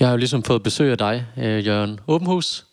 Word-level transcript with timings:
Jeg 0.00 0.08
har 0.08 0.12
jo 0.12 0.16
ligesom 0.16 0.42
fået 0.42 0.62
besøg 0.62 0.90
af 0.90 0.98
dig, 0.98 1.26
øh, 1.36 1.66
Jørgen 1.66 2.00
Åbenhus, 2.06 2.66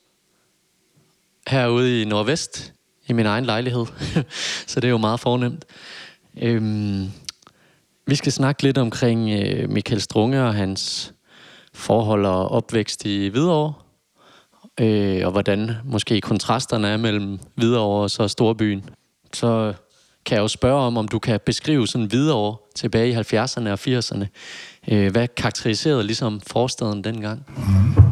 herude 1.48 2.01
i 2.01 2.05
Nordvest, 2.05 2.74
i 3.08 3.13
min 3.13 3.25
egen 3.25 3.46
lejlighed. 3.46 3.86
Så 4.68 4.79
det 4.79 4.88
er 4.88 4.92
jo 4.92 4.98
meget 4.98 5.20
fornemt. 5.20 5.66
Øhm, 6.42 7.12
vi 8.08 8.16
skal 8.16 8.32
snakke 8.32 8.64
lidt 8.64 8.78
omkring 8.78 9.30
øh, 9.30 9.70
Michael 9.70 10.02
Strunge 10.02 10.44
og 10.44 10.54
hans 10.54 11.14
forhold 11.73 12.25
og 12.25 12.52
opvækst 12.52 13.05
i 13.05 13.28
Hvidovre. 13.28 13.73
Øh, 14.80 15.26
og 15.26 15.32
hvordan 15.32 15.71
måske 15.84 16.21
kontrasterne 16.21 16.88
er 16.88 16.98
mellem 16.98 17.39
Hvidovre 17.55 18.04
og 18.04 18.12
så 18.12 18.28
Storbyen. 18.28 18.89
Så 19.34 19.73
kan 20.26 20.36
jeg 20.36 20.42
jo 20.42 20.48
spørge 20.48 20.82
om, 20.82 20.98
om 20.98 21.07
du 21.07 21.20
kan 21.20 21.39
beskrive 21.46 21.88
sådan 21.88 22.07
Hvidovre 22.07 22.57
tilbage 22.76 23.10
i 23.10 23.14
70'erne 23.14 23.70
og 23.70 23.80
80'erne. 23.88 24.26
Øh, 24.91 25.11
hvad 25.11 25.27
karakteriserede 25.38 26.04
ligesom 26.04 26.41
forstaden 26.47 27.04
dengang? 27.04 27.45
Mm. 27.57 28.03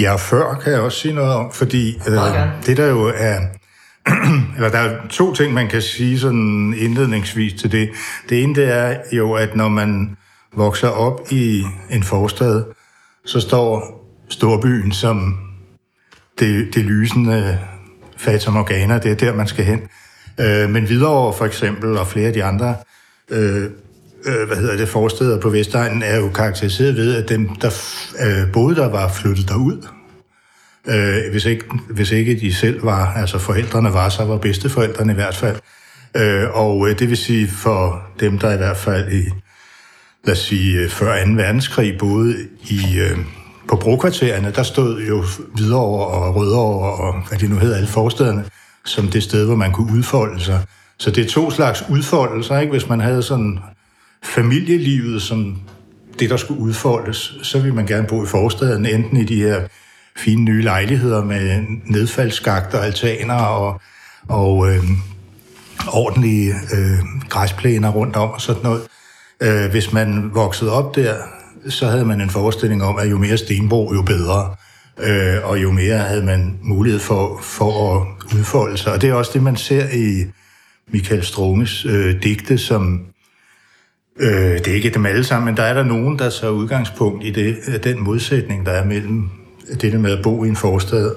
Ja, 0.00 0.16
før 0.16 0.54
kan 0.64 0.72
jeg 0.72 0.80
også 0.80 0.98
sige 0.98 1.14
noget 1.14 1.34
om, 1.34 1.52
fordi 1.52 1.96
øh, 2.08 2.16
det 2.66 2.76
der 2.76 2.86
jo 2.86 3.12
er... 3.16 3.38
eller 4.56 4.68
der 4.70 4.78
er 4.78 5.08
to 5.08 5.34
ting, 5.34 5.54
man 5.54 5.68
kan 5.68 5.82
sige 5.82 6.18
sådan 6.18 6.74
indledningsvis 6.78 7.60
til 7.60 7.72
det. 7.72 7.90
Det 8.28 8.42
ene 8.42 8.54
det 8.54 8.72
er 8.72 8.96
jo, 9.12 9.32
at 9.32 9.56
når 9.56 9.68
man 9.68 10.16
vokser 10.56 10.88
op 10.88 11.20
i 11.30 11.62
en 11.90 12.02
forstad, 12.02 12.64
så 13.24 13.40
står 13.40 14.00
storbyen 14.28 14.92
som 14.92 15.38
det, 16.38 16.74
det 16.74 16.84
lysende 16.84 17.58
Fata 18.16 18.50
Morgana, 18.50 18.98
det 18.98 19.10
er 19.10 19.16
der, 19.16 19.34
man 19.34 19.46
skal 19.46 19.64
hen. 19.64 19.80
Øh, 20.40 20.70
men 20.70 20.88
videre 20.88 21.32
for 21.32 21.44
eksempel, 21.44 21.98
og 21.98 22.06
flere 22.06 22.26
af 22.26 22.32
de 22.32 22.44
andre 22.44 22.74
øh, 23.30 23.70
øh, 24.24 24.46
hvad 24.46 24.56
hedder 24.56 24.76
det, 24.76 24.88
forsteder 24.88 25.40
på 25.40 25.50
Vestegnen, 25.50 26.02
er 26.02 26.16
jo 26.16 26.28
karakteriseret 26.28 26.96
ved, 26.96 27.16
at 27.16 27.28
dem, 27.28 27.48
der 27.48 27.70
øh, 28.20 28.52
boede 28.52 28.76
der, 28.76 28.88
var 28.88 29.08
flyttet 29.08 29.48
derud. 29.48 29.86
Øh, 30.88 31.30
hvis, 31.30 31.44
ikke, 31.44 31.64
hvis 31.90 32.10
ikke 32.10 32.40
de 32.40 32.54
selv 32.54 32.84
var, 32.84 33.12
altså 33.16 33.38
forældrene 33.38 33.92
var, 33.92 34.08
så 34.08 34.24
var 34.24 34.36
bedsteforældrene 34.36 35.12
i 35.12 35.14
hvert 35.14 35.36
fald. 35.36 35.56
Øh, 36.16 36.48
og 36.50 36.88
øh, 36.88 36.98
det 36.98 37.08
vil 37.08 37.16
sige 37.16 37.48
for 37.48 38.02
dem, 38.20 38.38
der 38.38 38.52
i 38.52 38.56
hvert 38.56 38.76
fald 38.76 39.12
i, 39.12 39.24
lad 40.24 40.32
os 40.32 40.38
sige, 40.38 40.78
øh, 40.78 40.90
før 40.90 41.24
2. 41.24 41.30
verdenskrig 41.32 41.98
boede 41.98 42.36
i, 42.62 42.98
øh, 42.98 43.18
på 43.68 43.76
brokvartererne, 43.76 44.52
der 44.56 44.62
stod 44.62 45.02
jo 45.02 45.24
videre 45.56 45.80
og 45.80 46.36
Rødovre 46.36 46.92
og 46.92 47.28
hvad 47.28 47.38
de 47.38 47.48
nu 47.48 47.56
hedder, 47.56 47.76
alle 47.76 47.88
forstederne, 47.88 48.44
som 48.84 49.08
det 49.08 49.22
sted, 49.22 49.46
hvor 49.46 49.56
man 49.56 49.72
kunne 49.72 49.92
udfolde 49.92 50.40
sig. 50.40 50.60
Så 50.98 51.10
det 51.10 51.24
er 51.24 51.28
to 51.28 51.50
slags 51.50 51.84
udfoldelser, 51.90 52.58
ikke? 52.58 52.70
Hvis 52.70 52.88
man 52.88 53.00
havde 53.00 53.22
sådan 53.22 53.58
familielivet 54.24 55.22
som 55.22 55.58
det, 56.18 56.30
der 56.30 56.36
skulle 56.36 56.60
udfoldes, 56.60 57.34
så 57.42 57.60
vil 57.60 57.74
man 57.74 57.86
gerne 57.86 58.06
bo 58.06 58.24
i 58.24 58.26
forstaden, 58.26 58.86
enten 58.86 59.16
i 59.16 59.24
de 59.24 59.36
her 59.36 59.60
fine 60.16 60.42
nye 60.42 60.62
lejligheder 60.62 61.24
med 61.24 61.64
nedfaldsskagter, 61.84 62.78
altaner 62.78 63.34
og, 63.34 63.80
og 64.28 64.70
øh, 64.70 64.84
ordentlige 65.88 66.54
øh, 66.72 66.98
græsplæner 67.28 67.90
rundt 67.90 68.16
om 68.16 68.30
og 68.30 68.40
sådan 68.40 68.62
noget. 68.62 68.82
Øh, 69.40 69.70
hvis 69.70 69.92
man 69.92 70.30
voksede 70.34 70.72
op 70.72 70.96
der, 70.96 71.14
så 71.68 71.86
havde 71.86 72.04
man 72.04 72.20
en 72.20 72.30
forestilling 72.30 72.82
om, 72.82 72.98
at 72.98 73.10
jo 73.10 73.18
mere 73.18 73.36
stenbro, 73.36 73.94
jo 73.94 74.02
bedre. 74.02 74.54
Øh, 74.98 75.36
og 75.44 75.62
jo 75.62 75.70
mere 75.70 75.98
havde 75.98 76.24
man 76.24 76.58
mulighed 76.62 77.00
for, 77.00 77.40
for 77.42 77.96
at 77.96 78.06
udfolde 78.38 78.78
sig. 78.78 78.92
Og 78.92 79.00
det 79.00 79.10
er 79.10 79.14
også 79.14 79.30
det, 79.34 79.42
man 79.42 79.56
ser 79.56 79.88
i 79.88 80.24
Michael 80.92 81.24
Strunges 81.24 81.84
øh, 81.84 82.22
digte, 82.22 82.58
som 82.58 83.00
Øh, 84.20 84.58
det 84.58 84.68
er 84.68 84.74
ikke 84.74 84.90
dem 84.90 85.06
alle 85.06 85.24
sammen, 85.24 85.44
men 85.44 85.56
der 85.56 85.62
er 85.62 85.74
der 85.74 85.84
nogen, 85.84 86.18
der 86.18 86.30
så 86.30 86.50
udgangspunkt 86.50 87.24
i 87.24 87.30
det, 87.30 87.56
øh, 87.68 87.84
den 87.84 88.04
modsætning, 88.04 88.66
der 88.66 88.72
er 88.72 88.84
mellem 88.84 89.30
det 89.80 90.00
med 90.00 90.18
at 90.18 90.22
bo 90.22 90.44
i 90.44 90.48
en 90.48 90.56
forstad 90.56 91.14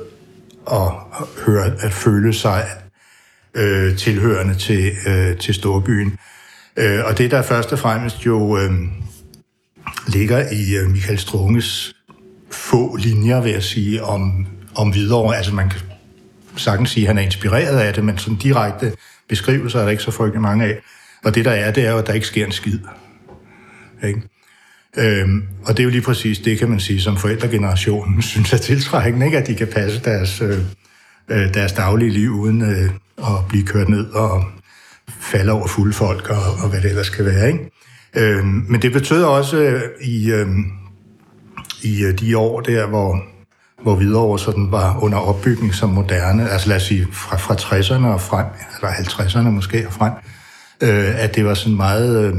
og 0.65 1.01
høre, 1.45 1.65
at 1.79 1.93
føle 1.93 2.33
sig 2.33 2.65
øh, 3.53 3.97
tilhørende 3.97 4.55
til, 4.55 4.92
øh, 5.08 5.37
til 5.37 5.53
storbyen. 5.53 6.17
Øh, 6.77 6.99
og 7.05 7.17
det, 7.17 7.31
der 7.31 7.42
først 7.42 7.71
og 7.71 7.80
fremmest 7.80 8.25
jo 8.25 8.58
øh, 8.58 8.71
ligger 10.08 10.49
i 10.52 10.75
øh, 10.75 10.92
Michael 10.92 11.19
Strunges 11.19 11.95
få 12.52 12.95
linjer, 12.95 13.42
vil 13.42 13.52
jeg 13.52 13.63
sige, 13.63 14.03
om, 14.03 14.47
om 14.75 14.93
videre. 14.93 15.37
Altså 15.37 15.53
man 15.53 15.69
kan 15.69 15.80
sagtens 16.55 16.89
sige, 16.89 17.03
at 17.03 17.08
han 17.08 17.17
er 17.17 17.21
inspireret 17.21 17.80
af 17.80 17.93
det, 17.93 18.03
men 18.03 18.17
sådan 18.17 18.37
direkte 18.37 18.93
beskrivelser 19.30 19.80
er 19.80 19.83
der 19.83 19.92
ikke 19.92 20.03
så 20.03 20.11
frygtelig 20.11 20.42
mange 20.42 20.65
af. 20.65 20.80
Og 21.23 21.36
det 21.36 21.45
der 21.45 21.52
er, 21.52 21.72
det 21.72 21.86
er 21.86 21.92
jo, 21.92 21.98
at 21.98 22.08
der 22.08 22.14
ikke 22.14 22.28
sker 22.28 22.45
en 22.45 22.52
skid. 22.52 22.80
Ikke? 24.04 24.22
Øhm, 24.98 25.44
og 25.66 25.78
det 25.78 25.80
er 25.80 25.84
jo 25.84 25.89
lige 25.89 26.02
præcis 26.02 26.39
det, 26.39 26.60
kan 26.60 26.70
man 26.70 26.80
sige, 26.80 27.02
som 27.02 27.17
forældregenerationen 27.17 28.22
synes 28.32 28.54
er 28.54 28.58
tiltrækkende, 28.58 29.26
ikke? 29.26 29.38
at 29.38 29.48
de 29.48 29.56
kan 29.56 29.67
passe 29.67 30.02
deres, 30.04 30.42
øh, 30.42 30.60
øh, 31.30 31.54
deres 31.54 31.72
daglige 31.72 32.11
liv 32.11 32.32
uden 32.32 32.61
øh, 32.61 32.89
at 33.17 33.48
blive 33.50 33.66
kørt 33.66 33.89
ned 33.89 34.10
og 34.10 34.44
falde 35.20 35.52
over 35.52 35.67
fulde 35.67 35.94
folk 35.94 36.30
og, 36.30 36.64
og 36.64 36.70
hvad 36.70 36.82
det 36.82 36.89
ellers 36.89 37.10
kan 37.10 37.26
være. 37.26 37.48
Ikke? 37.48 37.72
Øhm, 38.16 38.66
men 38.70 38.82
det 38.82 38.92
betød 38.92 39.23
også 39.23 39.58
øh, 39.58 39.82
i, 40.02 40.32
øh, 40.32 40.48
i 41.84 42.04
øh, 42.04 42.20
de 42.20 42.38
år 42.38 42.61
der, 42.61 42.88
hvor, 42.88 43.23
hvor 43.82 43.95
Hvidovre 43.95 44.40
sådan 44.40 44.72
var 44.72 45.04
under 45.04 45.17
opbygning 45.17 45.76
som 45.76 45.90
moderne, 45.90 46.50
altså 46.50 46.70
lad 46.70 46.76
os 46.76 46.84
sige 46.84 47.08
fra, 47.11 47.38
fra 47.38 47.54
60'erne 47.55 48.05
og 48.05 48.22
frem, 48.22 48.45
eller 48.76 48.94
50'erne 48.94 49.50
måske 49.50 49.88
og 49.88 49.94
frem, 49.94 50.11
øh, 50.11 50.33
øh, 50.83 51.23
at 51.23 51.36
det 51.36 51.45
var 51.45 51.54
sådan 51.54 51.77
meget... 51.77 52.26
Øh, 52.26 52.33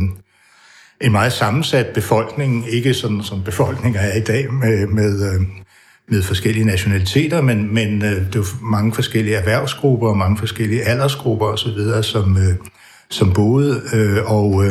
en 1.00 1.12
meget 1.12 1.32
sammensat 1.32 1.86
befolkning, 1.86 2.64
ikke 2.68 2.94
sådan 2.94 3.22
som 3.22 3.42
befolkninger 3.42 4.00
er 4.00 4.16
i 4.16 4.20
dag 4.20 4.52
med, 4.52 4.86
med, 4.86 5.34
øh, 5.34 5.40
med 6.08 6.22
forskellige 6.22 6.64
nationaliteter, 6.64 7.40
men, 7.40 7.74
men 7.74 8.04
øh, 8.04 8.32
det 8.32 8.36
var 8.36 8.70
mange 8.70 8.92
forskellige 8.94 9.36
erhvervsgrupper 9.36 10.08
og 10.08 10.16
mange 10.16 10.38
forskellige 10.38 10.82
aldersgrupper 10.82 11.46
osv., 11.46 12.02
som, 12.02 12.36
øh, 12.36 12.54
som 13.10 13.32
boede, 13.32 13.82
og, 14.26 14.64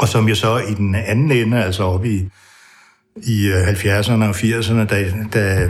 og 0.00 0.08
som 0.08 0.28
jo 0.28 0.34
så 0.34 0.58
i 0.58 0.74
den 0.74 0.94
anden 0.94 1.32
ende, 1.32 1.64
altså 1.64 1.82
oppe 1.82 2.08
i, 2.08 2.28
i 3.16 3.52
70'erne 3.52 4.24
og 4.24 4.30
80'erne, 4.30 4.84
da, 4.84 5.12
da 5.34 5.68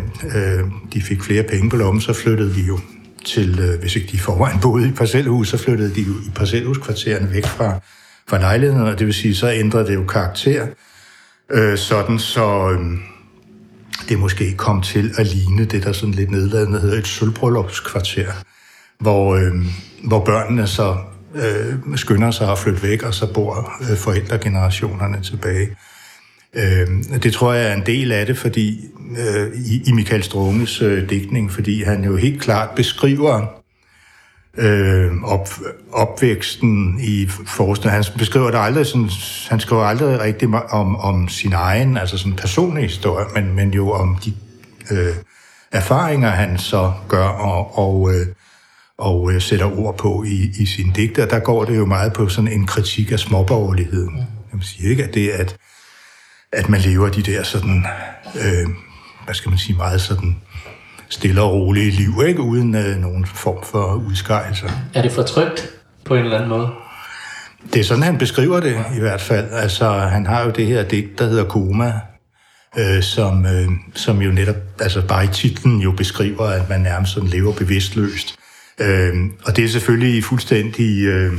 de 0.92 1.02
fik 1.02 1.22
flere 1.22 1.42
penge 1.42 1.70
på 1.70 1.76
lommen, 1.76 2.00
så 2.00 2.12
flyttede 2.12 2.54
de 2.54 2.60
jo 2.60 2.78
til, 3.26 3.60
øh, 3.60 3.80
hvis 3.80 3.96
ikke 3.96 4.08
de 4.12 4.18
forvejen 4.18 4.60
boede 4.60 4.88
i 4.88 4.92
parcelhus, 4.92 5.48
så 5.48 5.58
flyttede 5.58 5.94
de 5.94 6.00
jo 6.00 6.12
i 6.12 6.30
parcelhuskvartererne 6.34 7.32
væk 7.32 7.46
fra, 7.46 7.80
fra 8.28 8.38
lejlighederne, 8.38 8.90
og 8.90 8.98
det 8.98 9.06
vil 9.06 9.14
sige, 9.14 9.34
så 9.34 9.52
ændrer 9.52 9.84
det 9.84 9.94
jo 9.94 10.04
karakter, 10.04 10.66
øh, 11.50 11.78
sådan 11.78 12.18
så 12.18 12.70
øh, 12.70 12.98
det 14.08 14.18
måske 14.18 14.54
kom 14.56 14.82
til 14.82 15.12
at 15.18 15.26
ligne 15.26 15.64
det, 15.64 15.84
der 15.84 15.92
sådan 15.92 16.14
lidt 16.14 16.30
nedladende 16.30 16.80
hedder 16.80 16.98
et 16.98 17.06
sølvbryllupskvarter, 17.06 18.32
hvor, 18.98 19.34
øh, 19.34 19.52
hvor 20.04 20.24
børnene 20.24 20.66
så 20.66 20.96
øh, 21.34 21.96
skynder 21.96 22.30
sig 22.30 22.52
at 22.52 22.58
flytte 22.58 22.82
væk, 22.82 23.02
og 23.02 23.14
så 23.14 23.32
bor 23.32 23.72
øh, 23.90 23.96
forældregenerationerne 23.96 25.22
tilbage. 25.22 25.68
Øh, 26.56 27.18
det 27.22 27.32
tror 27.32 27.52
jeg 27.52 27.70
er 27.70 27.74
en 27.74 27.86
del 27.86 28.12
af 28.12 28.26
det, 28.26 28.38
fordi 28.38 28.84
øh, 29.18 29.52
i, 29.54 29.82
i 29.86 29.92
Michael 29.92 30.22
Strunges 30.22 30.82
øh, 30.82 31.10
digtning, 31.10 31.52
fordi 31.52 31.82
han 31.82 32.04
jo 32.04 32.16
helt 32.16 32.42
klart 32.42 32.70
beskriver 32.76 33.46
øh, 34.56 35.22
op, 35.24 35.48
opvæksten 35.92 37.00
i 37.00 37.26
forskning. 37.46 37.92
Han 37.92 38.04
beskriver 38.18 38.50
det 38.50 38.58
aldrig 38.58 38.86
sådan, 38.86 39.10
han 39.48 39.60
skriver 39.60 39.82
aldrig 39.82 40.20
rigtig 40.20 40.48
om, 40.54 40.96
om 40.96 41.28
sin 41.28 41.52
egen, 41.52 41.96
altså 41.96 42.18
sådan 42.18 42.36
personlig 42.36 42.82
historie, 42.82 43.26
men, 43.34 43.54
men 43.54 43.70
jo 43.70 43.90
om 43.90 44.16
de 44.24 44.32
øh, 44.90 45.14
erfaringer, 45.72 46.28
han 46.28 46.58
så 46.58 46.92
gør 47.08 47.26
og, 47.26 47.78
og, 47.78 48.14
øh, 48.14 48.26
og 48.98 49.32
øh, 49.32 49.40
sætter 49.40 49.78
ord 49.78 49.98
på 49.98 50.24
i, 50.24 50.50
i 50.58 50.66
sine 50.66 50.92
digte. 50.96 51.28
der 51.28 51.38
går 51.38 51.64
det 51.64 51.76
jo 51.76 51.86
meget 51.86 52.12
på 52.12 52.28
sådan 52.28 52.52
en 52.52 52.66
kritik 52.66 53.12
af 53.12 53.18
småborgerligheden. 53.18 54.16
Jeg 54.52 54.60
siger 54.62 54.90
ikke, 54.90 55.04
at 55.04 55.14
det 55.14 55.28
at, 55.28 55.56
at 56.52 56.68
man 56.68 56.80
lever 56.80 57.08
de 57.08 57.22
der 57.22 57.42
sådan, 57.42 57.86
øh, 58.34 58.68
hvad 59.24 59.34
skal 59.34 59.48
man 59.48 59.58
sige, 59.58 59.76
meget 59.76 60.00
sådan 60.00 60.36
stille 61.08 61.42
og 61.42 61.52
rolige 61.52 61.90
liv, 61.90 62.22
ikke? 62.26 62.40
uden 62.40 62.74
øh, 62.74 62.96
nogen 62.96 63.26
form 63.26 63.64
for 63.64 63.94
udskejelser. 63.94 64.68
Er 64.94 65.02
det 65.02 65.12
fortrygt 65.12 65.70
på 66.04 66.14
en 66.14 66.24
eller 66.24 66.36
anden 66.36 66.48
måde? 66.48 66.68
Det 67.72 67.80
er 67.80 67.84
sådan, 67.84 68.02
han 68.02 68.18
beskriver 68.18 68.60
det 68.60 68.84
i 68.96 69.00
hvert 69.00 69.20
fald. 69.20 69.48
Altså, 69.52 69.90
han 69.90 70.26
har 70.26 70.44
jo 70.44 70.50
det 70.50 70.66
her 70.66 70.82
digt, 70.82 71.18
der 71.18 71.26
hedder 71.26 71.44
Koma, 71.44 71.92
øh, 72.78 73.02
som, 73.02 73.46
øh, 73.46 73.68
som 73.94 74.22
jo 74.22 74.30
netop, 74.30 74.56
altså 74.80 75.06
bare 75.06 75.24
i 75.24 75.28
titlen 75.28 75.80
jo 75.80 75.92
beskriver, 75.92 76.44
at 76.44 76.68
man 76.68 76.80
nærmest 76.80 77.12
sådan 77.12 77.28
lever 77.28 77.52
bevidstløst. 77.52 78.36
Øh, 78.80 79.14
og 79.44 79.56
det 79.56 79.64
er 79.64 79.68
selvfølgelig 79.68 80.24
fuldstændig 80.24 81.04
øh, 81.04 81.32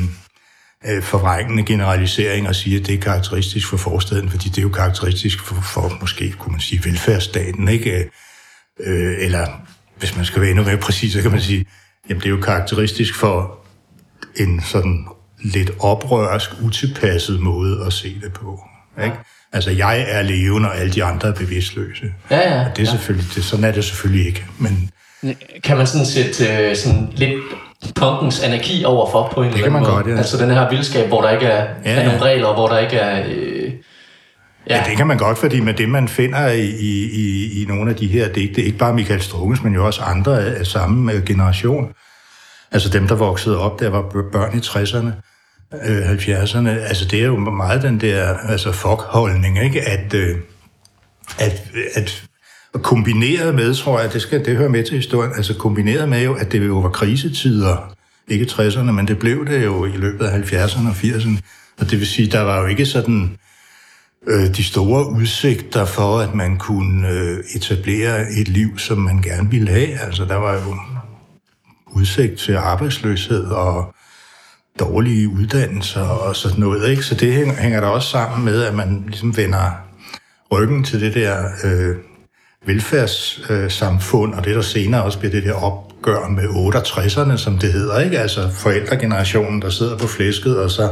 øh, 0.85 1.03
forvrængende 1.03 1.63
generalisering 1.63 2.47
at 2.47 2.55
sige, 2.55 2.79
at 2.79 2.87
det 2.87 2.95
er 2.95 2.99
karakteristisk 2.99 3.69
for 3.69 3.77
forstaden, 3.77 4.29
fordi 4.29 4.49
det 4.49 4.57
er 4.57 4.61
jo 4.61 4.69
karakteristisk 4.69 5.39
for, 5.39 5.55
for 5.55 5.97
måske, 6.01 6.31
kunne 6.31 6.51
man 6.51 6.61
sige, 6.61 6.85
velfærdsstaten, 6.85 7.67
ikke? 7.67 8.09
Øh, 8.79 9.15
eller 9.19 9.47
hvis 9.99 10.15
man 10.15 10.25
skal 10.25 10.41
være 10.41 10.49
endnu 10.49 10.63
mere 10.63 10.77
præcis, 10.77 11.13
så 11.13 11.21
kan 11.21 11.31
man 11.31 11.41
sige, 11.41 11.65
jamen 12.09 12.21
det 12.21 12.25
er 12.25 12.35
jo 12.35 12.41
karakteristisk 12.41 13.15
for 13.15 13.59
en 14.35 14.61
sådan 14.61 15.07
lidt 15.43 15.71
oprørsk, 15.79 16.49
utilpasset 16.61 17.39
måde 17.39 17.85
at 17.85 17.93
se 17.93 18.19
det 18.21 18.33
på. 18.33 18.61
Ikke? 19.03 19.15
Altså, 19.53 19.71
jeg 19.71 20.05
er 20.07 20.21
levende, 20.21 20.69
og 20.69 20.77
alle 20.77 20.93
de 20.93 21.03
andre 21.03 21.27
er 21.27 21.33
bevidstløse. 21.33 22.13
Ja, 22.31 22.37
ja. 22.37 22.65
Og 22.65 22.75
det 22.75 22.87
er 22.87 22.91
ja. 22.91 22.97
selvfølgelig, 22.97 23.35
det, 23.35 23.43
sådan 23.43 23.65
er 23.65 23.71
det 23.71 23.85
selvfølgelig 23.85 24.27
ikke. 24.27 24.45
Men 24.59 24.89
Kan 25.63 25.77
man 25.77 25.87
sådan 25.87 26.05
sætte 26.05 26.47
øh, 26.53 26.75
sådan 26.75 27.09
lidt 27.11 27.43
punkens 27.95 28.43
anarki 28.43 28.83
overfor 28.85 29.31
på 29.33 29.41
en 29.41 29.47
eller 29.47 29.57
kan 29.57 29.65
anden 29.65 29.81
måde? 29.81 29.91
godt, 29.93 30.07
ja. 30.07 30.17
Altså 30.17 30.37
den 30.37 30.49
her 30.49 30.69
vildskab, 30.69 31.07
hvor 31.07 31.21
der 31.21 31.29
ikke 31.29 31.45
er, 31.45 31.67
Ja, 31.85 31.91
er 31.91 31.99
ja. 31.99 32.05
nogen 32.05 32.21
regler, 32.21 32.53
hvor 32.53 32.67
der 32.67 32.77
ikke 32.77 32.97
er... 32.97 33.25
Øh, 33.29 33.71
ja. 34.69 34.75
ja, 34.77 34.83
det 34.89 34.97
kan 34.97 35.07
man 35.07 35.17
godt, 35.17 35.37
fordi 35.37 35.59
med 35.59 35.73
det, 35.73 35.89
man 35.89 36.07
finder 36.07 36.47
i, 36.47 36.69
i, 36.69 37.61
i, 37.61 37.65
nogle 37.65 37.89
af 37.89 37.95
de 37.95 38.07
her 38.07 38.29
digte, 38.29 38.63
ikke 38.63 38.77
bare 38.77 38.93
Michael 38.93 39.21
Strunges, 39.21 39.63
men 39.63 39.73
jo 39.73 39.85
også 39.85 40.01
andre 40.01 40.41
af, 40.45 40.59
af 40.59 40.65
samme 40.65 41.13
øh, 41.13 41.23
generation, 41.23 41.89
altså 42.71 42.89
dem, 42.89 43.07
der 43.07 43.15
voksede 43.15 43.59
op, 43.59 43.79
der 43.79 43.89
var 43.89 44.01
børn 44.31 44.57
i 44.57 44.59
60'erne, 44.59 45.11
øh, 45.89 46.11
70'erne, 46.11 46.69
altså 46.69 47.05
det 47.05 47.19
er 47.21 47.25
jo 47.25 47.35
meget 47.35 47.83
den 47.83 48.01
der 48.01 48.33
altså 48.49 48.71
fuck-holdning, 48.71 49.63
ikke? 49.63 49.81
At, 49.81 50.13
øh, 50.13 50.37
at, 51.39 51.63
at 51.95 52.26
og 52.73 52.83
kombineret 52.83 53.55
med, 53.55 53.75
tror 53.75 53.99
jeg, 53.99 54.13
det, 54.13 54.21
skal, 54.21 54.45
det 54.45 54.57
hører 54.57 54.69
med 54.69 54.83
til 54.83 54.95
historien, 54.95 55.31
altså 55.35 55.53
kombineret 55.53 56.09
med 56.09 56.23
jo, 56.23 56.33
at 56.33 56.51
det 56.51 56.67
jo 56.67 56.79
var 56.79 56.89
krisetider, 56.89 57.93
ikke 58.27 58.45
60'erne, 58.45 58.91
men 58.91 59.07
det 59.07 59.19
blev 59.19 59.45
det 59.45 59.65
jo 59.65 59.85
i 59.85 59.97
løbet 59.97 60.25
af 60.25 60.39
70'erne 60.39 60.87
og 60.87 60.93
80'erne. 60.93 61.39
Og 61.79 61.91
det 61.91 61.99
vil 61.99 62.07
sige, 62.07 62.31
der 62.31 62.41
var 62.41 62.61
jo 62.61 62.65
ikke 62.65 62.85
sådan 62.85 63.37
øh, 64.27 64.55
de 64.55 64.63
store 64.63 65.09
udsigter 65.11 65.85
for, 65.85 66.19
at 66.19 66.35
man 66.35 66.57
kunne 66.57 67.09
øh, 67.09 67.43
etablere 67.55 68.31
et 68.31 68.47
liv, 68.47 68.77
som 68.77 68.97
man 68.97 69.21
gerne 69.21 69.49
ville 69.49 69.69
have. 69.69 69.99
Altså, 69.99 70.25
der 70.25 70.35
var 70.35 70.53
jo 70.53 70.75
udsigt 71.87 72.39
til 72.39 72.55
arbejdsløshed 72.55 73.45
og 73.45 73.93
dårlige 74.79 75.29
uddannelser 75.29 76.01
og 76.01 76.35
sådan 76.35 76.59
noget. 76.59 76.89
Ikke? 76.89 77.03
Så 77.03 77.15
det 77.15 77.33
hænger, 77.33 77.55
hænger 77.55 77.79
der 77.79 77.87
også 77.87 78.09
sammen 78.09 78.45
med, 78.45 78.63
at 78.63 78.75
man 78.75 79.03
ligesom 79.07 79.37
vender 79.37 79.71
ryggen 80.51 80.83
til 80.83 81.01
det 81.01 81.13
der 81.13 81.49
øh, 81.63 81.95
velfærdssamfund, 82.67 84.33
og 84.33 84.45
det 84.45 84.55
der 84.55 84.61
senere 84.61 85.03
også 85.03 85.19
bliver 85.19 85.31
det 85.31 85.43
der 85.43 85.53
opgør 85.53 86.27
med 86.27 86.43
68'erne, 86.43 87.37
som 87.37 87.57
det 87.57 87.73
hedder, 87.73 87.99
ikke? 87.99 88.19
Altså 88.19 88.49
forældregenerationen, 88.49 89.61
der 89.61 89.69
sidder 89.69 89.97
på 89.97 90.07
flæsket, 90.07 90.59
og 90.59 90.71
så, 90.71 90.89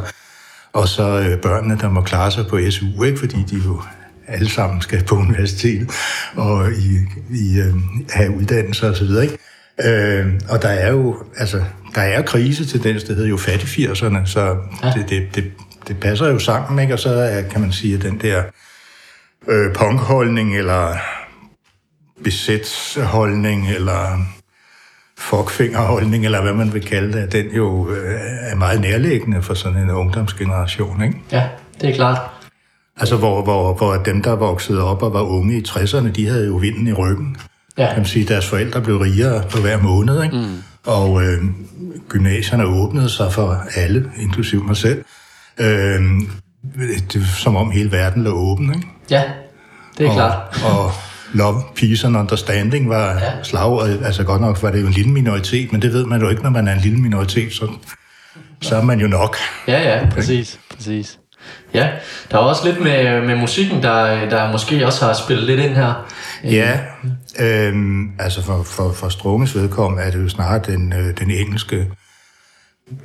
og 0.74 0.88
så 0.88 1.20
øh, 1.20 1.42
børnene, 1.42 1.78
der 1.82 1.90
må 1.90 2.02
klare 2.02 2.32
sig 2.32 2.48
på 2.48 2.60
SU, 2.70 3.04
ikke? 3.04 3.20
Fordi 3.20 3.38
de 3.50 3.62
jo 3.66 3.82
alle 4.28 4.50
sammen 4.50 4.82
skal 4.82 5.04
på 5.04 5.16
universitetet 5.16 5.92
og 6.36 6.72
i, 6.72 6.98
i, 7.30 7.60
øh, 7.60 7.74
have 8.10 8.38
uddannelser 8.38 8.92
osv., 8.92 9.10
ikke? 9.24 9.38
Øh, 9.84 10.34
og 10.50 10.62
der 10.62 10.70
er 10.70 10.92
jo, 10.92 11.24
altså, 11.38 11.64
der 11.96 12.02
er 12.02 12.22
krisetendens, 12.22 13.04
det 13.04 13.16
hedder 13.16 13.30
jo 13.30 13.38
fattig 13.38 13.90
80'erne, 13.90 14.26
så 14.26 14.58
ja. 14.84 14.92
det, 14.96 15.10
det, 15.10 15.36
det, 15.36 15.52
det 15.88 16.00
passer 16.00 16.28
jo 16.28 16.40
sammen, 16.40 16.80
ikke? 16.80 16.94
Og 16.94 17.00
så 17.00 17.10
er, 17.10 17.42
kan 17.42 17.62
man 17.62 17.72
sige, 17.72 17.96
at 17.96 18.02
den 18.02 18.20
der 18.22 18.44
øh, 19.48 19.74
punkholdning, 19.74 20.58
eller 20.58 20.98
besætsholdning, 22.24 23.70
eller 23.70 24.26
fuckfingerholdning, 25.18 26.26
eller 26.26 26.42
hvad 26.42 26.54
man 26.54 26.74
vil 26.74 26.86
kalde 26.86 27.22
det, 27.22 27.32
den 27.32 27.46
jo 27.46 27.90
øh, 27.90 28.20
er 28.52 28.56
meget 28.56 28.82
nærliggende 28.82 29.42
for 29.42 29.54
sådan 29.54 29.78
en 29.78 29.90
ungdomsgeneration, 29.92 31.04
ikke? 31.04 31.18
ja, 31.32 31.44
det 31.82 31.90
er 31.90 31.96
klart. 31.96 32.20
Altså, 32.98 33.16
hvor, 33.18 33.44
hvor, 33.44 33.74
hvor 33.74 33.96
dem, 33.96 34.22
der 34.22 34.36
voksede 34.36 34.84
op 34.84 35.04
og 35.04 35.14
var 35.14 35.22
unge 35.22 35.58
i 35.58 35.64
60'erne, 35.68 36.12
de 36.12 36.28
havde 36.28 36.48
jo 36.48 36.56
vinden 36.56 36.88
i 36.88 36.94
ryggen. 36.94 37.38
Ja. 37.78 37.88
Kan 37.88 37.98
man 37.98 38.06
sige, 38.06 38.26
deres 38.26 38.50
forældre 38.50 38.82
blev 38.82 38.98
rigere 38.98 39.44
på 39.50 39.58
hver 39.58 39.82
måned, 39.82 40.24
ikke? 40.24 40.36
Mm. 40.36 40.64
Og 40.86 41.24
øh, 41.24 41.44
gymnasierne 42.10 42.66
åbnede 42.66 43.10
sig 43.10 43.34
for 43.34 43.64
alle, 43.76 44.12
inklusiv 44.18 44.64
mig 44.64 44.78
selv. 44.78 45.06
Øh, 45.58 46.02
det, 47.14 47.28
som 47.38 47.56
om 47.56 47.72
hele 47.72 47.92
verden 47.92 48.24
lå 48.24 48.32
åben, 48.32 48.76
ikke? 48.76 48.88
Ja, 49.10 49.24
det 49.98 50.06
er 50.06 50.10
og, 50.10 50.16
klart. 50.16 50.64
og 50.66 50.92
love, 51.36 51.62
peace 51.76 52.08
and 52.08 52.18
understanding 52.18 52.90
var 52.90 53.14
ja. 53.14 53.44
slagordet. 53.44 54.02
Altså 54.06 54.24
godt 54.24 54.42
nok 54.42 54.64
var 54.64 54.72
det 54.72 54.82
jo 54.82 54.88
en 54.88 54.94
lille 54.94 55.12
minoritet, 55.12 55.72
men 55.72 55.82
det 55.82 55.94
ved 55.94 56.06
man 56.06 56.22
jo 56.22 56.30
ikke, 56.30 56.44
når 56.44 56.50
man 56.50 56.68
er 56.68 56.74
en 56.74 56.80
lille 56.82 56.98
minoritet, 56.98 57.54
så, 57.54 57.68
så 58.62 58.76
er 58.76 58.82
man 58.82 59.00
jo 59.00 59.08
nok. 59.08 59.38
Ja, 59.68 59.98
ja, 59.98 60.10
præcis, 60.10 60.60
præcis. 60.76 61.20
Ja, 61.74 61.90
der 62.32 62.38
er 62.38 62.42
også 62.42 62.62
lidt 62.66 62.84
med, 62.84 63.22
med 63.22 63.36
musikken, 63.36 63.84
der, 63.84 64.30
der 64.30 64.52
måske 64.52 64.86
også 64.86 65.06
har 65.06 65.14
spillet 65.14 65.46
lidt 65.46 65.60
ind 65.60 65.76
her. 65.76 65.94
Ja, 66.44 66.80
øhm, 67.40 68.12
altså 68.20 68.44
for, 68.44 68.64
for, 68.64 68.92
for 68.92 69.10
Strunges 69.10 69.56
vedkommende 69.56 70.04
er 70.04 70.12
det 70.12 70.24
jo 70.24 70.30
snarere 70.30 70.62
den, 70.66 70.94
øh, 70.94 71.18
den 71.20 71.32
engelske 71.32 71.88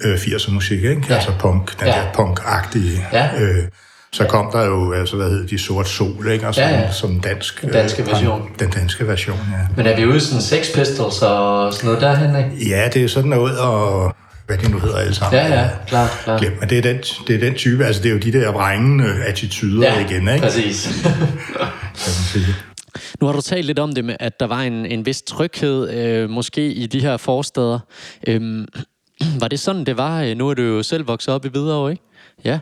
øh, 0.04 0.14
80'er 0.14 0.52
musik, 0.52 0.84
ikke? 0.84 1.02
Ja. 1.08 1.14
Altså 1.14 1.30
punk, 1.38 1.80
den 1.80 1.86
Ja. 1.86 1.92
der 1.92 2.12
punk-agtige. 2.12 3.06
Ja. 3.12 3.28
Øh, 3.40 3.64
så 4.12 4.24
kom 4.24 4.48
der 4.52 4.64
jo, 4.66 4.92
altså 4.92 5.16
hvad 5.16 5.30
hedder 5.30 5.46
de, 5.46 5.58
Sort 5.58 5.88
Sol, 5.88 6.28
ikke? 6.32 6.48
Og 6.48 6.54
som, 6.54 6.62
Ja, 6.64 6.80
ja. 6.80 6.92
som 6.92 7.20
dansk, 7.20 7.62
Den 7.62 7.70
danske 7.70 8.02
øh, 8.02 8.08
version. 8.08 8.40
punk- 8.42 8.58
Den 8.58 8.70
danske 8.70 9.06
version, 9.06 9.36
ja. 9.52 9.66
Men 9.76 9.86
er 9.86 9.96
vi 9.96 10.06
ude 10.06 10.16
i 10.16 10.20
sådan 10.20 10.42
Sex 10.42 10.74
Pistols 10.74 11.22
og 11.22 11.72
sådan 11.74 11.86
noget 11.86 12.00
derhen, 12.00 12.36
ikke? 12.52 12.68
Ja, 12.68 12.88
det 12.94 13.04
er 13.04 13.08
sådan 13.08 13.30
noget, 13.30 13.58
og 13.58 14.14
hvad 14.46 14.58
de 14.58 14.70
nu 14.70 14.78
hedder 14.78 14.96
alle 14.96 15.14
sammen. 15.14 15.40
Ja, 15.40 15.60
ja, 15.60 15.68
klart, 15.86 16.10
klart. 16.24 16.40
Glem, 16.40 16.52
men 16.60 16.68
det 16.70 16.78
er, 16.78 16.82
den, 16.82 16.96
det 17.26 17.34
er 17.34 17.40
den 17.40 17.54
type, 17.54 17.84
altså 17.84 18.02
det 18.02 18.08
er 18.08 18.12
jo 18.12 18.18
de 18.20 18.32
der 18.32 18.52
vrængende 18.52 19.24
attityder 19.26 19.82
Ja, 19.82 20.00
igen, 20.08 20.28
ikke? 20.28 20.40
præcis. 20.44 20.88
Kan 21.04 21.10
man 21.94 22.24
sige. 22.32 22.46
Nu 23.20 23.26
har 23.26 23.34
du 23.34 23.40
talt 23.40 23.66
lidt 23.66 23.78
om 23.78 23.92
det 23.94 24.04
med, 24.04 24.16
at 24.20 24.40
der 24.40 24.46
var 24.46 24.60
en, 24.60 24.86
en 24.86 25.06
vis 25.06 25.22
tryghed, 25.22 25.90
øh, 25.90 26.30
måske 26.30 26.66
i 26.72 26.86
de 26.86 27.00
her 27.00 27.16
forsteder. 27.16 27.78
Øhm, 28.28 28.66
var 29.40 29.48
det 29.48 29.60
sådan, 29.60 29.84
det 29.86 29.96
var? 29.96 30.22
Øh, 30.22 30.36
Nu 30.36 30.48
er 30.48 30.54
du 30.54 30.62
jo 30.62 30.82
selv 30.82 31.08
vokset 31.08 31.34
op 31.34 31.44
i 31.44 31.48
Hvidovre, 31.48 31.90
ikke? 31.90 32.02
Ja. 32.44 32.58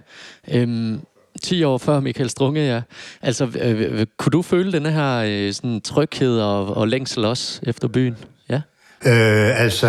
Øhm, 0.53 1.01
10 1.43 1.65
år 1.65 1.79
før 1.79 2.01
Michael 2.01 2.31
Strunge, 2.31 2.61
ja. 2.61 2.81
Altså, 3.23 3.45
øh, 3.63 3.81
øh, 4.01 4.07
kunne 4.19 4.31
du 4.31 4.43
føle 4.43 4.73
den 4.73 4.87
her 4.87 5.17
øh, 5.27 5.53
sådan, 5.53 5.81
tryghed 5.81 6.41
og, 6.41 6.77
og 6.77 6.89
længsel 6.89 7.25
også 7.25 7.61
efter 7.67 7.89
byen? 7.89 8.17
Ja. 8.51 8.61
Øh, 9.07 9.61
altså, 9.63 9.87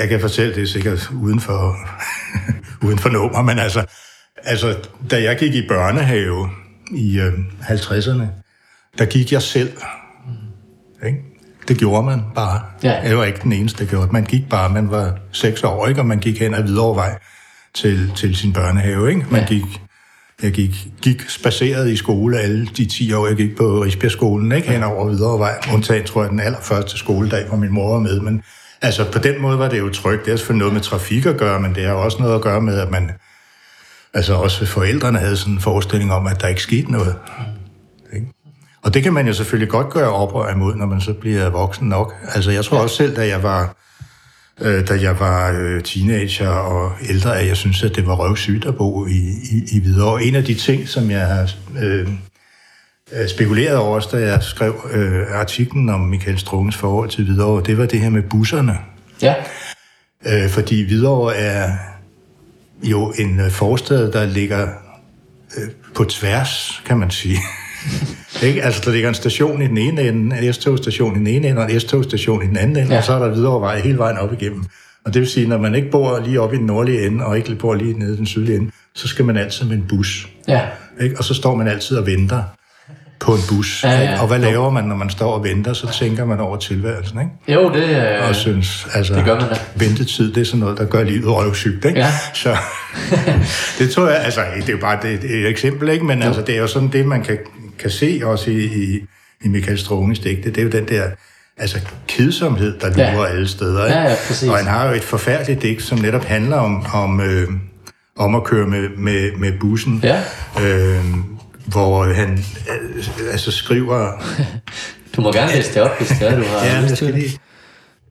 jeg 0.00 0.08
kan 0.08 0.20
fortælle 0.20 0.54
det 0.54 0.68
sikkert 0.68 1.10
uden 1.22 1.40
for, 1.40 1.76
uden 2.86 2.98
for 2.98 3.08
nummer, 3.08 3.42
men 3.42 3.58
altså, 3.58 3.84
altså, 4.44 4.76
da 5.10 5.22
jeg 5.22 5.36
gik 5.38 5.54
i 5.54 5.68
børnehave 5.68 6.48
i 6.94 7.18
øh, 7.18 7.32
50'erne, 7.60 8.24
der 8.98 9.04
gik 9.04 9.32
jeg 9.32 9.42
selv. 9.42 9.70
Ikke? 11.06 11.18
Det 11.68 11.78
gjorde 11.78 12.02
man 12.06 12.20
bare. 12.34 12.60
Ja. 12.82 13.00
Jeg 13.08 13.18
var 13.18 13.24
ikke 13.24 13.40
den 13.42 13.52
eneste, 13.52 13.84
der 13.84 13.90
gjorde 13.90 14.04
det. 14.04 14.12
Man 14.12 14.24
gik 14.24 14.48
bare, 14.48 14.70
man 14.70 14.90
var 14.90 15.18
seks 15.32 15.62
år, 15.64 15.86
ikke? 15.88 16.00
og 16.00 16.06
man 16.06 16.18
gik 16.18 16.38
hen 16.40 16.54
ad 16.54 16.62
Hvidovrevej 16.62 17.18
til, 17.74 18.12
til 18.16 18.36
sin 18.36 18.52
børnehave. 18.52 19.08
Ikke? 19.08 19.26
Man 19.30 19.40
Ja. 19.40 19.46
gik, 19.46 19.80
jeg 20.42 20.52
gik, 20.52 20.88
gik 21.02 21.28
spaceret 21.28 21.90
i 21.90 21.96
skole 21.96 22.38
alle 22.38 22.66
de 22.66 22.84
10 22.84 23.12
år, 23.12 23.26
jeg 23.26 23.36
gik 23.36 23.56
på 23.56 23.82
Risbjergskolen, 23.82 24.52
ikke? 24.52 24.70
hen 24.70 24.82
over 24.82 25.04
Hvidovrevej. 25.08 25.58
Undtagen, 25.74 26.06
tror 26.06 26.22
jeg, 26.22 26.30
den 26.30 26.40
allerførste 26.40 26.98
skoledag, 26.98 27.48
hvor 27.48 27.56
min 27.56 27.72
mor 27.72 27.92
var 27.92 27.98
med. 27.98 28.20
Men 28.20 28.42
altså, 28.82 29.12
på 29.12 29.18
den 29.18 29.42
måde 29.42 29.58
var 29.58 29.68
det 29.68 29.78
jo 29.78 29.88
trygt. 29.88 30.24
Det 30.24 30.30
har 30.30 30.36
selvfølgelig 30.36 30.58
noget 30.58 30.74
med 30.74 30.80
trafik 30.80 31.26
at 31.26 31.36
gøre, 31.36 31.60
men 31.60 31.74
det 31.74 31.84
har 31.84 31.92
også 31.92 32.18
noget 32.18 32.34
at 32.34 32.40
gøre 32.40 32.60
med, 32.60 32.78
at 32.78 32.90
man... 32.90 33.10
Altså 34.14 34.34
også 34.34 34.66
forældrene 34.66 35.18
havde 35.18 35.36
sådan 35.36 35.54
en 35.54 35.60
forestilling 35.60 36.12
om, 36.12 36.26
at 36.26 36.40
der 36.40 36.48
ikke 36.48 36.62
skete 36.62 36.92
noget. 36.92 37.14
Ikke? 38.12 38.26
Og 38.82 38.94
det 38.94 39.02
kan 39.02 39.12
man 39.12 39.26
jo 39.26 39.32
selvfølgelig 39.32 39.70
godt 39.70 39.90
gøre 39.90 40.10
oprør 40.12 40.52
imod, 40.52 40.74
når 40.74 40.86
man 40.86 41.00
så 41.00 41.12
bliver 41.12 41.48
voksen 41.50 41.88
nok. 41.88 42.14
Altså 42.34 42.50
jeg 42.50 42.64
tror 42.64 42.78
også 42.78 42.96
selv, 42.96 43.16
da 43.16 43.26
jeg 43.26 43.42
var, 43.42 43.76
øh, 44.60 44.88
da 44.88 44.94
jeg 45.00 45.20
var 45.20 45.52
øh, 45.60 45.82
teenager 45.82 46.48
og 46.48 46.92
ældre, 47.08 47.38
at 47.40 47.46
jeg 47.46 47.56
synes, 47.56 47.82
at 47.82 47.96
det 47.96 48.06
var 48.06 48.14
røvsygt 48.14 48.66
at 48.66 48.76
bo 48.76 49.06
i, 49.06 49.18
i, 49.52 49.76
i 49.76 49.80
Hvidovre. 49.80 50.22
En 50.22 50.34
af 50.34 50.44
de 50.44 50.54
ting, 50.54 50.88
som 50.88 51.10
jeg 51.10 51.26
har 51.26 51.50
øh, 51.82 52.08
øh, 53.12 53.28
spekuleret 53.28 53.76
over, 53.76 53.94
også, 53.94 54.08
da 54.12 54.16
jeg 54.16 54.42
skrev 54.42 54.90
øh, 54.92 55.26
artiklen 55.32 55.88
om 55.88 56.00
Michael 56.00 56.38
Strungens 56.38 56.76
forhold 56.76 57.10
til 57.10 57.24
Hvidovre, 57.24 57.62
det 57.66 57.78
var 57.78 57.86
det 57.86 58.00
her 58.00 58.10
med 58.10 58.22
busserne. 58.22 58.78
Ja. 59.22 59.34
Øh, 60.26 60.48
fordi 60.50 60.86
Hvidovre 60.86 61.36
er 61.36 61.72
jo 62.82 63.12
en 63.18 63.40
øh, 63.40 63.50
forstad, 63.50 64.12
der 64.12 64.26
ligger 64.26 64.68
øh, 65.56 65.68
på 65.94 66.04
tværs, 66.04 66.82
kan 66.86 66.98
man 66.98 67.10
sige. 67.10 67.38
ikke? 68.48 68.62
Altså, 68.62 68.82
der 68.84 68.92
ligger 68.92 69.08
en 69.08 69.14
station 69.14 69.62
i 69.62 69.66
den 69.66 69.78
ene 69.78 70.02
ende, 70.08 70.38
en 70.42 70.52
S-togstation 70.52 71.16
i 71.16 71.18
den 71.18 71.26
ene 71.26 71.48
ende, 71.48 71.62
og 71.62 71.72
en 71.72 71.80
S-togstation 71.80 72.42
i 72.42 72.46
den 72.46 72.56
anden 72.56 72.76
ende, 72.76 72.92
Ja. 72.92 72.98
og 72.98 73.04
så 73.04 73.12
er 73.12 73.18
der 73.18 73.28
Hvidovre 73.28 73.80
hele 73.80 73.98
vejen 73.98 74.18
op 74.18 74.32
igennem. 74.32 74.64
Og 75.04 75.14
det 75.14 75.20
vil 75.20 75.28
sige, 75.28 75.48
når 75.48 75.58
man 75.58 75.74
ikke 75.74 75.90
bor 75.90 76.20
lige 76.24 76.40
oppe 76.40 76.56
i 76.56 76.58
den 76.58 76.66
nordlige 76.66 77.06
ende, 77.06 77.24
og 77.24 77.36
ikke 77.36 77.54
bor 77.54 77.74
lige 77.74 77.98
nede 77.98 78.14
i 78.14 78.16
den 78.16 78.26
sydlige 78.26 78.56
ende, 78.56 78.70
så 78.94 79.08
skal 79.08 79.24
man 79.24 79.36
altid 79.36 79.66
med 79.66 79.76
en 79.76 79.84
bus. 79.88 80.28
Ja. 80.48 80.60
Ikke? 81.00 81.18
Og 81.18 81.24
så 81.24 81.34
står 81.34 81.54
man 81.54 81.68
altid 81.68 81.96
og 81.96 82.06
venter 82.06 82.42
på 83.20 83.32
en 83.34 83.40
bus. 83.48 83.84
Ja, 83.84 83.90
ja, 83.90 84.00
ikke? 84.02 84.20
Og 84.20 84.26
hvad 84.26 84.38
jo. 84.38 84.44
laver 84.44 84.70
man, 84.70 84.84
når 84.84 84.96
man 84.96 85.10
står 85.10 85.32
og 85.32 85.44
venter? 85.44 85.72
Så 85.72 85.92
tænker 85.98 86.24
man 86.24 86.40
over 86.40 86.56
tilværelsen, 86.56 87.18
ikke? 87.20 87.60
Jo, 87.60 87.72
det 87.72 87.96
er... 87.96 88.22
og 88.28 88.34
synes, 88.34 88.86
altså, 88.94 89.14
det 89.14 89.24
gør 89.24 89.40
man 89.40 89.48
da. 89.48 89.56
ventetid, 89.76 90.32
det 90.32 90.40
er 90.40 90.44
sådan 90.44 90.60
noget, 90.60 90.78
der 90.78 90.84
gør 90.84 91.02
livet 91.02 91.26
røvsygt, 91.36 91.84
ikke? 91.84 91.98
Ja. 91.98 92.10
Så 92.34 92.56
det 93.78 93.90
tror 93.90 94.08
jeg, 94.08 94.20
altså, 94.24 94.40
det 94.56 94.68
er 94.68 94.72
jo 94.72 94.78
bare 94.80 94.98
det, 95.02 95.22
det 95.22 95.36
er 95.36 95.40
et 95.44 95.48
eksempel, 95.50 95.88
ikke? 95.88 96.04
Men 96.04 96.22
altså, 96.22 96.40
det 96.42 96.54
er 96.56 96.58
jo 96.60 96.66
sådan 96.66 96.88
det, 96.88 97.06
man 97.06 97.22
kan, 97.22 97.38
kan 97.78 97.90
se 97.90 98.20
også 98.24 98.50
i, 98.50 98.64
i, 98.64 99.04
i 99.44 99.48
Michael 99.48 99.78
Strunges 99.78 100.18
digte, 100.18 100.50
det 100.50 100.58
er 100.58 100.62
jo 100.62 100.68
den 100.70 100.88
der, 100.88 101.10
altså, 101.56 101.80
kedsomhed, 102.08 102.78
der 102.80 103.02
Ja. 103.02 103.14
lurer 103.14 103.26
alle 103.26 103.48
steder, 103.48 103.84
ikke? 103.86 103.98
Ja, 103.98 104.04
ja, 104.10 104.14
præcis. 104.28 104.48
Og 104.48 104.56
han 104.56 104.66
har 104.66 104.88
jo 104.88 104.94
et 104.94 105.04
forfærdeligt 105.04 105.62
digt, 105.62 105.82
som 105.82 105.98
netop 105.98 106.24
handler 106.24 106.56
om, 106.56 106.86
om, 106.94 107.20
øh, 107.20 107.48
om 108.16 108.34
at 108.34 108.44
køre 108.44 108.66
med, 108.66 108.88
med, 108.96 109.32
med 109.36 109.52
bussen. 109.60 110.00
Ja. 110.02 110.22
Øh, 110.62 111.04
hvor 111.66 112.12
han 112.12 112.32
øh, 112.70 113.04
altså 113.32 113.50
skriver... 113.50 114.12
du 115.16 115.20
må 115.20 115.32
gerne 115.32 115.52
læse 115.52 115.74
det 115.74 115.82
op, 115.82 115.98
hvis 115.98 116.08
det 116.08 116.22
er, 116.22 116.36
du 116.36 116.44
har 116.44 116.66
ja, 116.66 116.82
lyst 116.82 116.96
til 116.96 117.12
det. 117.14 117.40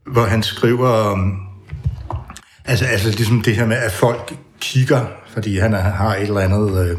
Hvor 0.07 0.25
han 0.25 0.43
skriver... 0.43 1.12
Um, 1.12 1.38
altså, 2.65 2.86
altså 2.86 3.07
ligesom 3.10 3.41
det 3.41 3.55
her 3.55 3.65
med, 3.65 3.77
at 3.77 3.91
folk 3.91 4.34
kigger, 4.62 5.05
fordi 5.34 5.60
han 5.60 5.74
har 5.74 6.15
et 6.15 6.22
eller 6.22 6.39
andet... 6.41 6.89
Øh, 6.89 6.98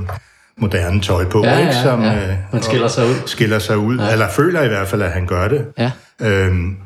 moderne 0.61 1.01
tøj 1.01 1.25
på, 1.25 1.45
ja, 1.45 1.59
ikke? 1.59 1.75
Som 1.75 2.03
ja, 2.03 2.13
ja. 2.13 2.37
Man 2.53 2.63
skiller 2.63 2.89
sig 2.89 3.07
ud. 3.07 3.15
Skiller 3.27 3.59
sig 3.59 3.79
ud, 3.79 3.99
ja. 3.99 4.13
eller 4.13 4.29
føler 4.29 4.63
i 4.63 4.69
hvert 4.69 4.89
fald, 4.89 5.03
at 5.03 5.11
han 5.11 5.27
gør 5.27 5.49
det. 5.49 5.67
Ja. 5.79 5.93
Øhm, 6.21 6.77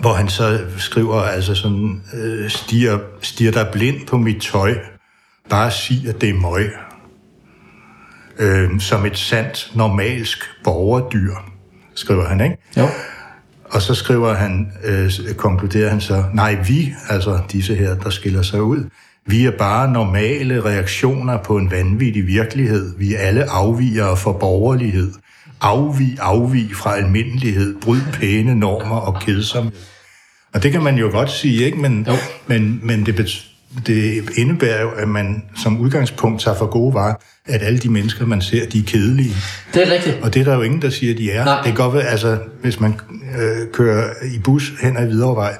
hvor 0.00 0.12
han 0.12 0.28
så 0.28 0.60
skriver, 0.78 1.22
altså 1.22 1.54
sådan, 1.54 2.02
øh, 2.14 2.50
stiger, 2.50 2.98
stiger 3.22 3.52
der 3.52 3.72
blind 3.72 4.06
på 4.06 4.18
mit 4.18 4.42
tøj, 4.42 4.74
bare 5.50 5.70
sig, 5.70 6.08
at 6.08 6.20
det 6.20 6.28
er 6.28 6.34
møg. 6.34 6.72
Øh, 8.38 8.80
som 8.80 9.06
et 9.06 9.18
sandt, 9.18 9.70
normalsk 9.74 10.50
borgerdyr, 10.64 11.34
skriver 11.94 12.28
han, 12.28 12.40
ikke? 12.40 12.56
Jo. 12.76 12.88
Og 13.64 13.82
så 13.82 13.94
skriver 13.94 14.34
han, 14.34 14.72
øh, 14.84 15.34
konkluderer 15.36 15.90
han 15.90 16.00
så, 16.00 16.24
nej, 16.34 16.56
vi, 16.68 16.94
altså 17.08 17.40
disse 17.52 17.74
her, 17.74 17.94
der 17.94 18.10
skiller 18.10 18.42
sig 18.42 18.62
ud, 18.62 18.84
vi 19.26 19.46
er 19.46 19.50
bare 19.58 19.92
normale 19.92 20.64
reaktioner 20.64 21.38
på 21.38 21.56
en 21.56 21.70
vanvittig 21.70 22.26
virkelighed. 22.26 22.94
Vi 22.98 23.14
er 23.14 23.18
alle 23.18 23.50
afvigere 23.50 24.16
for 24.16 24.32
borgerlighed. 24.32 25.12
Afvig, 25.60 26.16
afvig 26.20 26.70
fra 26.74 26.96
almindelighed. 26.96 27.80
Bryd 27.80 28.00
pæne 28.12 28.54
normer 28.54 28.96
og 28.96 29.20
kedsomhed. 29.20 29.72
Og 30.54 30.62
det 30.62 30.72
kan 30.72 30.82
man 30.82 30.96
jo 30.96 31.10
godt 31.10 31.30
sige, 31.30 31.64
ikke? 31.64 31.78
Men, 31.78 32.06
jo. 32.08 32.14
men, 32.46 32.80
men 32.82 33.06
det, 33.06 33.46
det 33.86 34.30
indebærer 34.36 34.82
jo, 34.82 34.90
at 34.90 35.08
man 35.08 35.42
som 35.56 35.80
udgangspunkt 35.80 36.40
tager 36.40 36.56
for 36.56 36.66
gode 36.66 36.94
varer, 36.94 37.14
at 37.46 37.62
alle 37.62 37.78
de 37.78 37.88
mennesker, 37.88 38.26
man 38.26 38.40
ser, 38.40 38.66
de 38.66 38.78
er 38.78 38.82
kedelige. 38.86 39.34
Det 39.74 39.88
er 39.88 39.92
rigtigt. 39.92 40.18
Og 40.22 40.34
det 40.34 40.40
er 40.40 40.44
der 40.44 40.54
jo 40.54 40.62
ingen, 40.62 40.82
der 40.82 40.90
siger, 40.90 41.14
de 41.14 41.30
er. 41.30 41.44
Nej. 41.44 41.56
Det 41.56 41.64
kan 41.64 41.74
godt 41.74 41.94
være, 41.94 42.06
altså, 42.06 42.38
hvis 42.62 42.80
man 42.80 43.00
øh, 43.38 43.72
kører 43.72 44.10
i 44.34 44.38
bus 44.38 44.72
hen 44.82 44.96
ad 44.96 45.06
Hvidovrevej, 45.06 45.56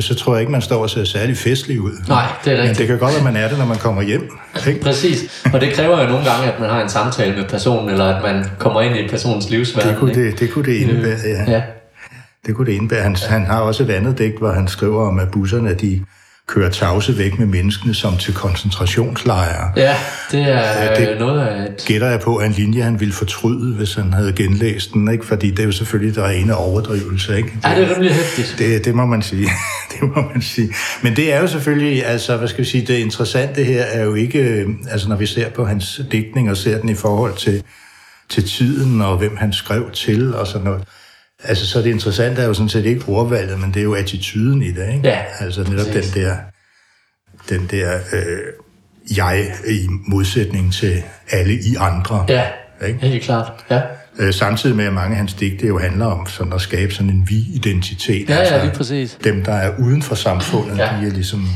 så 0.00 0.14
tror 0.14 0.34
jeg 0.34 0.40
ikke, 0.40 0.52
man 0.52 0.62
står 0.62 0.82
og 0.82 0.90
ser 0.90 1.04
særlig 1.04 1.36
festlig 1.36 1.80
ud. 1.80 1.92
Nej, 2.08 2.26
det 2.44 2.52
er 2.52 2.56
rigtigt. 2.56 2.68
Men 2.68 2.76
det 2.76 2.86
kan 2.86 2.98
godt 2.98 3.14
være, 3.14 3.24
man 3.24 3.36
er 3.36 3.48
det, 3.48 3.58
når 3.58 3.66
man 3.66 3.76
kommer 3.76 4.02
hjem. 4.02 4.30
Ikke? 4.68 4.80
Præcis. 4.88 5.44
Og 5.52 5.60
det 5.60 5.72
kræver 5.72 6.02
jo 6.02 6.08
nogle 6.08 6.24
gange, 6.24 6.52
at 6.52 6.60
man 6.60 6.70
har 6.70 6.82
en 6.82 6.88
samtale 6.88 7.36
med 7.36 7.48
personen, 7.48 7.90
eller 7.90 8.04
at 8.04 8.22
man 8.22 8.44
kommer 8.58 8.80
ind 8.80 8.96
i 8.96 9.08
personens 9.08 9.50
livsverden. 9.50 9.90
Det 9.90 9.98
kunne 9.98 10.14
det, 10.14 10.40
det, 10.40 10.50
kunne 10.50 10.64
det 10.64 10.74
indebære, 10.74 11.18
ja. 11.24 11.52
ja. 11.52 11.62
Det 12.46 12.54
kunne 12.54 12.66
det 12.66 12.72
indebære. 12.72 13.02
Han, 13.02 13.16
han 13.16 13.46
har 13.46 13.60
også 13.60 13.82
et 13.82 13.90
andet 13.90 14.18
digt, 14.18 14.38
hvor 14.38 14.52
han 14.52 14.68
skriver 14.68 15.08
om, 15.08 15.18
at 15.18 15.30
busserne, 15.30 15.74
de 15.74 16.04
kører 16.48 16.70
tavse 16.70 17.18
væk 17.18 17.38
med 17.38 17.46
menneskene 17.46 17.94
som 17.94 18.16
til 18.16 18.34
koncentrationslejre. 18.34 19.72
Ja, 19.76 19.96
det 20.30 20.40
er 20.40 20.94
det 20.94 21.18
noget 21.18 21.40
af 21.40 21.64
et... 21.64 21.84
gætter 21.86 22.08
jeg 22.08 22.20
på, 22.20 22.36
at 22.36 22.46
en 22.46 22.52
linje, 22.52 22.82
han 22.82 23.00
ville 23.00 23.14
fortryde, 23.14 23.74
hvis 23.74 23.94
han 23.94 24.12
havde 24.12 24.32
genlæst 24.32 24.92
den, 24.92 25.12
ikke? 25.12 25.26
fordi 25.26 25.50
det 25.50 25.58
er 25.58 25.64
jo 25.64 25.72
selvfølgelig 25.72 26.14
der 26.14 26.28
ene 26.28 26.56
overdrivelse. 26.56 27.36
Ikke? 27.36 27.48
Det, 27.48 27.68
ja, 27.68 27.80
det 27.80 27.90
er 27.90 27.94
rimelig 27.94 28.12
hæftigt. 28.14 28.54
Det, 28.58 28.84
det 28.84 28.94
må 28.94 29.06
man 29.06 29.22
sige. 29.22 29.48
det 29.92 30.02
må 30.02 30.22
man 30.32 30.42
sige. 30.42 30.74
Men 31.02 31.16
det 31.16 31.32
er 31.32 31.40
jo 31.40 31.46
selvfølgelig, 31.46 32.06
altså, 32.06 32.36
hvad 32.36 32.48
skal 32.48 32.64
vi 32.64 32.68
sige, 32.68 32.86
det 32.86 32.98
interessante 32.98 33.64
her 33.64 33.82
er 33.82 34.04
jo 34.04 34.14
ikke, 34.14 34.66
altså 34.90 35.08
når 35.08 35.16
vi 35.16 35.26
ser 35.26 35.50
på 35.50 35.64
hans 35.64 36.00
digtning 36.12 36.50
og 36.50 36.56
ser 36.56 36.80
den 36.80 36.88
i 36.88 36.94
forhold 36.94 37.36
til, 37.36 37.62
til 38.28 38.48
tiden 38.48 39.00
og 39.00 39.18
hvem 39.18 39.36
han 39.36 39.52
skrev 39.52 39.90
til 39.90 40.34
og 40.34 40.46
sådan 40.46 40.64
noget, 40.64 40.82
Altså, 41.44 41.66
så 41.66 41.78
det 41.78 41.90
interessante 41.90 42.42
er 42.42 42.46
jo 42.46 42.54
sådan 42.54 42.68
set 42.68 42.86
ikke 42.86 43.08
ordvalget, 43.08 43.60
men 43.60 43.74
det 43.74 43.80
er 43.80 43.84
jo 43.84 43.94
attituden 43.94 44.62
i 44.62 44.70
det, 44.70 44.94
ikke? 44.94 45.08
Ja, 45.08 45.22
altså 45.40 45.62
netop 45.62 45.86
præcis. 45.92 46.12
den 46.12 46.22
der, 46.22 46.36
den 47.48 47.68
der 47.70 47.98
øh, 48.12 49.16
jeg 49.16 49.52
i 49.68 49.88
modsætning 50.08 50.72
til 50.72 51.02
alle 51.30 51.54
i 51.54 51.74
andre. 51.78 52.26
Ja, 52.28 52.46
ikke? 52.86 52.98
helt 52.98 53.24
klart, 53.24 53.52
ja. 53.70 53.80
Øh, 54.18 54.34
samtidig 54.34 54.76
med, 54.76 54.84
at 54.84 54.92
mange 54.92 55.10
af 55.10 55.16
hans 55.16 55.34
digte 55.34 55.66
jo 55.66 55.78
handler 55.78 56.06
om 56.06 56.26
sådan 56.26 56.52
at 56.52 56.60
skabe 56.60 56.94
sådan 56.94 57.10
en 57.10 57.26
vi-identitet. 57.28 58.28
Ja, 58.28 58.34
altså, 58.34 58.54
ja, 58.54 58.64
lige 58.64 58.74
præcis. 58.74 59.18
Dem, 59.24 59.44
der 59.44 59.52
er 59.52 59.78
uden 59.78 60.02
for 60.02 60.14
samfundet, 60.14 60.78
ja. 60.78 60.84
de 60.84 61.06
er 61.06 61.10
ligesom 61.10 61.46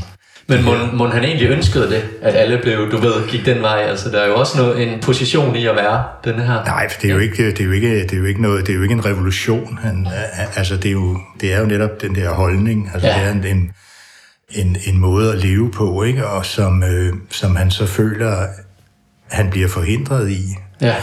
men 0.49 0.63
må, 0.65 0.75
må 0.93 1.07
han 1.07 1.23
egentlig 1.23 1.49
ønskede 1.49 1.89
det, 1.89 2.03
at 2.21 2.35
alle 2.35 2.57
blev, 2.57 2.91
du 2.91 2.97
ved, 2.97 3.27
gik 3.27 3.45
den 3.45 3.61
vej? 3.61 3.85
Altså, 3.89 4.09
der 4.09 4.19
er 4.19 4.27
jo 4.27 4.35
også 4.35 4.57
noget, 4.57 4.83
en 4.83 4.99
position 4.99 5.55
i 5.55 5.65
at 5.65 5.75
være 5.75 6.03
den 6.23 6.39
her. 6.39 6.63
Nej, 6.63 6.89
for 6.89 7.01
det 7.01 7.09
er 7.09 7.13
jo 7.13 7.19
ikke, 7.19 7.51
det 7.51 7.59
er 7.59 7.65
jo 7.65 7.71
ikke, 7.71 8.03
det 8.03 8.13
er 8.13 8.17
jo 8.17 8.25
ikke 8.25 8.41
noget, 8.41 8.67
det 8.67 8.73
er 8.73 8.77
jo 8.77 8.81
ikke 8.81 8.93
en 8.93 9.05
revolution. 9.05 9.79
Han, 9.81 10.07
altså, 10.55 10.77
det 10.77 10.85
er 10.85 10.91
jo, 10.91 11.17
det 11.41 11.53
er 11.53 11.59
jo 11.59 11.65
netop 11.65 12.01
den 12.01 12.15
der 12.15 12.29
holdning. 12.29 12.89
Altså, 12.93 13.07
ja. 13.07 13.13
det 13.15 13.23
er 13.23 13.31
en, 13.31 13.45
en, 13.45 13.71
en, 14.49 14.77
en 14.85 14.99
måde 14.99 15.31
at 15.31 15.37
leve 15.37 15.71
på, 15.71 16.03
ikke? 16.03 16.27
Og 16.27 16.45
som, 16.45 16.83
øh, 16.83 17.13
som 17.31 17.55
han 17.55 17.71
så 17.71 17.85
føler, 17.85 18.47
han 19.31 19.49
bliver 19.49 19.67
forhindret 19.67 20.29
i. 20.29 20.43
Ja. 20.81 20.95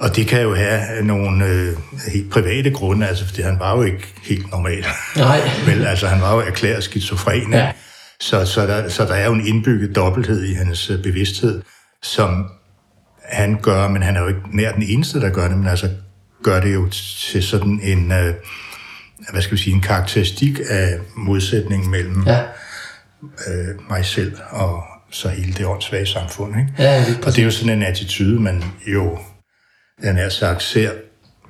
Og 0.00 0.16
det 0.16 0.26
kan 0.26 0.42
jo 0.42 0.54
have 0.54 0.80
nogle 1.02 1.44
øh, 1.44 1.76
helt 2.12 2.30
private 2.30 2.70
grunde, 2.70 3.06
altså 3.06 3.26
fordi 3.26 3.42
han 3.42 3.58
var 3.58 3.76
jo 3.76 3.82
ikke 3.82 4.14
helt 4.22 4.50
normal. 4.50 4.84
Nej. 5.16 5.40
Vel, 5.66 5.86
altså 5.86 6.06
han 6.06 6.20
var 6.22 6.34
jo 6.34 6.40
erklæret 6.40 6.84
skizofren. 6.84 7.52
Ja. 7.52 7.72
Så, 8.22 8.46
så, 8.46 8.66
der, 8.66 8.88
så 8.88 9.04
der 9.04 9.14
er 9.14 9.26
jo 9.26 9.32
en 9.32 9.46
indbygget 9.46 9.96
dobbelthed 9.96 10.44
i 10.44 10.52
hans 10.52 10.90
øh, 10.90 11.02
bevidsthed, 11.02 11.62
som 12.02 12.50
han 13.22 13.58
gør, 13.62 13.88
men 13.88 14.02
han 14.02 14.16
er 14.16 14.20
jo 14.20 14.28
ikke 14.28 14.40
nær 14.52 14.72
den 14.72 14.82
eneste, 14.82 15.20
der 15.20 15.30
gør 15.30 15.48
det, 15.48 15.58
men 15.58 15.66
altså 15.66 15.90
gør 16.42 16.60
det 16.60 16.74
jo 16.74 16.88
til 17.30 17.42
sådan 17.42 17.80
en, 17.82 18.12
øh, 18.12 18.34
hvad 19.30 19.42
skal 19.42 19.56
vi 19.56 19.62
sige, 19.62 19.74
en 19.74 19.80
karakteristik 19.80 20.60
af 20.70 20.98
modsætningen 21.16 21.90
mellem 21.90 22.22
ja. 22.26 22.42
øh, 23.22 23.90
mig 23.90 24.04
selv 24.04 24.36
og 24.50 24.82
så 25.10 25.28
hele 25.28 25.52
det 25.52 25.66
åndssvage 25.66 26.06
samfund. 26.06 26.56
Ikke? 26.58 26.72
Ja, 26.78 27.04
det 27.04 27.24
og 27.24 27.26
det 27.26 27.38
er 27.38 27.44
jo 27.44 27.50
sådan 27.50 27.78
en 27.78 27.82
attitude, 27.82 28.40
man 28.40 28.64
jo, 28.86 29.18
den 30.02 30.18
er 30.18 30.28
sagt, 30.28 30.62
ser 30.62 30.90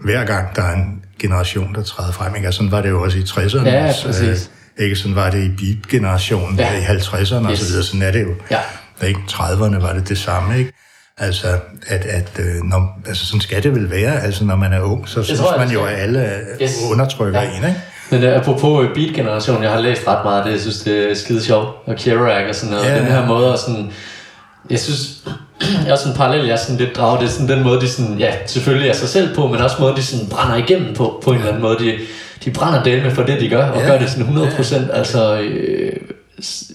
hver 0.00 0.24
gang, 0.24 0.56
der 0.56 0.62
er 0.62 0.74
en 0.76 1.04
generation, 1.18 1.74
der 1.74 1.82
træder 1.82 2.12
frem. 2.12 2.34
Ikke? 2.34 2.48
Og 2.48 2.54
sådan 2.54 2.70
var 2.70 2.82
det 2.82 2.88
jo 2.88 3.02
også 3.02 3.18
i 3.18 3.22
60'erne. 3.22 3.68
Ja, 3.68 3.92
præcis. 4.02 4.50
Ikke? 4.78 4.96
Sådan 4.96 5.16
var 5.16 5.30
det 5.30 5.44
i 5.44 5.48
beat-generationen 5.48 6.58
ja. 6.58 6.78
i 6.78 6.82
50'erne 6.82 7.20
yes. 7.20 7.32
og 7.32 7.56
så 7.56 7.64
videre. 7.64 7.84
Sådan 7.84 8.02
er 8.02 8.10
det 8.10 8.22
jo. 8.22 8.34
Ja. 8.50 8.60
Ikke? 9.06 9.20
30'erne 9.30 9.80
var 9.80 9.92
det 9.92 10.08
det 10.08 10.18
samme, 10.18 10.58
ikke? 10.58 10.72
Altså, 11.18 11.46
at, 11.86 12.04
at 12.04 12.30
øh, 12.38 12.62
når, 12.64 13.00
altså, 13.06 13.26
sådan 13.26 13.40
skal 13.40 13.62
det 13.62 13.74
vel 13.74 13.90
være. 13.90 14.22
Altså, 14.22 14.44
når 14.44 14.56
man 14.56 14.72
er 14.72 14.80
ung, 14.80 15.08
så 15.08 15.22
synes 15.22 15.40
man 15.58 15.70
jo, 15.70 15.84
at 15.84 15.94
alle 15.94 16.30
yes. 16.62 16.76
undertrykker 16.90 17.40
ja. 17.40 17.48
en, 17.48 17.64
ikke? 17.64 17.80
Men 18.10 18.24
uh, 18.24 18.36
apropos 18.36 18.84
øh, 18.84 18.94
beat-generationen, 18.94 19.62
jeg 19.62 19.72
har 19.72 19.80
læst 19.80 20.08
ret 20.08 20.24
meget 20.24 20.38
af 20.38 20.44
det, 20.44 20.52
jeg 20.52 20.60
synes, 20.60 20.78
det 20.78 21.10
er 21.10 21.14
skide 21.14 21.44
sjovt. 21.44 21.68
Og 21.86 21.96
Kerouac 21.96 22.48
og 22.48 22.54
sådan 22.54 22.74
noget. 22.74 22.90
Ja. 22.90 22.98
Den 22.98 23.06
her 23.06 23.26
måde 23.26 23.52
at 23.52 23.58
sådan... 23.58 23.92
Jeg 24.70 24.78
synes, 24.78 25.24
jeg 25.86 25.92
er 25.92 25.96
sådan 25.96 26.12
en 26.12 26.16
parallel, 26.16 26.46
jeg 26.46 26.52
er 26.52 26.56
sådan 26.56 26.76
lidt 26.76 26.96
draget. 26.96 27.20
Det 27.20 27.26
er 27.26 27.32
sådan 27.32 27.48
den 27.48 27.62
måde, 27.62 27.80
de 27.80 27.88
sådan, 27.88 28.18
ja, 28.18 28.32
selvfølgelig 28.46 28.88
er 28.88 28.94
sig 28.94 29.08
selv 29.08 29.34
på, 29.34 29.46
men 29.46 29.60
også 29.60 29.76
måde, 29.80 29.96
de 29.96 30.02
sådan 30.02 30.28
brænder 30.28 30.56
igennem 30.56 30.94
på, 30.94 31.20
på 31.24 31.30
en 31.30 31.36
eller 31.36 31.48
anden 31.48 31.62
måde. 31.62 31.78
De, 31.78 31.98
de 32.44 32.50
brænder 32.50 32.82
del 32.82 33.02
med 33.02 33.10
for 33.10 33.22
det, 33.22 33.40
de 33.40 33.48
gør, 33.48 33.66
og 33.66 33.80
ja. 33.80 33.86
gør 33.86 33.98
det 33.98 34.10
sådan 34.10 34.26
100%. 34.26 34.76
Ja. 34.76 34.92
Altså, 34.92 35.40
øh, 35.40 35.92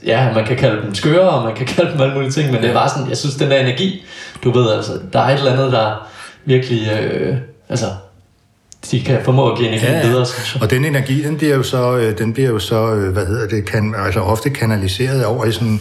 ja, 0.05 0.33
man 0.33 0.45
kan 0.45 0.57
kalde 0.57 0.81
dem 0.81 0.95
skøre, 0.95 1.29
og 1.29 1.43
man 1.43 1.55
kan 1.55 1.65
kalde 1.75 1.91
dem 1.91 2.01
alle 2.01 2.13
mulige 2.13 2.31
ting, 2.31 2.45
men 2.45 2.55
ja. 2.55 2.61
det 2.61 2.69
er 2.69 2.73
bare 2.73 2.89
sådan, 2.89 3.09
jeg 3.09 3.17
synes, 3.17 3.35
den 3.35 3.51
der 3.51 3.57
energi, 3.57 4.05
du 4.43 4.51
ved, 4.51 4.71
altså, 4.71 4.99
der 5.13 5.19
er 5.19 5.29
et 5.29 5.37
eller 5.37 5.51
andet, 5.51 5.71
der 5.71 6.09
virkelig, 6.45 6.91
øh, 6.91 7.37
altså, 7.69 7.85
de 8.91 9.01
kan 9.01 9.19
formå 9.23 9.51
at 9.51 9.57
give 9.57 9.69
energi 9.69 9.85
ja, 9.85 10.07
videre. 10.07 10.25
Synes 10.25 10.55
jeg. 10.55 10.63
Og 10.63 10.69
den 10.69 10.85
energi, 10.85 11.23
den 11.23 11.37
bliver 11.37 11.55
jo 11.55 11.63
så, 11.63 11.97
øh, 11.97 12.17
den 12.17 12.33
bliver 12.33 12.49
jo 12.49 12.59
så 12.59 12.93
øh, 12.93 13.13
hvad 13.13 13.25
hedder 13.25 13.47
det, 13.47 13.65
kan, 13.65 13.95
altså 13.97 14.19
ofte 14.19 14.49
kanaliseret 14.49 15.25
over 15.25 15.45
i 15.45 15.51
sådan 15.51 15.79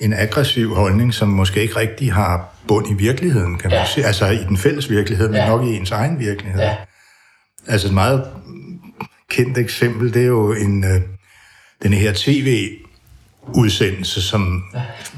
en 0.00 0.12
aggressiv 0.12 0.74
holdning, 0.74 1.14
som 1.14 1.28
måske 1.28 1.62
ikke 1.62 1.76
rigtig 1.76 2.12
har 2.12 2.54
bund 2.68 2.90
i 2.90 2.94
virkeligheden, 2.94 3.58
kan 3.58 3.70
ja. 3.70 3.78
man 3.78 3.86
sige. 3.86 4.06
Altså 4.06 4.26
i 4.26 4.44
den 4.48 4.56
fælles 4.56 4.90
virkelighed, 4.90 5.28
men 5.28 5.36
ja. 5.36 5.48
nok 5.48 5.64
i 5.64 5.76
ens 5.76 5.90
egen 5.90 6.18
virkelighed. 6.18 6.60
Ja. 6.60 6.76
Altså 7.68 7.86
et 7.86 7.94
meget 7.94 8.24
kendt 9.32 9.58
eksempel, 9.58 10.14
det 10.14 10.22
er 10.22 10.26
jo 10.26 10.52
en, 10.52 10.84
øh, 10.84 11.00
den 11.82 11.92
her 11.92 12.12
tv-udsendelse, 12.14 14.22
som 14.22 14.64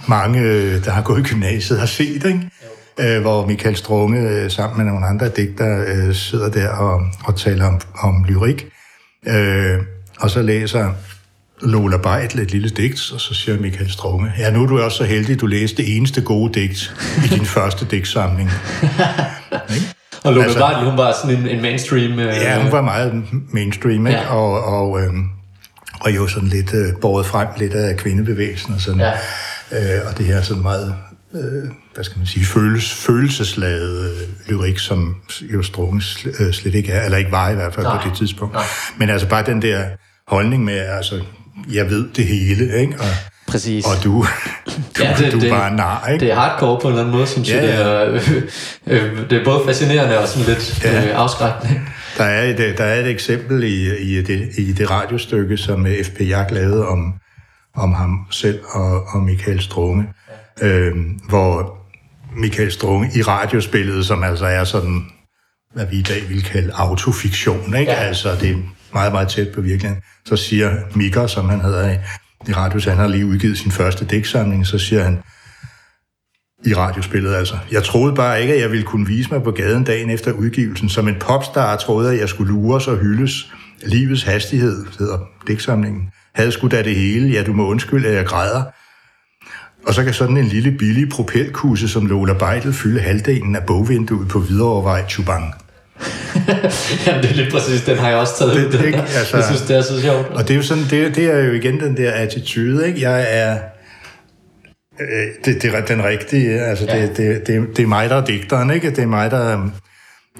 mange, 0.09 0.40
der 0.80 0.90
har 0.90 1.02
gået 1.02 1.21
i 1.21 1.23
gymnasiet, 1.23 1.78
har 1.78 1.87
set, 1.87 2.25
ikke? 2.25 2.50
Øh, 3.00 3.21
hvor 3.21 3.47
Michael 3.47 3.76
Strunge 3.76 4.21
øh, 4.21 4.50
sammen 4.50 4.78
med 4.78 4.87
nogle 4.92 5.06
andre 5.06 5.28
digter 5.28 5.85
øh, 5.87 6.14
sidder 6.14 6.50
der 6.50 6.68
og, 6.68 7.00
og 7.25 7.37
taler 7.37 7.66
om, 7.66 7.80
om 7.99 8.25
lyrik. 8.28 8.66
Øh, 9.26 9.78
og 10.21 10.30
så 10.30 10.42
læser 10.42 10.92
Lola 11.62 11.97
Beitel 11.97 12.40
et 12.40 12.52
lille 12.52 12.68
digt, 12.68 13.12
og 13.12 13.21
så 13.21 13.35
siger 13.35 13.61
Michael 13.61 13.90
Strunge, 13.90 14.33
ja, 14.38 14.50
nu 14.50 14.62
er 14.62 14.66
du 14.66 14.80
også 14.80 14.99
så 14.99 15.04
heldig, 15.04 15.40
du 15.40 15.47
læste 15.47 15.76
det 15.76 15.97
eneste 15.97 16.23
gode 16.23 16.61
digt 16.61 16.94
i 17.25 17.28
din 17.28 17.47
første 17.56 17.87
digtsamling. 17.90 18.50
Og 20.25 20.33
Lola 20.33 20.45
altså, 20.45 20.66
Beitel, 20.66 20.85
hun 20.90 20.99
var 20.99 21.14
sådan 21.23 21.38
en, 21.38 21.49
en 21.49 21.62
mainstream... 21.62 22.19
Øh, 22.19 22.26
ja, 22.26 22.62
hun 22.62 22.73
var 22.73 22.81
meget 22.81 23.25
mainstream, 23.52 24.07
ikke? 24.07 24.19
Ja. 24.19 24.35
Og, 24.35 24.64
og, 24.64 25.00
øh, 25.00 25.12
og 26.00 26.16
jo 26.16 26.26
sådan 26.26 26.49
lidt 26.49 26.75
øh, 26.75 26.93
båret 27.00 27.26
frem 27.26 27.49
lidt 27.57 27.75
af 27.75 27.97
kvindebevægelsen 27.97 28.75
og 28.75 28.81
sådan. 28.81 29.00
Ja. 29.00 29.12
Øh, 29.73 30.00
og 30.09 30.19
det 30.19 30.26
her 30.26 30.43
sådan 30.43 30.62
meget, 30.62 30.95
øh, 31.35 31.71
hvad 31.95 32.04
skal 32.04 32.19
man 32.19 32.26
sige, 32.26 32.47
føles, 32.47 32.95
følelsesladet 32.95 34.11
øh, 34.11 34.28
lyrik, 34.49 34.78
som 34.78 35.16
jo 35.40 35.62
Strunge 35.62 36.02
øh, 36.40 36.52
slet 36.52 36.75
ikke 36.75 36.93
er, 36.93 37.04
eller 37.04 37.19
ikke 37.19 37.33
var 37.33 37.50
i 37.50 37.54
hvert 37.54 37.75
fald 37.75 37.87
Nej. 37.87 38.02
på 38.02 38.09
det 38.09 38.19
tidspunkt. 38.19 38.54
Nej. 38.54 38.64
Men 38.97 39.11
altså 39.11 39.28
bare 39.28 39.47
den 39.47 39.62
der 39.62 39.85
holdning 40.28 40.64
med, 40.64 40.78
altså, 40.78 41.21
jeg 41.73 41.90
ved 41.90 42.09
det 42.16 42.26
hele, 42.26 42.81
ikke? 42.81 42.95
Og, 43.00 43.07
Præcis. 43.54 43.84
Og 43.84 44.04
du, 44.04 44.11
du, 44.99 45.02
ja, 45.02 45.14
det, 45.18 45.32
du 45.32 45.38
er 45.38 45.50
bare 45.50 45.76
nar, 45.76 46.08
ikke? 46.08 46.25
Det 46.25 46.32
er 46.32 46.37
hardcore 46.37 46.80
på 46.80 46.88
en 46.88 46.92
eller 46.92 47.02
anden 47.02 47.16
måde, 47.16 47.26
synes 47.26 47.50
ja, 47.50 47.56
jeg. 47.56 47.62
Det 47.62 47.75
er, 47.80 48.12
øh, 48.87 49.02
øh, 49.14 49.30
det 49.30 49.40
er 49.40 49.44
både 49.44 49.61
fascinerende 49.66 50.18
og 50.18 50.28
sådan 50.28 50.49
lidt 50.49 50.84
ja. 50.84 51.04
øh, 51.04 51.20
afskrækkende. 51.20 51.80
Der 52.18 52.25
er, 52.25 52.42
et, 52.42 52.78
der 52.78 52.84
er 52.84 53.00
et 53.00 53.11
eksempel 53.11 53.62
i, 53.62 53.96
i, 53.96 54.23
det, 54.23 54.49
i 54.58 54.73
det 54.73 54.90
radiostykke, 54.90 55.56
som 55.56 55.87
F.P. 56.04 56.20
Jak 56.20 56.50
lavede 56.50 56.88
om, 56.88 57.14
om 57.76 57.92
ham 57.92 58.26
selv 58.30 58.61
og, 58.70 59.02
og 59.06 59.23
Michael 59.23 59.61
Strunge, 59.61 60.06
ja. 60.61 60.68
øh, 60.68 60.96
hvor 61.28 61.76
Michael 62.37 62.73
Strunge 62.73 63.11
i 63.14 63.23
radiospillet, 63.23 64.06
som 64.06 64.23
altså 64.23 64.46
er 64.46 64.64
sådan, 64.64 65.02
hvad 65.75 65.87
vi 65.87 65.96
i 65.96 66.02
dag 66.02 66.28
vil 66.28 66.42
kalde 66.42 66.73
autofiktion, 66.75 67.76
ikke? 67.76 67.92
Ja. 67.92 67.99
Altså, 67.99 68.37
det 68.40 68.50
er 68.50 68.56
meget, 68.94 69.12
meget 69.12 69.28
tæt 69.28 69.49
på 69.54 69.61
virkeligheden. 69.61 70.02
Så 70.26 70.37
siger 70.37 70.70
Mika, 70.94 71.26
som 71.26 71.49
han 71.49 71.61
hedder 71.61 71.99
i, 72.48 72.50
i 72.50 72.52
Radios, 72.52 72.84
han 72.84 72.96
har 72.96 73.08
lige 73.08 73.26
udgivet 73.26 73.58
sin 73.58 73.70
første 73.70 74.04
dæksamling, 74.04 74.66
så 74.66 74.78
siger 74.78 75.02
han, 75.02 75.18
i 76.66 76.74
radiospillet 76.74 77.34
altså. 77.34 77.58
Jeg 77.72 77.84
troede 77.84 78.14
bare 78.14 78.42
ikke, 78.42 78.54
at 78.54 78.60
jeg 78.60 78.70
ville 78.70 78.84
kunne 78.84 79.06
vise 79.06 79.30
mig 79.30 79.42
på 79.42 79.50
gaden 79.50 79.84
dagen 79.84 80.10
efter 80.10 80.32
udgivelsen. 80.32 80.88
Som 80.88 81.08
en 81.08 81.16
popstar 81.20 81.76
troede 81.76 82.06
jeg, 82.06 82.14
at 82.14 82.20
jeg 82.20 82.28
skulle 82.28 82.52
lure 82.52 82.92
og 82.92 82.96
hyldes. 82.96 83.52
Livets 83.86 84.22
hastighed, 84.22 84.86
hedder 84.98 85.18
dæksamlingen. 85.46 86.10
Havde 86.34 86.52
sgu 86.52 86.68
da 86.68 86.82
det 86.82 86.96
hele. 86.96 87.28
Ja, 87.28 87.42
du 87.42 87.52
må 87.52 87.66
undskylde, 87.66 88.08
at 88.08 88.14
jeg 88.14 88.26
græder. 88.26 88.62
Og 89.86 89.94
så 89.94 90.04
kan 90.04 90.14
sådan 90.14 90.36
en 90.36 90.44
lille 90.44 90.72
billig 90.78 91.08
propelkusse 91.08 91.88
som 91.88 92.06
Lola 92.06 92.32
Beidel 92.32 92.72
fylde 92.72 93.00
halvdelen 93.00 93.56
af 93.56 93.66
bogvinduet 93.66 94.28
på 94.28 94.40
Hvidovrevej 94.40 95.08
Chubang. 95.08 95.54
Jamen, 97.06 97.23
det 97.23 97.30
er 97.30 97.34
lidt 97.34 97.52
præcis, 97.52 97.82
den 97.82 97.99
har 97.99 98.08
jeg 98.08 98.18
også 98.18 98.38
taget 98.38 98.73
det, 98.73 98.80
ud. 98.80 98.84
Ikke? 98.84 98.99
Altså, 98.99 99.37
jeg 99.37 99.44
synes, 99.44 99.62
det 99.62 99.76
er 99.76 99.82
så 99.82 100.00
sjovt. 100.00 100.26
Og 100.26 100.49
det 100.49 100.50
er 100.50 100.56
jo 100.56 100.62
sådan, 100.62 100.84
det, 100.90 101.16
det 101.16 101.25
er 101.25 101.38
jo 101.38 101.52
igen 101.52 101.80
den 101.80 101.96
der 101.96 102.12
attitude, 102.12 102.87
ikke? 102.87 103.00
Jeg 103.00 103.26
er... 103.30 103.58
Øh, 105.00 105.08
det, 105.44 105.62
det 105.62 105.75
er 105.75 105.84
den 105.84 106.04
rigtige, 106.04 106.61
altså 106.61 106.84
ja. 106.88 107.02
det, 107.02 107.16
det, 107.16 107.46
det, 107.46 107.76
det 107.76 107.82
er 107.82 107.87
mig, 107.87 108.11
der 108.11 108.16
er 108.16 108.25
digteren, 108.25 108.70
ikke? 108.70 108.90
Det 108.90 108.99
er 108.99 109.06
mig, 109.06 109.30
der, 109.30 109.70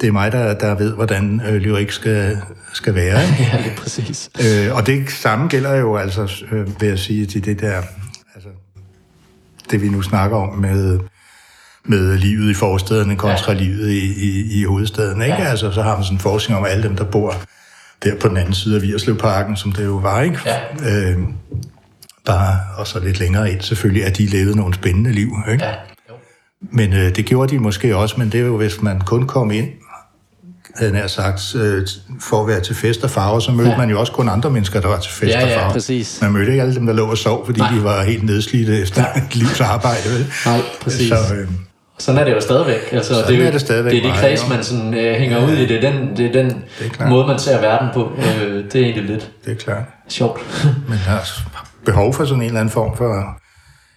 det 0.01 0.09
er 0.09 0.13
mig, 0.13 0.33
der, 0.33 0.55
der 0.55 0.75
ved, 0.75 0.93
hvordan 0.93 1.43
øh, 1.49 1.55
lyrik 1.55 1.91
skal, 1.91 2.39
skal 2.73 2.95
være. 2.95 3.23
Ikke? 3.31 3.51
ja, 3.53 3.59
det 3.59 3.73
er 3.73 3.77
præcis. 3.77 4.31
Øh, 4.41 4.77
og 4.77 4.87
det 4.87 5.11
samme 5.11 5.49
gælder 5.49 5.75
jo 5.75 5.97
altså, 5.97 6.45
øh, 6.53 6.81
vil 6.81 6.89
jeg 6.89 6.99
sige, 6.99 7.27
til 7.27 7.45
det 7.45 7.61
der, 7.61 7.83
altså, 8.35 8.49
det 9.71 9.83
vi 9.83 9.89
nu 9.89 10.03
snakker 10.03 10.37
om 10.37 10.59
med 10.59 10.99
med 11.85 12.19
livet 12.19 12.51
i 12.51 12.55
forstederne 12.55 13.17
kontra 13.17 13.53
ja. 13.53 13.59
livet 13.59 13.91
i, 13.91 14.29
i, 14.29 14.61
i 14.61 14.65
hovedstaden. 14.65 15.23
Ikke? 15.23 15.35
Ja. 15.35 15.45
Altså, 15.45 15.73
så 15.73 15.83
har 15.83 15.95
man 15.95 16.05
sådan 16.05 16.17
en 16.17 16.21
forskning 16.21 16.59
om 16.59 16.67
alle 16.67 16.83
dem, 16.83 16.97
der 16.97 17.05
bor 17.05 17.35
der 18.05 18.15
på 18.21 18.29
den 18.29 18.37
anden 18.37 18.55
side 18.55 18.77
af 18.77 18.83
Virslevparken, 18.83 19.57
som 19.57 19.73
det 19.73 19.85
jo 19.85 19.97
var. 19.97 20.23
Ikke? 20.23 20.39
Ja. 20.47 21.11
Øh, 21.11 21.19
bare, 22.27 22.59
og 22.77 22.87
så 22.87 22.99
lidt 23.01 23.19
længere 23.19 23.53
ind 23.53 23.61
selvfølgelig, 23.61 24.05
at 24.05 24.19
de 24.19 24.27
levede 24.27 24.57
nogle 24.57 24.75
spændende 24.75 25.13
liv. 25.13 25.33
Ikke? 25.53 25.65
Ja. 25.65 25.71
Jo. 26.11 26.15
Men 26.61 26.93
øh, 26.93 27.17
det 27.17 27.25
gjorde 27.25 27.55
de 27.55 27.59
måske 27.59 27.97
også, 27.97 28.15
men 28.19 28.33
det 28.33 28.41
er 28.41 28.45
jo, 28.45 28.57
hvis 28.57 28.83
man 28.83 29.01
kun 29.01 29.27
kom 29.27 29.51
ind, 29.51 29.69
havde 30.77 30.97
jeg 30.97 31.11
sagt, 31.11 31.55
øh, 31.55 31.87
for 32.21 32.43
at 32.43 32.49
være 32.49 32.61
til 32.61 32.75
fest 32.75 33.05
og 33.05 33.11
farver, 33.11 33.41
så 33.41 33.53
mødte 33.53 33.71
ja. 33.71 33.77
man 33.77 33.91
jo 33.91 34.01
også 34.01 34.13
kun 34.13 34.29
andre 34.29 34.51
mennesker, 34.51 34.81
der 34.81 34.89
var 34.89 34.99
til 34.99 35.13
fest 35.13 35.33
ja, 35.33 35.43
og 35.43 35.49
farver. 35.49 35.67
Ja, 35.67 35.73
præcis. 35.73 36.19
Man 36.23 36.33
mødte 36.33 36.51
ikke 36.51 36.63
alle 36.63 36.75
dem, 36.75 36.87
der 36.87 36.93
lå 36.93 37.11
og 37.11 37.19
sov, 37.19 37.47
fordi 37.47 37.61
Nej. 37.61 37.75
de 37.75 37.85
var 37.85 38.03
helt 38.03 38.25
nedslidte 38.25 38.81
efter 38.81 39.05
ja. 39.15 39.21
et 39.25 39.37
livs 39.37 39.61
arbejde. 39.61 40.09
Vel? 40.11 40.33
Nej, 40.47 40.61
præcis. 40.81 41.09
Så, 41.09 41.35
øh, 41.35 41.49
sådan 41.99 42.21
er 42.21 42.25
det 42.25 42.33
jo 42.33 42.41
stadigvæk. 42.41 42.93
Altså, 42.93 43.15
sådan 43.15 43.29
det 43.29 43.35
er, 43.35 43.41
jo, 43.41 43.47
er 43.47 43.51
det 43.51 43.61
stadigvæk 43.61 43.93
Det 43.93 44.07
er 44.07 44.13
de 44.13 44.19
kreds, 44.19 44.49
man 44.49 44.65
sådan, 44.65 44.95
øh, 44.95 45.15
hænger 45.15 45.39
ja, 45.39 45.47
ud 45.47 45.53
i. 45.53 45.67
Det 45.67 45.85
er 45.85 45.91
den, 45.91 46.17
det 46.17 46.27
er 46.27 46.33
den 46.33 46.65
det 46.79 46.93
er 47.01 47.09
måde, 47.09 47.27
man 47.27 47.39
ser 47.39 47.61
verden 47.61 47.89
på. 47.95 48.13
Øh, 48.19 48.65
det 48.65 48.75
er 48.75 48.81
egentlig 48.81 49.05
lidt 49.05 49.31
det 49.45 49.53
er 49.53 49.57
klart. 49.57 49.83
sjovt. 50.09 50.41
Men 50.89 50.99
der 51.07 51.13
er 51.13 51.21
behov 51.85 52.15
for 52.15 52.25
sådan 52.25 52.43
en 52.43 52.47
eller 52.47 52.61
anden 52.61 52.73
form 52.73 52.97
for 52.97 53.41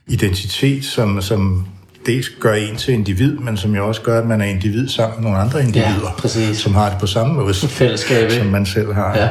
identitet, 0.07 0.85
som, 0.85 1.21
som 1.21 1.67
dels 2.05 2.29
gør 2.39 2.53
en 2.53 2.75
til 2.75 2.93
individ, 2.93 3.37
men 3.37 3.57
som 3.57 3.75
jo 3.75 3.87
også 3.87 4.01
gør, 4.01 4.19
at 4.19 4.25
man 4.25 4.41
er 4.41 4.45
individ 4.45 4.87
sammen 4.87 5.15
med 5.15 5.23
nogle 5.23 5.37
andre 5.37 5.59
individer, 5.63 5.87
ja, 6.03 6.13
præcis. 6.17 6.57
som 6.57 6.75
har 6.75 6.89
det 6.89 6.99
på 6.99 7.07
samme 7.07 7.33
måde, 7.33 7.53
Fællesskab, 7.53 8.31
som 8.31 8.45
man 8.45 8.65
selv 8.65 8.93
har. 8.93 9.17
Ja. 9.17 9.29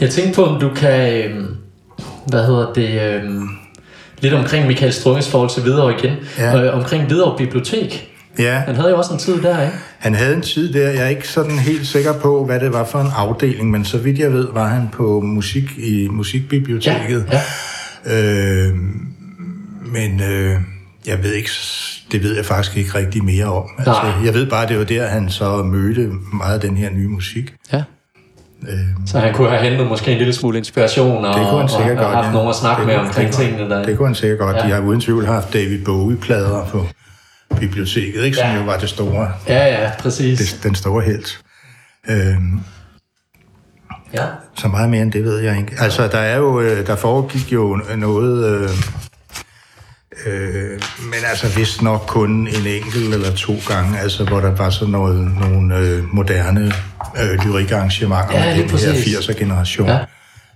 Jeg 0.00 0.10
tænkte 0.10 0.34
på, 0.34 0.44
om 0.44 0.60
du 0.60 0.70
kan, 0.74 1.24
øh, 1.24 1.44
hvad 2.26 2.46
hedder 2.46 2.72
det, 2.72 3.00
øh, 3.00 3.30
lidt 4.24 4.34
omkring 4.34 4.66
Michael 4.66 4.92
Strunges 4.92 5.28
forhold 5.28 5.50
til 5.50 5.62
Hvidovre 5.62 5.94
igen. 5.98 6.16
Ja. 6.38 6.62
Øh, 6.62 6.76
omkring 6.76 7.04
Hvidovre 7.04 7.38
Bibliotek. 7.38 8.10
Ja. 8.38 8.54
Han 8.66 8.76
havde 8.76 8.90
jo 8.90 8.96
også 8.96 9.12
en 9.12 9.18
tid 9.18 9.42
der, 9.42 9.62
ikke? 9.62 9.74
Han 9.98 10.14
havde 10.14 10.34
en 10.34 10.42
tid 10.42 10.72
der. 10.72 10.90
Jeg 10.90 11.04
er 11.04 11.08
ikke 11.08 11.28
sådan 11.28 11.58
helt 11.58 11.86
sikker 11.86 12.12
på, 12.12 12.44
hvad 12.44 12.60
det 12.60 12.72
var 12.72 12.84
for 12.84 12.98
en 12.98 13.10
afdeling, 13.16 13.70
men 13.70 13.84
så 13.84 13.98
vidt 13.98 14.18
jeg 14.18 14.32
ved, 14.32 14.48
var 14.52 14.68
han 14.68 14.88
på 14.92 15.20
musik 15.20 15.64
i 15.78 16.08
musikbiblioteket. 16.10 17.26
Ja. 17.32 17.40
ja. 18.06 18.66
Øh, 18.66 18.74
men 19.92 20.22
øh, 20.22 20.56
jeg 21.06 21.22
ved 21.22 21.32
ikke, 21.32 21.50
det 22.12 22.22
ved 22.22 22.36
jeg 22.36 22.44
faktisk 22.44 22.76
ikke 22.76 22.94
rigtig 22.94 23.24
mere 23.24 23.44
om. 23.44 23.64
Altså, 23.78 24.12
jeg 24.24 24.34
ved 24.34 24.46
bare, 24.46 24.68
det 24.68 24.78
var 24.78 24.84
der, 24.84 25.06
han 25.06 25.30
så 25.30 25.62
mødte 25.62 26.10
meget 26.32 26.54
af 26.54 26.60
den 26.60 26.76
her 26.76 26.90
nye 26.90 27.08
musik. 27.08 27.54
Ja. 27.72 27.82
Øhm, 28.68 29.06
så 29.06 29.18
han 29.18 29.34
kunne 29.34 29.48
have 29.48 29.62
hentet 29.70 29.86
måske 29.86 30.12
en 30.12 30.18
lille 30.18 30.32
smule 30.32 30.58
inspiration 30.58 31.24
og, 31.24 31.34
det 31.34 31.48
kunne 31.48 31.60
han 31.60 31.68
sikkert 31.68 31.98
og, 31.98 32.06
og 32.06 32.12
haft 32.12 32.26
ja. 32.26 32.32
nogen 32.32 32.48
at 32.48 32.54
snakke 32.54 32.80
det 32.80 32.86
med 32.86 32.96
omkring 32.96 33.28
det, 33.28 33.36
tingene 33.36 33.70
der. 33.70 33.82
Det 33.82 33.96
kunne 33.96 34.08
han 34.08 34.14
sikkert 34.14 34.38
godt. 34.38 34.56
Ja. 34.56 34.62
De 34.62 34.70
har 34.70 34.80
uden 34.80 35.00
tvivl 35.00 35.26
haft 35.26 35.52
David 35.52 35.84
Bowie-plader 35.84 36.66
på 36.70 36.86
biblioteket, 37.60 38.24
ikke? 38.24 38.36
som 38.36 38.46
ja. 38.46 38.56
jo 38.56 38.62
var 38.62 38.78
det 38.78 38.88
store. 38.88 39.32
Ja, 39.48 39.82
ja, 39.82 39.90
præcis. 39.98 40.38
Det, 40.38 40.60
den 40.62 40.74
store 40.74 41.04
helt. 41.04 41.40
Øhm, 42.08 42.60
ja. 44.14 44.24
Så 44.58 44.68
meget 44.68 44.90
mere 44.90 45.02
end 45.02 45.12
det 45.12 45.24
ved 45.24 45.38
jeg 45.38 45.58
ikke. 45.58 45.72
Altså, 45.80 46.08
der 46.08 46.18
er 46.18 46.36
jo, 46.36 46.60
øh, 46.60 46.86
der 46.86 46.96
foregik 46.96 47.52
jo 47.52 47.80
noget... 47.96 48.60
Øh, 48.62 48.68
Øh, 50.26 50.80
men 50.98 51.18
altså 51.30 51.58
vist 51.58 51.82
nok 51.82 52.04
kun 52.06 52.30
en 52.30 52.66
enkelt 52.66 53.14
eller 53.14 53.34
to 53.36 53.54
gange, 53.68 53.98
altså 53.98 54.24
hvor 54.24 54.40
der 54.40 54.50
var 54.50 54.70
sådan 54.70 54.92
noget, 54.92 55.30
nogle 55.40 55.78
øh, 55.78 56.14
moderne 56.14 56.72
øh, 57.20 57.46
lyrikarrangementer 57.46 58.38
ja, 58.38 58.56
med 58.56 58.68
den 58.68 58.78
her 58.78 58.92
80'er 58.92 59.38
generation 59.38 59.88
ja. 59.88 59.98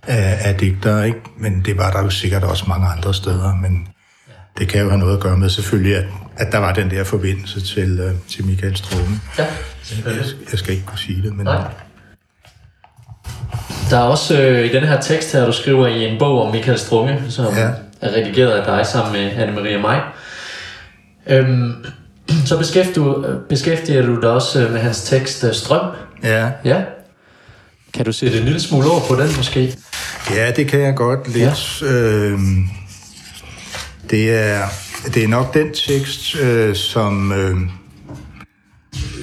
af, 0.07 0.37
af 0.49 0.55
digtere, 0.55 1.07
ikke? 1.07 1.19
Men 1.37 1.61
det 1.65 1.77
var 1.77 1.91
der 1.91 2.03
jo 2.03 2.09
sikkert 2.09 2.43
også 2.43 2.65
mange 2.67 2.87
andre 2.87 3.13
steder, 3.13 3.55
men 3.55 3.87
ja. 4.27 4.33
det 4.57 4.67
kan 4.67 4.81
jo 4.81 4.89
have 4.89 4.99
noget 4.99 5.13
at 5.13 5.19
gøre 5.19 5.37
med 5.37 5.49
selvfølgelig, 5.49 5.95
at, 5.95 6.05
at 6.37 6.51
der 6.51 6.57
var 6.57 6.73
den 6.73 6.89
der 6.89 7.03
forbindelse 7.03 7.61
til, 7.61 7.99
øh, 7.99 8.13
til 8.29 8.45
Michael 8.45 8.77
Strome. 8.77 9.19
Ja, 9.37 9.45
jeg, 10.05 10.25
jeg 10.51 10.59
skal 10.59 10.73
ikke 10.73 10.85
kunne 10.85 10.99
sige 10.99 11.21
det, 11.21 11.37
men... 11.37 11.45
Nej. 11.45 11.63
Der 13.89 13.97
er 13.97 14.03
også 14.03 14.41
øh, 14.41 14.65
i 14.65 14.73
den 14.73 14.83
her 14.83 15.01
tekst 15.01 15.33
her, 15.33 15.45
du 15.45 15.51
skriver 15.51 15.87
i 15.87 16.05
en 16.05 16.19
bog 16.19 16.45
om 16.45 16.51
Michael 16.51 16.79
Strunge, 16.79 17.23
som 17.29 17.53
ja. 17.55 17.69
Er 18.01 18.13
redigeret 18.13 18.51
af 18.51 18.65
dig 18.65 18.85
sammen 18.85 19.13
med 19.13 19.31
Anne-Marie 19.31 19.75
og 19.75 19.81
mig. 19.81 20.01
Øhm, 21.27 21.73
så 22.45 22.57
beskæftiger, 22.57 23.39
beskæftiger 23.49 24.05
du 24.05 24.21
dig 24.21 24.29
også 24.29 24.65
øh, 24.65 24.71
med 24.71 24.79
hans 24.79 25.03
tekst 25.03 25.43
øh, 25.43 25.53
Strøm. 25.53 25.85
Ja. 26.23 26.51
Ja. 26.65 26.81
Kan 27.93 28.05
du 28.05 28.11
sætte 28.11 28.37
en 28.37 28.43
lille 28.43 28.59
smule 28.59 28.89
over 28.89 28.99
på 29.07 29.15
den 29.15 29.37
måske? 29.37 29.75
Ja, 30.29 30.51
det 30.51 30.67
kan 30.67 30.79
jeg 30.79 30.95
godt 30.95 31.27
lidt. 31.33 31.81
Ja. 31.81 31.87
Øhm, 31.87 32.69
det, 34.09 34.31
er, 34.31 34.65
det 35.13 35.23
er 35.23 35.27
nok 35.27 35.53
den 35.53 35.73
tekst, 35.73 36.35
øh, 36.35 36.75
som, 36.75 37.31
øh, 37.31 37.57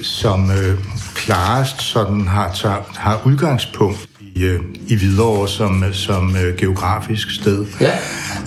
som 0.03 0.51
øh, 0.51 0.79
klarest 1.15 1.81
sådan 1.81 2.27
har, 2.27 2.53
tager, 2.53 2.91
har 2.95 3.21
udgangspunkt 3.25 4.09
i, 4.19 4.43
øh, 4.43 4.59
i 4.87 4.95
Hvidovre 4.95 5.47
som, 5.47 5.83
som 5.93 6.35
øh, 6.35 6.57
geografisk 6.57 7.31
sted. 7.31 7.65
Ja. 7.81 7.91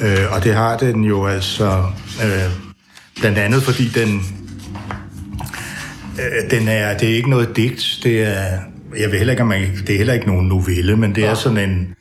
Øh, 0.01 0.33
og 0.33 0.45
det 0.45 0.55
har 0.55 0.77
den 0.77 1.05
jo 1.05 1.27
altså 1.27 1.85
øh, 2.25 2.51
blandt 3.21 3.39
andet, 3.39 3.63
fordi 3.63 3.89
den, 3.89 4.23
øh, 6.19 6.51
den 6.51 6.69
er, 6.69 6.99
det 6.99 7.11
er 7.11 7.15
ikke 7.15 7.31
noget 7.31 7.57
digt, 7.57 8.01
det 8.03 8.23
er, 8.23 8.59
jeg 8.99 9.11
ved 9.11 9.19
heller 9.19 9.33
ikke, 9.33 9.43
om 9.43 9.49
man, 9.49 9.61
det 9.87 9.91
er 9.91 9.97
heller 9.97 10.15
ikke 10.15 10.27
nogen 10.27 10.49
novelle, 10.49 10.97
men 10.97 11.15
det 11.15 11.23
ja. 11.23 11.27
er 11.27 11.35
sådan 11.35 11.71
en, 11.71 11.95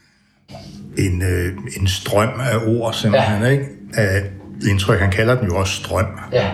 en, 0.98 1.22
øh, 1.22 1.54
en 1.80 1.88
strøm 1.88 2.40
af 2.40 2.58
ord, 2.68 2.94
simpelthen, 2.94 3.42
ja. 3.42 3.48
ikke? 3.48 3.66
Af 3.94 4.24
indtryk, 4.70 5.00
han 5.00 5.12
kalder 5.12 5.36
den 5.36 5.48
jo 5.48 5.56
også 5.56 5.74
strøm. 5.74 6.06
Ja. 6.34 6.52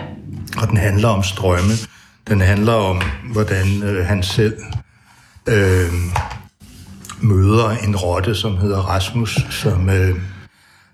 Og 0.58 0.68
den 0.68 0.78
handler 0.78 1.08
om 1.08 1.24
strømme. 1.24 1.74
Den 2.28 2.42
handler 2.42 2.74
om, 2.74 3.02
hvordan 3.32 3.84
øh, 3.84 4.06
han 4.06 4.24
selv 4.24 4.54
øh, 5.50 5.92
møder 7.28 7.70
en 7.70 7.96
rotte, 7.96 8.36
som 8.36 8.58
hedder 8.58 8.78
Rasmus, 8.78 9.40
som, 9.50 9.90
øh, 9.90 10.16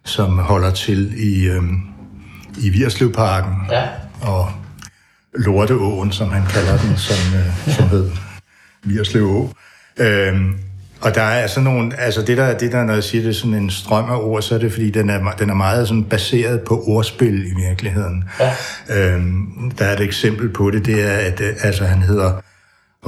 som 0.05 0.37
holder 0.37 0.71
til 0.71 1.13
i, 1.17 1.47
øh, 1.47 1.63
i 2.57 2.69
Virslevparken. 2.69 3.55
Ja. 3.71 3.83
Og 4.21 4.51
Lorteåen, 5.35 6.11
som 6.11 6.29
han 6.29 6.43
kalder 6.45 6.77
den, 6.77 6.97
som, 6.97 7.39
øh, 7.39 7.75
som 7.75 7.87
hed 7.87 8.11
Virslev 8.83 9.25
Å. 9.25 9.53
Øh, 9.97 10.35
og 11.01 11.15
der 11.15 11.21
er 11.21 11.47
sådan 11.47 11.63
nogle, 11.63 11.99
altså 11.99 12.21
det 12.21 12.37
der, 12.37 12.57
det 12.57 12.71
der, 12.71 12.83
når 12.83 12.93
jeg 12.93 13.03
siger, 13.03 13.21
det 13.21 13.29
er 13.29 13.33
sådan 13.33 13.53
en 13.53 13.69
strøm 13.69 14.09
af 14.09 14.17
ord, 14.17 14.41
så 14.41 14.55
er 14.55 14.59
det 14.59 14.71
fordi, 14.71 14.89
den 14.89 15.09
er, 15.09 15.31
den 15.39 15.49
er 15.49 15.53
meget 15.53 15.87
sådan 15.87 16.03
baseret 16.03 16.61
på 16.61 16.83
ordspil 16.87 17.45
i 17.45 17.67
virkeligheden. 17.67 18.23
Ja. 18.39 18.53
Øhm, 18.89 19.71
der 19.77 19.85
er 19.85 19.93
et 19.93 20.01
eksempel 20.01 20.49
på 20.49 20.71
det, 20.71 20.85
det 20.85 21.03
er, 21.03 21.17
at 21.17 21.41
altså, 21.63 21.85
han 21.85 22.01
hedder 22.01 22.41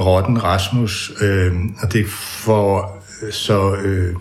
Rotten 0.00 0.44
Rasmus, 0.44 1.12
øhm, 1.20 1.74
og 1.82 1.92
det 1.92 2.06
får 2.08 3.03
så 3.32 3.74
øh, 3.74 4.14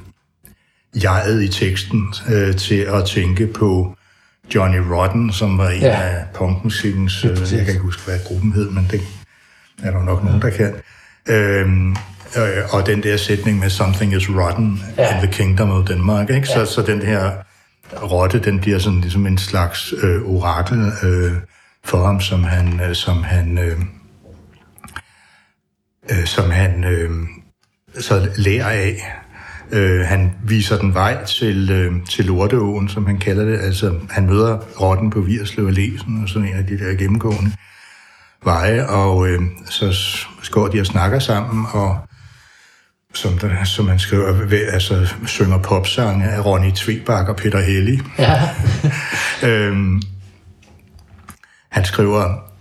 jeget 1.03 1.43
i 1.43 1.47
teksten 1.47 2.13
øh, 2.29 2.55
til 2.55 2.79
at 2.79 3.05
tænke 3.05 3.47
på 3.47 3.95
Johnny 4.55 4.77
Rotten, 4.77 5.31
som 5.31 5.57
var 5.57 5.69
en 5.69 5.81
ja. 5.81 6.01
af 6.01 6.25
punkmusikkens, 6.33 7.25
øh, 7.25 7.37
jeg 7.51 7.65
kan 7.65 7.69
ikke 7.69 7.81
huske, 7.81 8.01
hvad 8.05 8.19
gruppen 8.25 8.53
hed, 8.53 8.69
men 8.69 8.87
det 8.91 9.01
er 9.83 9.91
der 9.91 10.03
nok 10.03 10.23
nogen, 10.23 10.41
der 10.41 10.49
kan. 10.49 10.75
Øhm, 11.29 11.91
øh, 12.37 12.73
og 12.73 12.85
den 12.85 13.03
der 13.03 13.17
sætning 13.17 13.59
med 13.59 13.69
Something 13.69 14.13
is 14.13 14.29
rotten 14.29 14.83
ja. 14.97 15.15
in 15.15 15.27
the 15.27 15.31
kingdom 15.31 15.71
of 15.71 15.87
Denmark, 15.87 16.29
ikke? 16.29 16.47
Ja. 16.49 16.65
Så, 16.65 16.73
så 16.73 16.81
den 16.81 17.01
her 17.01 17.31
rotte, 18.01 18.39
den 18.39 18.59
bliver 18.59 18.79
sådan 18.79 19.01
ligesom 19.01 19.27
en 19.27 19.37
slags 19.37 19.93
øh, 20.03 20.21
orakel 20.21 20.91
øh, 21.03 21.31
for 21.83 22.05
ham, 22.05 22.21
som 22.21 22.43
han, 22.43 22.79
øh, 22.79 22.95
som 22.95 23.23
han, 23.23 23.57
øh, 23.57 23.79
øh, 26.09 26.25
som 26.25 26.51
han 26.51 26.83
øh, 26.83 27.11
så 27.99 28.27
lærer 28.37 28.69
af. 28.69 29.19
Øh, 29.71 30.05
han 30.05 30.31
viser 30.43 30.77
den 30.77 30.93
vej 30.93 31.25
til, 31.25 31.71
øh, 31.71 32.05
til 32.09 32.25
Lorteåen, 32.25 32.89
som 32.89 33.05
han 33.05 33.17
kalder 33.17 33.45
det. 33.45 33.59
Altså, 33.59 33.93
han 34.09 34.25
møder 34.25 34.57
rotten 34.81 35.09
på 35.09 35.21
Virslev 35.21 35.71
Læsen, 35.71 36.23
og 36.23 36.29
sådan 36.29 36.47
en 36.47 36.55
af 36.55 36.65
de 36.65 36.79
der 36.79 36.95
gennemgående 36.95 37.51
veje, 38.43 38.87
og 38.87 39.27
øh, 39.27 39.41
så 39.69 40.17
går 40.51 40.67
de 40.67 40.79
og 40.79 40.85
snakker 40.85 41.19
sammen, 41.19 41.65
og 41.71 41.97
som, 43.13 43.37
der, 43.37 43.63
som 43.63 43.87
han 43.87 43.99
skriver, 43.99 44.47
altså 44.71 45.13
synger 45.25 45.57
popsange 45.57 46.25
af 46.25 46.45
Ronny 46.45 46.71
Tvebak 46.71 47.29
og 47.29 47.35
Peter 47.35 47.61
Hellig. 47.61 48.01
Ja. 48.19 48.49
øhm, 49.49 50.01
han 51.69 51.85
skriver, 51.85 52.52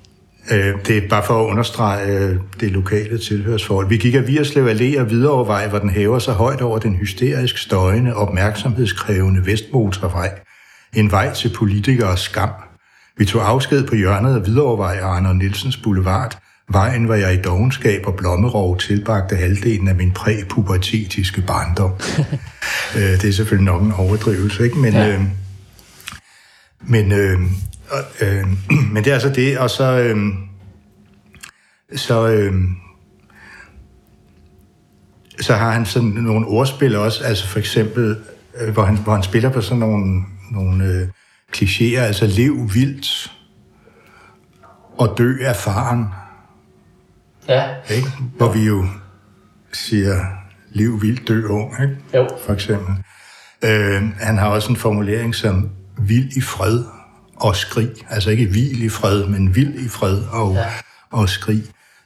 det 0.86 0.96
er 0.96 1.08
bare 1.08 1.24
for 1.26 1.44
at 1.44 1.50
understrege 1.50 2.18
øh, 2.18 2.36
det 2.60 2.70
lokale 2.70 3.18
tilhørsforhold. 3.18 3.88
Vi 3.88 3.96
gik 3.96 4.14
af 4.14 4.26
Vierslev 4.26 4.66
Allé 4.66 5.00
og 5.00 5.06
Hvidovrevej, 5.06 5.68
hvor 5.68 5.78
den 5.78 5.90
hæver 5.90 6.18
sig 6.18 6.34
højt 6.34 6.60
over 6.60 6.78
den 6.78 6.94
hysterisk 6.94 7.58
støjende, 7.58 8.14
opmærksomhedskrævende 8.14 9.46
Vestmotorvej. 9.46 10.30
En 10.94 11.10
vej 11.10 11.34
til 11.34 11.50
politikere 11.56 12.16
skam. 12.16 12.50
Vi 13.16 13.24
tog 13.24 13.48
afsked 13.48 13.86
på 13.86 13.94
hjørnet 13.94 14.34
af 14.34 14.40
Hvidovrevej 14.40 15.00
og 15.02 15.16
Arne 15.16 15.34
Nielsens 15.34 15.76
Boulevard, 15.76 16.38
Vejen, 16.68 17.04
hvor 17.04 17.14
jeg 17.14 17.34
i 17.34 17.42
dogenskab 17.42 18.06
og 18.06 18.14
blommerov 18.14 18.78
tilbragte 18.78 19.36
halvdelen 19.36 19.88
af 19.88 19.94
min 19.94 20.10
præpubertetiske 20.10 21.42
barndom. 21.42 21.90
øh, 22.96 23.02
det 23.02 23.24
er 23.24 23.32
selvfølgelig 23.32 23.72
nok 23.72 23.82
en 23.82 23.92
overdrivelse, 23.92 24.64
ikke? 24.64 24.78
Men, 24.78 24.92
ja. 24.92 25.08
øh, 25.08 25.20
men, 26.86 27.12
øh, 27.12 27.40
øh, 28.20 28.46
men 28.92 29.04
det 29.04 29.10
er 29.10 29.14
altså 29.14 29.28
det, 29.28 29.58
og 29.58 29.70
så... 29.70 29.98
Øh, 29.98 30.16
så 31.96 32.28
øh, 32.28 32.54
så 35.40 35.54
har 35.54 35.70
han 35.70 35.86
sådan 35.86 36.08
nogle 36.08 36.46
ordspil 36.46 36.96
også, 36.96 37.24
altså 37.24 37.46
for 37.46 37.58
eksempel, 37.58 38.16
øh, 38.60 38.72
hvor, 38.72 38.84
han, 38.84 38.96
hvor 38.96 39.12
han 39.12 39.22
spiller 39.22 39.50
på 39.50 39.60
sådan 39.60 39.78
nogle, 39.78 40.22
nogle 40.50 40.84
øh, 40.84 41.08
klichéer, 41.56 42.00
altså 42.00 42.26
lev 42.26 42.70
vildt 42.74 43.32
og 44.98 45.14
dø 45.18 45.34
af 45.40 45.56
faren. 45.56 46.06
Ja. 47.48 47.68
Ikke? 47.90 48.08
Hvor 48.36 48.52
vi 48.52 48.60
jo 48.60 48.86
siger, 49.72 50.24
liv 50.70 51.02
vildt, 51.02 51.28
dø 51.28 51.46
ung, 51.46 51.82
ikke? 51.82 51.96
Jo. 52.14 52.28
for 52.46 52.52
eksempel. 52.52 52.94
Øh, 53.64 54.02
han 54.20 54.38
har 54.38 54.48
også 54.48 54.68
en 54.68 54.76
formulering 54.76 55.34
som 55.34 55.70
vild 55.98 56.36
i 56.36 56.40
fred 56.40 56.84
og 57.36 57.56
skrig. 57.56 57.90
Altså 58.10 58.30
ikke 58.30 58.46
vild 58.46 58.82
i 58.82 58.88
fred, 58.88 59.26
men 59.26 59.54
vild 59.54 59.74
i 59.74 59.88
fred 59.88 60.22
og, 60.30 60.54
ja. 60.54 60.66
og 61.10 61.28
skrig. 61.28 61.62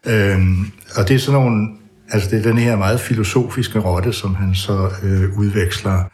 Øh, 0.06 0.40
og 0.96 1.08
det 1.08 1.14
er 1.14 1.18
sådan 1.18 1.40
nogle, 1.40 1.68
altså 2.10 2.30
det 2.30 2.38
er 2.38 2.42
den 2.42 2.58
her 2.58 2.76
meget 2.76 3.00
filosofiske 3.00 3.78
rotte, 3.78 4.12
som 4.12 4.34
han 4.34 4.54
så 4.54 4.90
øh, 5.02 5.38
udveksler 5.38 6.04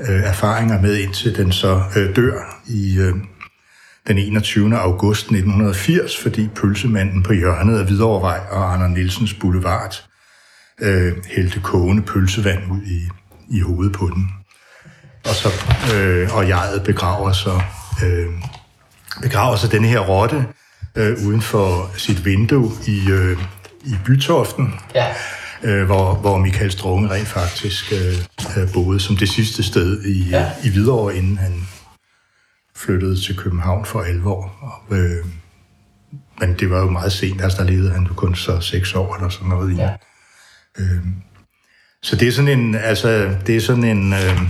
øh, 0.00 0.22
erfaringer 0.22 0.80
med, 0.80 0.96
indtil 0.96 1.36
den 1.36 1.52
så 1.52 1.82
øh, 1.96 2.16
dør 2.16 2.62
i, 2.66 2.98
øh, 2.98 3.14
den 4.08 4.18
21. 4.18 4.76
august 4.76 5.20
1980, 5.20 6.22
fordi 6.22 6.48
pølsemanden 6.48 7.22
på 7.22 7.32
hjørnet 7.32 7.78
af 7.78 7.84
Hvidovrevej 7.84 8.40
og 8.50 8.72
Arne 8.72 8.94
Nielsens 8.94 9.34
Boulevard 9.34 10.04
øh, 10.80 11.12
hældte 11.26 11.60
kogende 11.60 12.02
pølsevand 12.02 12.72
ud 12.72 12.82
i, 12.82 13.08
i 13.56 13.60
hovedet 13.60 13.92
på 13.92 14.10
den. 14.14 14.37
Og, 15.24 15.34
så, 15.34 15.48
øh, 15.94 16.36
og 16.36 16.48
jeget 16.48 16.82
begraver 16.82 17.32
så, 17.32 17.60
øh, 18.04 18.26
begraver 19.22 19.56
så 19.56 19.68
denne 19.68 19.88
her 19.88 20.00
rotte 20.00 20.46
øh, 20.94 21.26
uden 21.26 21.42
for 21.42 21.90
sit 21.96 22.24
vindue 22.24 22.72
i, 22.86 23.10
øh, 23.10 23.38
i 23.84 23.94
Bytoften. 24.04 24.74
Ja. 24.94 25.14
Øh, 25.62 25.86
hvor, 25.86 26.14
hvor 26.14 26.38
Michael 26.38 26.72
Strunge 26.72 27.10
rent 27.10 27.28
faktisk 27.28 27.92
øh, 27.92 28.72
boede 28.72 29.00
som 29.00 29.16
det 29.16 29.28
sidste 29.28 29.62
sted 29.62 30.04
i, 30.04 30.28
ja. 30.30 30.50
i 30.64 30.70
Hvidovre, 30.70 31.16
inden 31.16 31.38
han 31.38 31.68
flyttede 32.76 33.20
til 33.26 33.36
København 33.36 33.84
for 33.84 34.02
alvor. 34.02 34.52
Og, 34.60 34.96
øh, 34.96 35.24
men 36.40 36.54
det 36.58 36.70
var 36.70 36.78
jo 36.78 36.90
meget 36.90 37.12
sent, 37.12 37.40
altså 37.40 37.58
der 37.62 37.70
levede 37.70 37.90
han 37.90 38.04
jo 38.04 38.14
kun 38.14 38.34
så 38.34 38.60
seks 38.60 38.94
år 38.94 39.16
eller 39.16 39.28
sådan 39.28 39.48
noget 39.48 39.72
i. 39.72 39.76
Ja. 39.76 39.90
Øh, 40.78 41.04
så 42.02 42.16
det 42.16 42.28
er 42.28 42.32
sådan 42.32 42.58
en, 42.58 42.74
altså, 42.74 43.34
det 43.46 43.56
er 43.56 43.60
sådan 43.60 43.84
en, 43.84 44.12
øh, 44.12 44.40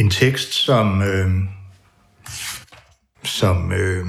en 0.00 0.10
tekst, 0.10 0.54
som, 0.54 1.02
øh, 1.02 1.30
som, 3.24 3.72
øh, 3.72 4.06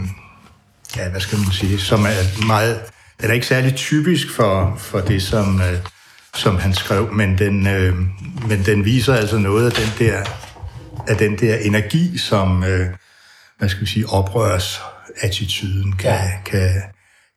ja, 0.97 1.10
hvad 1.10 1.21
skal 1.21 1.38
man 1.38 1.52
sige, 1.52 1.80
som 1.80 2.06
er 2.06 2.45
meget, 2.47 2.82
den 3.21 3.30
er 3.30 3.34
ikke 3.34 3.47
særlig 3.47 3.75
typisk 3.75 4.36
for, 4.36 4.75
for 4.78 4.99
det, 4.99 5.21
som, 5.23 5.62
øh, 5.62 5.78
som 6.36 6.56
han 6.56 6.73
skrev, 6.73 7.13
men 7.13 7.38
den, 7.38 7.67
øh, 7.67 7.95
men 8.47 8.65
den 8.65 8.86
viser 8.86 9.15
altså 9.15 9.38
noget 9.38 9.65
af 9.65 9.71
den 9.71 10.08
der 10.08 10.23
af 11.08 11.17
den 11.17 11.38
der 11.39 11.56
energi, 11.56 12.17
som, 12.17 12.63
øh, 12.63 12.88
hvad 13.58 13.69
skal 13.69 13.82
vi 13.82 13.86
sige, 13.86 14.10
oprørs 14.10 14.82
attituden 15.21 15.95
kan, 15.95 16.12
ja. 16.12 16.32
kan, 16.45 16.69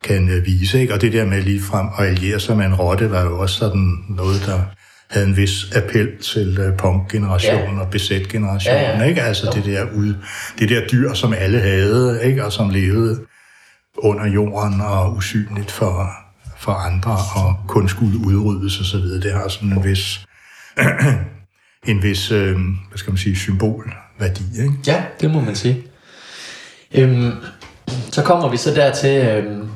kan 0.04 0.28
øh, 0.28 0.46
vise. 0.46 0.80
Ikke? 0.80 0.94
Og 0.94 1.00
det 1.00 1.12
der 1.12 1.24
med 1.24 1.42
lige 1.42 1.62
frem 1.62 1.86
at 1.98 2.06
alliere 2.06 2.40
sig 2.40 2.56
med 2.56 2.66
en 2.66 2.74
rotte, 2.74 3.10
var 3.10 3.22
jo 3.22 3.38
også 3.38 3.58
sådan 3.58 4.04
noget, 4.08 4.42
der 4.46 4.62
havde 5.12 5.26
en 5.26 5.36
vis 5.36 5.72
appel 5.76 6.18
til 6.18 6.60
uh, 6.60 6.76
punk-generationen 6.76 7.76
ja. 7.76 7.80
og 7.80 7.90
besæt-generationen. 7.90 8.80
Ja, 8.80 8.98
ja. 8.98 9.04
Ikke? 9.04 9.22
Altså 9.22 9.50
det 9.54 9.64
der, 9.64 9.84
ud, 9.94 10.14
det 10.58 10.68
der 10.68 10.86
dyr, 10.92 11.12
som 11.12 11.32
alle 11.32 11.60
havde, 11.60 12.20
ikke? 12.24 12.44
og 12.44 12.52
som 12.52 12.70
levede 12.70 13.20
under 13.98 14.26
jorden 14.26 14.80
og 14.80 15.16
usynligt 15.16 15.70
for, 15.70 16.10
for 16.58 16.72
andre, 16.72 17.18
og 17.36 17.56
kun 17.68 17.88
skulle 17.88 18.18
udryddes 18.18 18.80
osv. 18.80 19.04
Det 19.04 19.32
har 19.32 19.48
sådan 19.48 19.72
en 19.72 19.84
vis 19.84 20.26
en 21.86 22.02
vis, 22.02 22.30
øh, 22.30 22.56
hvad 22.88 22.98
skal 22.98 23.10
man 23.10 23.18
sige, 23.18 23.36
symbolværdi. 23.36 24.42
Ikke? 24.62 24.74
Ja, 24.86 25.02
det 25.20 25.30
må 25.30 25.40
man 25.40 25.56
sige. 25.56 25.82
Øhm, 26.94 27.32
så 28.10 28.22
kommer 28.22 28.48
vi 28.48 28.56
så 28.56 28.74
dertil, 28.74 29.26
øhm, 29.26 29.68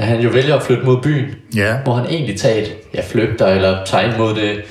at 0.00 0.06
han 0.06 0.20
jo 0.20 0.30
vælger 0.30 0.56
at 0.56 0.62
flytte 0.62 0.84
mod 0.84 1.02
byen, 1.02 1.34
ja. 1.54 1.76
hvor 1.76 1.94
han 1.94 2.06
egentlig 2.06 2.38
tager 2.40 2.62
et, 2.62 2.76
ja, 2.94 3.02
flygter 3.08 3.46
eller 3.46 3.84
tager 3.84 4.18
mod 4.18 4.34
det, 4.34 4.62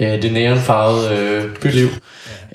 øh, 0.00 0.22
det 0.22 0.32
neonfarvede 0.32 1.16
øh, 1.16 1.56
byliv. 1.56 1.88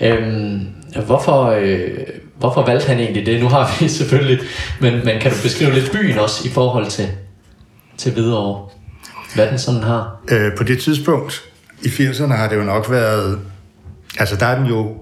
Ja. 0.01 0.15
Øhm, 0.15 0.67
hvorfor, 1.05 1.45
øh, 1.45 1.89
hvorfor 2.37 2.65
valgte 2.65 2.87
han 2.87 2.99
egentlig 2.99 3.25
det? 3.25 3.39
Nu 3.41 3.47
har 3.47 3.77
vi 3.79 3.87
selvfølgelig, 3.99 4.39
men, 4.81 4.93
men 5.05 5.19
kan 5.21 5.31
du 5.31 5.37
beskrive 5.43 5.73
lidt 5.73 5.91
byen 5.91 6.19
også 6.19 6.47
i 6.47 6.51
forhold 6.51 6.85
til, 6.85 7.07
til 7.97 8.13
Hvidovre? 8.13 8.69
Hvad 9.35 9.47
den 9.47 9.59
sådan 9.59 9.83
har? 9.83 10.21
Øh, 10.31 10.57
på 10.57 10.63
det 10.63 10.79
tidspunkt 10.79 11.43
i 11.83 11.87
80'erne 11.87 12.33
har 12.33 12.49
det 12.49 12.55
jo 12.55 12.63
nok 12.63 12.91
været 12.91 13.39
Altså, 14.19 14.35
der 14.35 14.45
er 14.45 14.57
den 14.57 14.65
jo... 14.65 14.97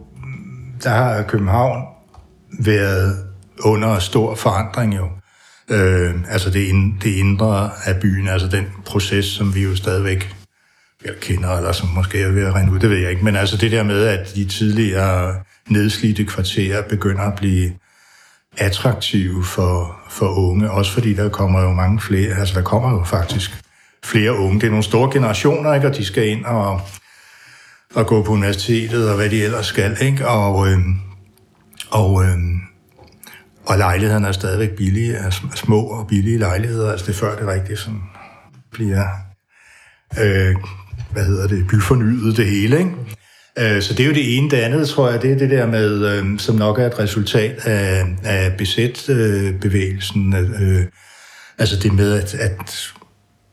Der 0.84 0.90
har 0.90 1.24
København 1.24 1.82
været 2.60 3.18
under 3.60 4.00
stor 4.00 4.36
forandring 4.36 4.96
jo. 4.96 5.08
Øh, 5.70 6.14
altså 6.30 6.50
det, 6.50 6.60
ind, 6.60 7.00
det 7.00 7.10
indre 7.10 7.72
af 7.86 8.00
byen, 8.02 8.28
altså 8.28 8.48
den 8.48 8.66
proces, 8.86 9.26
som 9.26 9.56
vi 9.56 9.64
jo 9.64 9.76
stadigvæk 9.76 10.36
jeg 11.06 11.14
kender, 11.22 11.58
eller 11.58 11.72
som 11.72 11.90
måske 11.90 12.22
er 12.22 12.32
ved 12.32 12.46
at 12.46 12.56
rende 12.56 12.74
ud, 12.74 12.80
det 12.80 12.90
ved 12.90 12.98
jeg 12.98 13.12
ikke. 13.12 13.26
Men 13.26 13.36
altså 13.36 13.58
det 13.58 13.72
der 13.72 13.84
med, 13.84 14.06
at 14.06 14.36
de 14.36 14.46
tidligere 14.46 15.36
nedslidte 15.70 16.26
kvarterer 16.26 16.82
begynder 16.82 17.22
at 17.22 17.36
blive 17.36 17.72
attraktive 18.58 19.44
for, 19.44 20.00
for 20.10 20.28
unge, 20.28 20.72
også 20.72 20.92
fordi 20.92 21.14
der 21.14 21.30
kommer 21.30 21.62
jo 21.62 21.74
mange 21.74 22.02
flere, 22.02 22.36
altså 22.36 22.56
der 22.56 22.62
kommer 22.62 22.92
jo 22.92 23.04
faktisk 23.04 23.64
flere 24.04 24.38
unge. 24.38 24.60
Det 24.60 24.66
er 24.66 24.72
nogle 24.72 24.84
store 24.84 25.14
generationer, 25.14 25.74
ikke? 25.74 25.88
og 25.88 25.98
de 25.98 26.06
skal 26.06 26.28
ind 26.28 26.46
og 26.46 26.82
og 27.96 28.08
gå 28.08 28.24
på 28.24 28.32
universitetet 28.32 29.10
og 29.10 29.16
hvad 29.16 29.30
de 29.30 29.44
ellers 29.44 29.66
skal, 29.66 29.98
ikke? 30.02 30.28
Og, 30.28 30.68
øh, 30.68 30.80
og, 31.90 32.24
øh, 32.24 32.38
og 33.66 33.78
lejlighederne 33.78 34.28
er 34.28 34.32
stadigvæk 34.32 34.70
billige, 34.70 35.14
er 35.14 35.30
små 35.56 35.82
og 35.82 36.08
billige 36.08 36.38
lejligheder, 36.38 36.92
altså 36.92 37.06
det 37.06 37.14
er 37.14 37.20
før 37.20 37.36
det 37.36 37.48
rigtigt 37.48 37.80
sådan 37.80 38.02
bliver, 38.72 39.06
øh, 40.20 40.56
hvad 41.12 41.26
hedder 41.26 41.48
det, 41.48 41.68
byfornyet 41.68 42.38
det 42.38 42.46
hele, 42.46 42.78
ikke? 42.78 42.92
Øh, 43.60 43.82
så 43.82 43.94
det 43.94 44.04
er 44.04 44.08
jo 44.08 44.14
det 44.14 44.38
ene. 44.38 44.50
Det 44.50 44.58
andet, 44.58 44.90
tror 44.90 45.10
jeg, 45.10 45.22
det 45.22 45.32
er 45.32 45.38
det 45.38 45.50
der 45.50 45.66
med, 45.66 46.06
øh, 46.06 46.40
som 46.40 46.56
nok 46.56 46.80
er 46.80 46.86
et 46.86 47.00
resultat 47.00 47.68
af, 47.68 48.06
af 48.24 48.58
besæt-bevægelsen. 48.58 50.36
Øh, 50.36 50.62
øh, 50.62 50.86
altså 51.58 51.80
det 51.80 51.94
med, 51.94 52.14
at, 52.14 52.36
at 52.36 52.94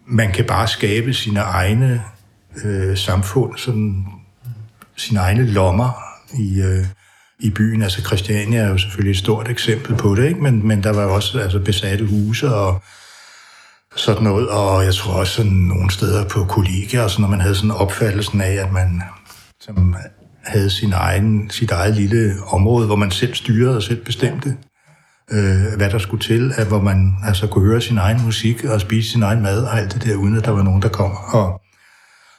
man 0.07 0.33
kan 0.33 0.45
bare 0.45 0.69
skabe 0.69 1.15
sine 1.15 1.41
egne 1.41 2.03
øh, 2.65 2.97
samfund 2.97 3.57
sådan 3.57 4.05
sine 4.97 5.21
egne 5.21 5.47
lommer 5.47 6.03
i, 6.39 6.61
øh, 6.61 6.85
i 7.41 7.51
byen. 7.51 7.83
Altså 7.83 8.03
Christiania 8.03 8.61
er 8.61 8.69
jo 8.69 8.79
selvfølgelig 8.79 9.11
et 9.11 9.19
stort 9.19 9.49
eksempel 9.49 9.97
på 9.97 10.15
det, 10.15 10.29
ikke? 10.29 10.41
Men, 10.41 10.67
men 10.67 10.83
der 10.83 10.93
var 10.93 11.03
jo 11.03 11.15
også 11.15 11.39
altså, 11.39 11.59
besatte 11.59 12.07
huse 12.07 12.55
og 12.55 12.83
sådan 13.97 14.23
noget, 14.23 14.49
og 14.49 14.85
jeg 14.85 14.95
tror 14.95 15.13
også 15.13 15.33
sådan 15.33 15.53
nogle 15.53 15.91
steder 15.91 16.25
på 16.25 16.45
kollegaer, 16.45 17.03
og 17.03 17.11
sådan, 17.11 17.23
når 17.23 17.29
man 17.29 17.41
havde 17.41 17.55
sådan 17.55 17.71
opfattelsen 17.71 18.41
af, 18.41 18.53
at 18.53 18.73
man 18.73 19.03
som 19.61 19.97
havde 20.45 20.71
sin 20.71 20.93
egen, 20.93 21.51
sit 21.51 21.71
eget 21.71 21.97
lille 21.97 22.35
område, 22.47 22.87
hvor 22.87 22.97
man 22.97 23.11
selv 23.11 23.35
styrede 23.35 23.77
og 23.77 23.83
selv 23.83 24.05
bestemte, 24.05 24.57
øh, 25.33 25.77
hvad 25.77 25.91
der 25.91 25.99
skulle 25.99 26.23
til, 26.23 26.53
at 26.57 26.67
hvor 26.67 26.81
man 26.81 27.15
altså 27.25 27.47
kunne 27.47 27.65
høre 27.65 27.81
sin 27.81 27.99
egen 27.99 28.25
musik 28.25 28.65
og 28.65 28.81
spise 28.81 29.11
sin 29.11 29.23
egen 29.23 29.43
mad 29.43 29.65
og 29.65 29.79
alt 29.79 29.95
det 29.95 30.05
der, 30.05 30.17
uden 30.17 30.37
at 30.37 30.45
der 30.45 30.51
var 30.51 30.63
nogen, 30.63 30.83
der 30.83 30.89
kom 30.89 31.13
og, 31.33 31.61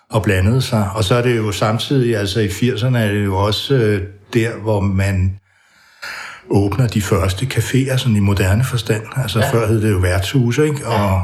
og 0.10 0.24
blandede 0.24 0.62
sig. 0.62 0.90
Og 0.96 1.04
så 1.04 1.16
er 1.16 1.22
det 1.22 1.38
jo 1.38 1.52
samtidig, 1.52 2.18
altså 2.18 2.40
i 2.40 2.48
80'erne 2.48 2.98
er 2.98 3.12
det 3.12 3.26
jo 3.26 3.38
også 3.38 3.74
øh, 3.76 4.02
der, 4.34 4.56
hvor 4.56 4.80
man 4.80 5.40
åbner 6.50 6.88
de 6.88 7.02
første 7.02 7.46
caféer, 7.54 7.98
sådan 7.98 8.16
i 8.16 8.20
moderne 8.20 8.64
forstand. 8.64 9.04
Altså 9.16 9.40
ja. 9.40 9.52
før 9.52 9.68
hed 9.68 9.82
det 9.82 9.92
jo 9.92 9.98
værtshus, 9.98 10.58
ikke? 10.58 10.88
Og, 10.88 11.22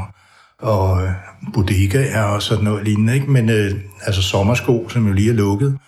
og 0.58 1.02
øh, 1.02 1.10
bodegaer 1.54 2.22
og 2.22 2.42
sådan 2.42 2.64
noget 2.64 2.84
lignende, 2.84 3.14
ikke? 3.14 3.30
Men 3.30 3.50
øh, 3.50 3.74
altså 4.02 4.22
sommersko, 4.22 4.88
som 4.88 5.06
jo 5.06 5.12
lige 5.12 5.30
er 5.30 5.34
lukket, 5.34 5.78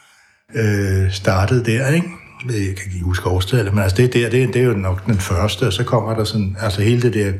øh, 0.54 1.12
startede 1.12 1.64
der, 1.64 1.88
ikke? 1.88 2.08
Jeg 2.46 2.76
kan 2.76 2.92
ikke 2.92 3.04
huske 3.04 3.28
årstallet, 3.28 3.74
men 3.74 3.82
altså 3.82 3.96
det 3.96 4.14
der, 4.14 4.30
det, 4.30 4.54
det 4.54 4.62
er 4.62 4.66
jo 4.66 4.72
nok 4.72 5.06
den 5.06 5.18
første, 5.18 5.66
og 5.66 5.72
så 5.72 5.84
kommer 5.84 6.14
der 6.14 6.24
sådan, 6.24 6.56
altså 6.60 6.82
hele 6.82 7.02
det 7.02 7.14
der 7.14 7.32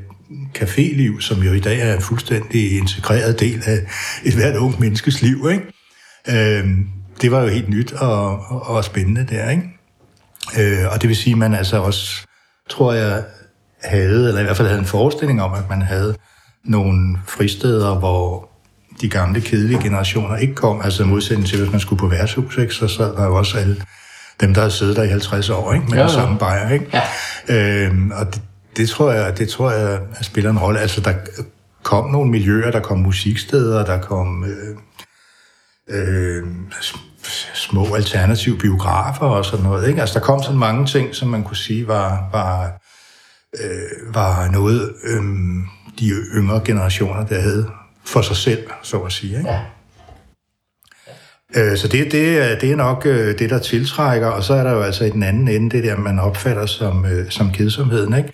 caféliv, 0.58 1.20
som 1.20 1.42
jo 1.42 1.52
i 1.52 1.60
dag 1.60 1.80
er 1.80 1.94
en 1.94 2.02
fuldstændig 2.02 2.78
integreret 2.78 3.40
del 3.40 3.62
af 3.66 3.78
et 4.24 4.34
hvert 4.34 4.56
ung 4.56 4.80
menneskes 4.80 5.22
liv, 5.22 5.48
ikke? 5.50 5.64
Øh, 6.28 6.68
det 7.20 7.33
var 7.33 7.42
jo 7.42 7.48
helt 7.48 7.68
nyt 7.68 7.92
og, 7.92 8.38
og, 8.48 8.66
og 8.66 8.85
spændende 8.85 9.26
der, 9.30 9.50
ikke? 9.50 9.62
Øh, 10.59 10.92
og 10.92 11.00
det 11.02 11.09
vil 11.09 11.16
sige, 11.16 11.33
at 11.33 11.38
man 11.38 11.54
altså 11.54 11.76
også, 11.83 12.26
tror 12.70 12.92
jeg, 12.92 13.24
havde, 13.83 14.28
eller 14.28 14.40
i 14.40 14.44
hvert 14.44 14.56
fald 14.56 14.68
havde 14.68 14.80
en 14.80 14.87
forestilling 14.87 15.42
om, 15.42 15.52
at 15.52 15.68
man 15.68 15.83
havde 15.83 16.16
nogle 16.64 17.18
fristeder, 17.26 17.98
hvor 17.98 18.48
de 19.00 19.09
gamle, 19.09 19.40
kedelige 19.40 19.83
generationer 19.83 20.37
ikke 20.37 20.54
kom, 20.54 20.80
altså 20.80 21.04
modsætning 21.04 21.48
til, 21.48 21.59
hvis 21.59 21.70
man 21.70 21.80
skulle 21.80 22.00
på 22.00 22.06
værtshus, 22.06 22.59
ikke, 22.59 22.74
så 22.74 22.88
sad 22.88 23.16
der 23.16 23.24
jo 23.24 23.37
også 23.37 23.59
alle 23.59 23.76
dem, 24.40 24.54
der 24.54 24.61
havde 24.61 24.72
siddet 24.72 24.96
der 24.96 25.02
i 25.02 25.09
50 25.09 25.50
år, 25.50 25.72
ikke, 25.72 25.87
med 25.87 25.96
ja, 25.98 26.02
ja. 26.02 26.09
samme 26.09 26.38
bajer, 26.38 26.70
ikke? 26.70 27.00
Ja. 27.48 27.87
Øhm, 27.87 28.11
og 28.11 28.35
det, 28.35 28.42
det, 28.76 28.88
tror 28.88 29.12
jeg, 29.12 29.38
det 29.38 29.48
tror 29.48 29.70
jeg 29.70 30.00
spiller 30.22 30.50
en 30.50 30.59
rolle. 30.59 30.80
Altså, 30.80 31.00
der 31.00 31.14
kom 31.83 32.11
nogle 32.11 32.30
miljøer, 32.30 32.70
der 32.70 32.80
kom 32.80 32.98
musiksteder, 32.98 33.85
der 33.85 34.00
kom 34.00 34.44
øh, 34.44 34.76
øh, 35.88 36.46
små 37.70 37.94
alternative 37.94 38.59
biografer 38.59 39.26
og 39.26 39.44
sådan 39.44 39.64
noget, 39.64 39.88
ikke? 39.88 40.00
Altså, 40.00 40.18
der 40.18 40.24
kom 40.24 40.42
sådan 40.42 40.59
mange 40.59 40.87
ting, 40.87 41.14
som 41.14 41.28
man 41.28 41.42
kunne 41.42 41.56
sige 41.56 41.88
var, 41.88 42.28
var, 42.33 42.80
øh, 43.61 44.14
var 44.14 44.48
noget, 44.50 44.94
øh, 45.04 45.22
de 45.98 46.11
yngre 46.35 46.61
generationer, 46.64 47.26
der 47.26 47.40
havde 47.40 47.70
for 48.04 48.22
sig 48.22 48.37
selv, 48.37 48.66
så 48.83 48.98
at 48.98 49.12
sige. 49.12 49.38
Ikke? 49.38 49.50
Ja. 49.50 49.61
Øh, 51.54 51.76
så 51.76 51.88
det, 51.88 52.12
det, 52.12 52.38
er, 52.38 52.59
det 52.59 52.72
er 52.72 52.76
nok 52.76 53.06
øh, 53.06 53.38
det, 53.38 53.50
der 53.50 53.59
tiltrækker, 53.59 54.28
og 54.28 54.44
så 54.44 54.54
er 54.54 54.62
der 54.62 54.72
jo 54.72 54.83
altså 54.83 55.04
i 55.04 55.11
den 55.11 55.22
anden 55.22 55.48
ende 55.48 55.76
det 55.76 55.85
der, 55.85 55.96
man 55.96 56.18
opfatter 56.18 56.66
som, 56.66 57.06
øh, 57.06 57.30
som 57.30 57.52
kedsomheden. 57.52 58.14
Ikke? 58.14 58.33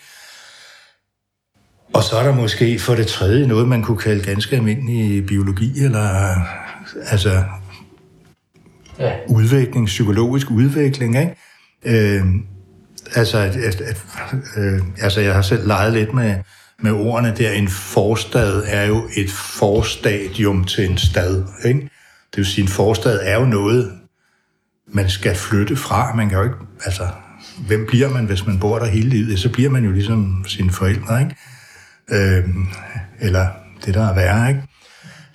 Og 1.94 2.03
så 2.03 2.16
er 2.16 2.22
der 2.22 2.35
måske 2.35 2.79
for 2.79 2.94
det 2.94 3.07
tredje 3.07 3.46
noget, 3.46 3.68
man 3.68 3.83
kunne 3.83 3.99
kalde 3.99 4.25
ganske 4.25 4.57
almindelig 4.57 5.27
biologi, 5.27 5.85
eller 5.85 6.35
altså 7.11 7.44
ja. 8.98 9.12
udvikling, 9.28 9.87
psykologisk 9.87 10.50
udvikling. 10.50 11.16
Ikke? 11.18 12.16
Øh, 12.16 12.24
altså, 13.14 13.38
at, 13.38 13.56
at, 13.56 13.80
at, 13.80 14.04
øh, 14.56 14.80
altså, 15.00 15.20
jeg 15.20 15.35
har 15.35 15.42
selv 15.42 15.66
leget 15.66 15.92
lidt 15.92 16.14
med, 16.14 16.35
med 16.82 16.92
ordene 16.92 17.35
der, 17.38 17.50
en 17.50 17.68
forstad 17.68 18.62
er 18.66 18.85
jo 18.85 19.09
et 19.16 19.30
forstadium 19.30 20.64
til 20.64 20.90
en 20.90 20.98
stad. 20.98 21.44
Ikke? 21.64 21.80
Det 22.30 22.37
vil 22.37 22.46
sige, 22.46 22.62
en 22.62 22.68
forstad 22.68 23.20
er 23.22 23.40
jo 23.40 23.44
noget, 23.44 23.92
man 24.88 25.11
skal 25.11 25.35
flytte 25.35 25.76
fra. 25.76 26.14
Man 26.14 26.28
kan 26.28 26.38
jo 26.38 26.44
ikke, 26.44 26.56
altså, 26.85 27.09
hvem 27.66 27.87
bliver 27.87 28.11
man, 28.11 28.24
hvis 28.24 28.46
man 28.46 28.59
bor 28.59 28.78
der 28.78 28.87
hele 28.87 29.09
livet? 29.09 29.38
Så 29.38 29.52
bliver 29.52 29.70
man 29.70 29.85
jo 29.85 29.92
ligesom 29.92 30.44
sine 30.48 30.70
forældre, 30.70 31.20
ikke? 31.20 31.37
Øh, 32.11 32.44
eller 33.20 33.48
det, 33.85 33.94
der 33.94 34.09
er 34.09 34.14
værre, 34.14 34.48
ikke? 34.48 34.62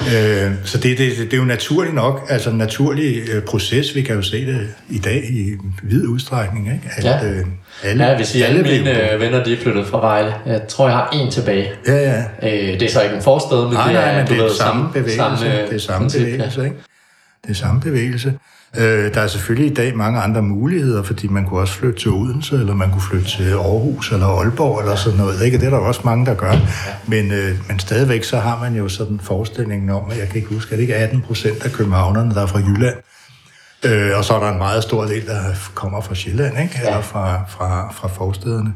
Øh, 0.07 0.51
så 0.63 0.77
det, 0.77 0.97
det, 0.97 1.17
det 1.17 1.33
er 1.33 1.37
jo 1.37 1.43
naturligt 1.43 1.95
nok, 1.95 2.25
altså 2.29 2.49
en 2.49 2.57
naturlig 2.57 3.29
øh, 3.33 3.43
proces. 3.43 3.95
Vi 3.95 4.01
kan 4.01 4.15
jo 4.15 4.21
se 4.21 4.45
det 4.45 4.67
i 4.89 4.97
dag 4.97 5.23
i 5.29 5.53
vid 5.83 6.07
udstrækning. 6.07 6.67
Ikke? 6.73 6.89
At, 6.95 7.03
ja. 7.03 7.25
Øh, 7.25 7.45
alle, 7.83 8.05
ja, 8.05 8.15
hvis 8.15 8.35
alle, 8.35 8.45
alle 8.45 8.61
mine 8.63 9.13
øh, 9.13 9.19
venner 9.19 9.43
de 9.43 9.53
er 9.53 9.57
flyttet 9.57 9.87
fra 9.87 9.99
Vejle. 9.99 10.33
Jeg 10.45 10.61
tror, 10.67 10.87
jeg 10.87 10.97
har 10.97 11.09
en 11.13 11.31
tilbage. 11.31 11.71
Ja, 11.87 11.93
ja. 11.93 12.23
Øh, 12.43 12.79
det 12.79 12.81
er 12.81 12.89
så 12.89 13.01
ikke 13.01 13.15
en 13.15 13.21
forstad, 13.21 13.63
men 13.63 13.73
nej, 13.73 13.87
det 13.87 13.97
er, 13.97 14.05
nej, 14.05 14.17
men 14.17 14.27
det 14.27 14.39
er 14.39 14.43
ved, 14.43 14.55
samme 14.55 14.89
bevægelse. 14.93 15.15
Samme, 15.17 15.37
det 15.69 15.75
er 15.75 15.79
samme 15.79 16.09
bevægelse, 16.09 16.63
ikke? 16.63 16.75
Det 17.43 17.49
er 17.49 17.55
samme 17.55 17.81
bevægelse. 17.81 18.33
Øh, 18.77 19.13
der 19.13 19.21
er 19.21 19.27
selvfølgelig 19.27 19.71
i 19.71 19.73
dag 19.73 19.97
mange 19.97 20.19
andre 20.19 20.41
muligheder, 20.41 21.03
fordi 21.03 21.27
man 21.27 21.45
kunne 21.45 21.59
også 21.59 21.73
flytte 21.73 21.99
til 21.99 22.11
Odense, 22.11 22.55
eller 22.55 22.75
man 22.75 22.91
kunne 22.91 23.01
flytte 23.01 23.29
til 23.29 23.51
Aarhus 23.51 24.11
eller 24.11 24.27
Aalborg 24.27 24.79
eller 24.79 24.95
sådan 24.95 25.17
noget. 25.17 25.41
Ikke? 25.41 25.57
Det 25.57 25.65
er 25.65 25.69
der 25.69 25.77
også 25.77 26.01
mange, 26.05 26.25
der 26.25 26.33
gør. 26.33 26.53
Men, 27.07 27.31
øh, 27.31 27.57
men 27.67 27.79
stadigvæk 27.79 28.23
så 28.23 28.39
har 28.39 28.59
man 28.59 28.75
jo 28.75 28.89
sådan 28.89 29.19
forestillingen 29.19 29.89
om, 29.89 30.11
at 30.11 30.17
jeg 30.17 30.27
kan 30.27 30.35
ikke 30.35 30.53
huske, 30.53 30.71
at 30.71 30.77
det 30.77 30.81
ikke 30.81 30.93
er 30.93 31.03
18 31.03 31.21
procent 31.21 31.65
af 31.65 31.71
københavnerne, 31.71 32.33
der 32.33 32.41
er 32.41 32.47
fra 32.47 32.59
Jylland. 32.59 32.95
Øh, 33.85 34.17
og 34.17 34.25
så 34.25 34.33
er 34.33 34.39
der 34.39 34.51
en 34.51 34.57
meget 34.57 34.83
stor 34.83 35.05
del, 35.05 35.25
der 35.25 35.41
kommer 35.73 36.01
fra 36.01 36.15
Sjælland, 36.15 36.59
ikke? 36.59 36.79
eller 36.85 37.01
fra, 37.01 37.43
fra, 37.49 37.91
fra 37.93 38.07
forstederne. 38.07 38.73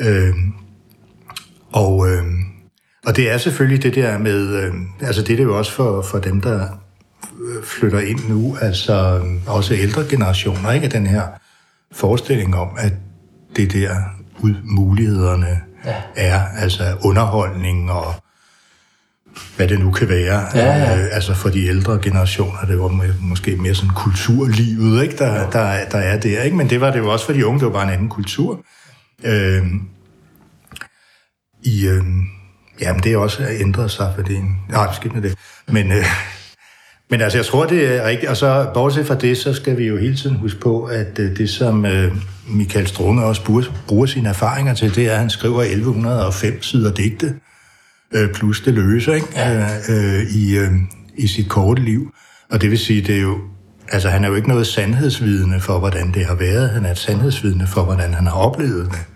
Øh, 0.00 0.34
og, 1.72 2.08
øh, 2.08 2.22
og 3.06 3.16
det 3.16 3.30
er 3.30 3.38
selvfølgelig 3.38 3.82
det 3.82 3.94
der 3.94 4.18
med, 4.18 4.48
øh, 4.48 4.74
altså 5.00 5.22
det 5.22 5.32
er 5.32 5.36
det 5.36 5.44
jo 5.44 5.58
også 5.58 5.72
for, 5.72 6.02
for 6.02 6.18
dem, 6.18 6.40
der 6.40 6.68
flytter 7.64 8.00
ind 8.00 8.28
nu, 8.28 8.56
altså 8.60 9.22
også 9.46 9.74
ældre 9.74 10.04
generationer, 10.10 10.72
ikke? 10.72 10.88
Den 10.88 11.06
her 11.06 11.22
forestilling 11.92 12.56
om, 12.56 12.68
at 12.78 12.92
det 13.56 13.72
der 13.72 13.96
ud 14.40 14.54
mulighederne 14.64 15.60
ja. 15.84 15.94
er, 16.16 16.42
altså 16.58 16.96
underholdning 17.04 17.90
og 17.90 18.14
hvad 19.56 19.68
det 19.68 19.80
nu 19.80 19.90
kan 19.90 20.08
være. 20.08 20.46
Ja, 20.54 20.76
ja. 20.76 20.98
Øh, 20.98 21.08
altså 21.12 21.34
for 21.34 21.48
de 21.48 21.66
ældre 21.66 21.98
generationer, 22.02 22.60
det 22.66 22.78
var 22.78 23.04
måske 23.20 23.56
mere 23.56 23.74
sådan 23.74 23.94
kulturlivet, 23.94 25.02
ikke? 25.02 25.16
Der, 25.16 25.34
ja. 25.34 25.40
der, 25.40 25.88
der 25.88 25.98
er 25.98 26.20
der, 26.20 26.42
ikke? 26.42 26.56
Men 26.56 26.70
det 26.70 26.80
var 26.80 26.90
det 26.90 26.98
jo 26.98 27.12
også 27.12 27.26
for 27.26 27.32
de 27.32 27.46
unge, 27.46 27.60
det 27.60 27.66
var 27.66 27.72
bare 27.72 27.84
en 27.84 27.92
anden 27.92 28.08
kultur. 28.08 28.64
Øh, 29.24 29.66
I, 31.62 31.86
øh, 31.86 32.04
jamen 32.80 33.02
det 33.02 33.12
er 33.12 33.16
også 33.16 33.46
ændret 33.60 33.90
sig, 33.90 34.12
fordi... 34.16 34.40
Nej, 34.68 34.94
skidt 34.94 35.14
med 35.14 35.22
det. 35.22 35.38
Men... 35.68 35.92
Øh, 35.92 36.04
men 37.10 37.20
altså, 37.20 37.38
jeg 37.38 37.46
tror, 37.46 37.66
det 37.66 37.96
er 37.96 38.08
rigtigt. 38.08 38.30
Og 38.30 38.36
så, 38.36 38.70
bortset 38.74 39.06
fra 39.06 39.14
det, 39.14 39.36
så 39.36 39.54
skal 39.54 39.78
vi 39.78 39.86
jo 39.86 39.96
hele 39.96 40.16
tiden 40.16 40.36
huske 40.36 40.60
på, 40.60 40.84
at 40.84 41.18
øh, 41.18 41.36
det, 41.36 41.50
som 41.50 41.86
øh, 41.86 42.12
Michael 42.48 42.86
Strunge 42.86 43.24
også 43.24 43.44
bruger, 43.44 43.62
bruger 43.86 44.06
sine 44.06 44.28
erfaringer 44.28 44.74
til, 44.74 44.94
det 44.94 45.06
er, 45.06 45.12
at 45.12 45.18
han 45.18 45.30
skriver 45.30 45.62
1105 45.62 46.62
sider 46.62 46.94
digte, 46.94 47.34
øh, 48.12 48.32
plus 48.34 48.60
det 48.60 48.74
løse, 48.74 49.14
ikke? 49.14 49.26
Ja. 49.36 49.68
I, 50.30 50.58
i 51.16 51.26
sit 51.26 51.48
korte 51.48 51.82
liv. 51.82 52.12
Og 52.50 52.60
det 52.60 52.70
vil 52.70 52.78
sige, 52.78 53.02
det 53.02 53.16
er 53.16 53.20
jo 53.20 53.38
Altså, 53.92 54.08
han 54.08 54.24
er 54.24 54.28
jo 54.28 54.34
ikke 54.34 54.48
noget 54.48 54.66
sandhedsvidende 54.66 55.60
for, 55.60 55.78
hvordan 55.78 56.12
det 56.14 56.26
har 56.26 56.34
været. 56.34 56.70
Han 56.70 56.84
er 56.84 56.90
et 56.90 56.98
sandhedsvidende 56.98 57.66
for, 57.66 57.82
hvordan 57.82 58.14
han 58.14 58.26
har 58.26 58.34
oplevet 58.34 58.90
det. 58.90 59.06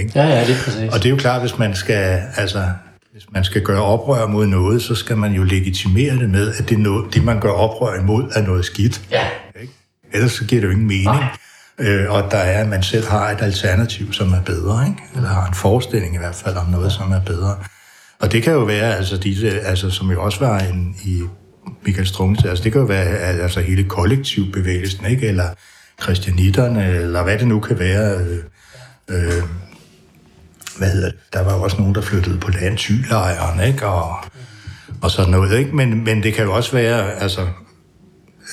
Ikke? 0.00 0.12
Ja, 0.14 0.26
ja, 0.26 0.40
det 0.40 0.50
er 0.50 0.64
præcis. 0.64 0.92
Og 0.92 0.98
det 0.98 1.06
er 1.06 1.10
jo 1.10 1.16
klart, 1.16 1.40
hvis 1.40 1.58
man 1.58 1.74
skal, 1.74 2.22
altså, 2.36 2.64
hvis 3.12 3.32
man 3.32 3.44
skal 3.44 3.62
gøre 3.62 3.82
oprør 3.82 4.26
mod 4.26 4.46
noget, 4.46 4.82
så 4.82 4.94
skal 4.94 5.16
man 5.16 5.32
jo 5.32 5.42
legitimere 5.42 6.16
det 6.16 6.30
med, 6.30 6.54
at 6.58 6.68
det, 6.68 6.78
noget, 6.78 7.14
det 7.14 7.24
man 7.24 7.40
gør 7.40 7.50
oprør 7.50 8.00
imod, 8.00 8.30
er 8.34 8.42
noget 8.42 8.64
skidt. 8.64 9.02
Ja. 9.10 9.26
Ikke? 9.60 9.72
Ellers 10.12 10.32
så 10.32 10.44
giver 10.44 10.60
det 10.60 10.68
jo 10.68 10.72
ingen 10.72 10.86
mening. 10.86 11.24
Øh, 11.78 12.10
og 12.10 12.30
der 12.30 12.36
er, 12.36 12.62
at 12.62 12.68
man 12.68 12.82
selv 12.82 13.06
har 13.06 13.30
et 13.30 13.42
alternativ, 13.42 14.12
som 14.12 14.32
er 14.32 14.42
bedre, 14.42 14.86
ikke? 14.86 15.02
eller 15.16 15.28
har 15.28 15.46
en 15.46 15.54
forestilling 15.54 16.14
i 16.14 16.18
hvert 16.18 16.34
fald 16.34 16.56
om 16.56 16.66
noget, 16.66 16.92
som 16.92 17.12
er 17.12 17.20
bedre. 17.20 17.56
Og 18.20 18.32
det 18.32 18.42
kan 18.42 18.52
jo 18.52 18.64
være, 18.64 18.96
altså, 18.96 19.16
disse, 19.16 19.60
altså 19.60 19.90
som 19.90 20.10
jo 20.10 20.22
også 20.22 20.38
var 20.38 20.58
en, 20.58 20.96
i 21.04 21.22
Michael 21.86 22.06
Strunge, 22.06 22.48
altså 22.48 22.64
det 22.64 22.72
kan 22.72 22.80
jo 22.80 22.86
være 22.86 23.18
altså 23.18 23.60
hele 23.60 23.84
kollektivbevægelsen, 23.84 25.06
ikke? 25.06 25.28
eller 25.28 25.48
christianitterne, 26.02 26.86
eller 26.86 27.22
hvad 27.22 27.38
det 27.38 27.48
nu 27.48 27.60
kan 27.60 27.78
være, 27.78 28.18
øh, 28.20 28.38
øh, 29.08 29.42
hvad 30.78 30.90
hedder 30.90 31.10
det, 31.10 31.18
der 31.32 31.40
var 31.40 31.56
jo 31.56 31.62
også 31.62 31.76
nogen, 31.78 31.94
der 31.94 32.00
flyttede 32.00 32.38
på 32.38 32.50
landsylejren, 32.50 33.60
ikke? 33.68 33.86
Og, 33.86 34.16
og 35.02 35.10
sådan 35.10 35.30
noget, 35.30 35.58
ikke? 35.58 35.76
Men, 35.76 36.04
men 36.04 36.22
det 36.22 36.34
kan 36.34 36.44
jo 36.44 36.52
også 36.52 36.72
være, 36.72 37.12
altså, 37.12 37.40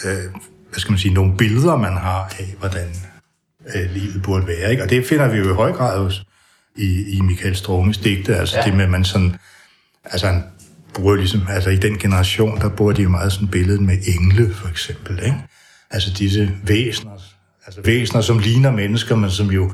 øh, 0.05 0.23
hvad 0.69 0.79
skal 0.79 0.91
man 0.91 0.99
sige, 0.99 1.13
nogle 1.13 1.37
billeder, 1.37 1.77
man 1.77 1.93
har 1.93 2.33
af, 2.39 2.55
hvordan 2.59 2.87
øh, 3.75 3.91
livet 3.91 4.21
burde 4.23 4.47
være, 4.47 4.71
ikke? 4.71 4.83
Og 4.83 4.89
det 4.89 5.05
finder 5.05 5.27
vi 5.27 5.37
jo 5.37 5.51
i 5.51 5.55
høj 5.55 5.71
grad 5.71 6.03
hos, 6.03 6.25
i, 6.75 7.17
i 7.17 7.21
Michael 7.21 7.55
Strunges 7.55 7.97
digte, 7.97 8.35
altså 8.35 8.57
ja. 8.57 8.63
det 8.65 8.73
med, 8.73 8.83
at 8.83 8.89
man 8.89 9.03
sådan, 9.03 9.35
altså 10.05 10.27
han 10.27 10.43
bruger 10.93 11.15
ligesom, 11.15 11.41
altså 11.49 11.69
i 11.69 11.75
den 11.75 11.97
generation, 11.97 12.61
der 12.61 12.69
bruger 12.69 12.93
de 12.93 13.01
jo 13.01 13.09
meget 13.09 13.33
sådan 13.33 13.47
billedet 13.47 13.81
med 13.81 13.97
engle, 14.07 14.53
for 14.53 14.67
eksempel, 14.67 15.19
ikke? 15.23 15.37
altså 15.91 16.11
disse 16.17 16.51
væsener, 16.63 17.11
altså 17.65 17.81
væsener, 17.85 18.21
som 18.21 18.39
ligner 18.39 18.71
mennesker, 18.71 19.15
men 19.15 19.31
som 19.31 19.51
jo 19.51 19.73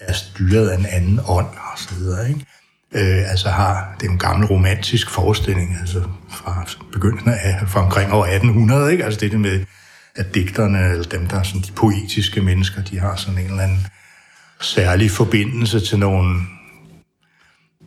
er 0.00 0.12
styret 0.12 0.68
af 0.68 0.78
en 0.78 0.86
anden 0.86 1.20
ånd 1.26 1.46
og 1.46 1.78
så 1.78 1.94
videre, 1.94 2.28
ikke? 2.28 2.44
Øh, 2.92 3.30
altså 3.30 3.48
har, 3.48 3.96
det 4.00 4.06
er 4.06 4.10
en 4.10 4.18
gammel 4.18 4.46
romantisk 4.46 5.10
forestilling, 5.10 5.76
altså 5.80 6.02
fra 6.30 6.66
begyndelsen 6.92 7.30
af, 7.30 7.68
fra 7.68 7.84
omkring 7.84 8.12
år 8.12 8.24
1800, 8.24 8.92
ikke? 8.92 9.04
Altså 9.04 9.20
det, 9.20 9.30
det 9.30 9.40
med, 9.40 9.64
at 10.16 10.34
digterne, 10.34 10.90
eller 10.90 11.04
dem, 11.04 11.26
der 11.26 11.38
er 11.38 11.42
sådan 11.42 11.62
de 11.62 11.72
poetiske 11.72 12.40
mennesker, 12.40 12.82
de 12.82 12.98
har 12.98 13.16
sådan 13.16 13.38
en 13.38 13.50
eller 13.50 13.62
anden 13.62 13.86
særlig 14.60 15.10
forbindelse 15.10 15.80
til 15.80 15.98
nogle 15.98 16.40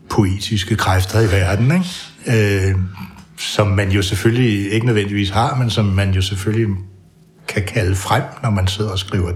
poetiske 0.09 0.75
kræfter 0.75 1.19
i 1.19 1.31
verden, 1.31 1.71
ikke? 1.71 2.69
Øh, 2.69 2.75
som 3.37 3.67
man 3.67 3.91
jo 3.91 4.01
selvfølgelig 4.01 4.71
ikke 4.71 4.85
nødvendigvis 4.85 5.29
har, 5.29 5.55
men 5.55 5.69
som 5.69 5.85
man 5.85 6.11
jo 6.11 6.21
selvfølgelig 6.21 6.75
kan 7.47 7.63
kalde 7.65 7.95
frem, 7.95 8.23
når 8.43 8.49
man 8.49 8.67
sidder 8.67 8.91
og 8.91 8.99
skriver, 8.99 9.31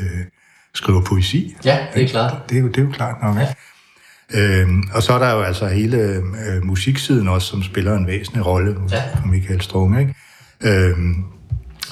øh, 0.00 0.24
skriver 0.74 1.00
poesi. 1.00 1.56
Ja, 1.64 1.78
det 1.94 2.02
er 2.02 2.08
klart. 2.08 2.34
Det 2.48 2.56
er 2.56 2.60
jo, 2.60 2.68
det 2.68 2.78
er 2.78 2.82
jo 2.82 2.90
klart 2.90 3.16
nok, 3.22 3.36
ja. 3.36 3.52
Øhm, 4.34 4.82
og 4.92 5.02
så 5.02 5.12
er 5.12 5.18
der 5.18 5.32
jo 5.32 5.42
altså 5.42 5.66
hele 5.66 5.96
øh, 5.96 6.64
musiksiden 6.64 7.28
også, 7.28 7.48
som 7.48 7.62
spiller 7.62 7.94
en 7.94 8.06
væsentlig 8.06 8.46
rolle 8.46 8.76
ja. 8.90 9.02
for 9.20 9.26
Michael 9.26 9.60
Strunge, 9.60 10.00
ikke? 10.00 10.14
Øhm, 10.60 11.24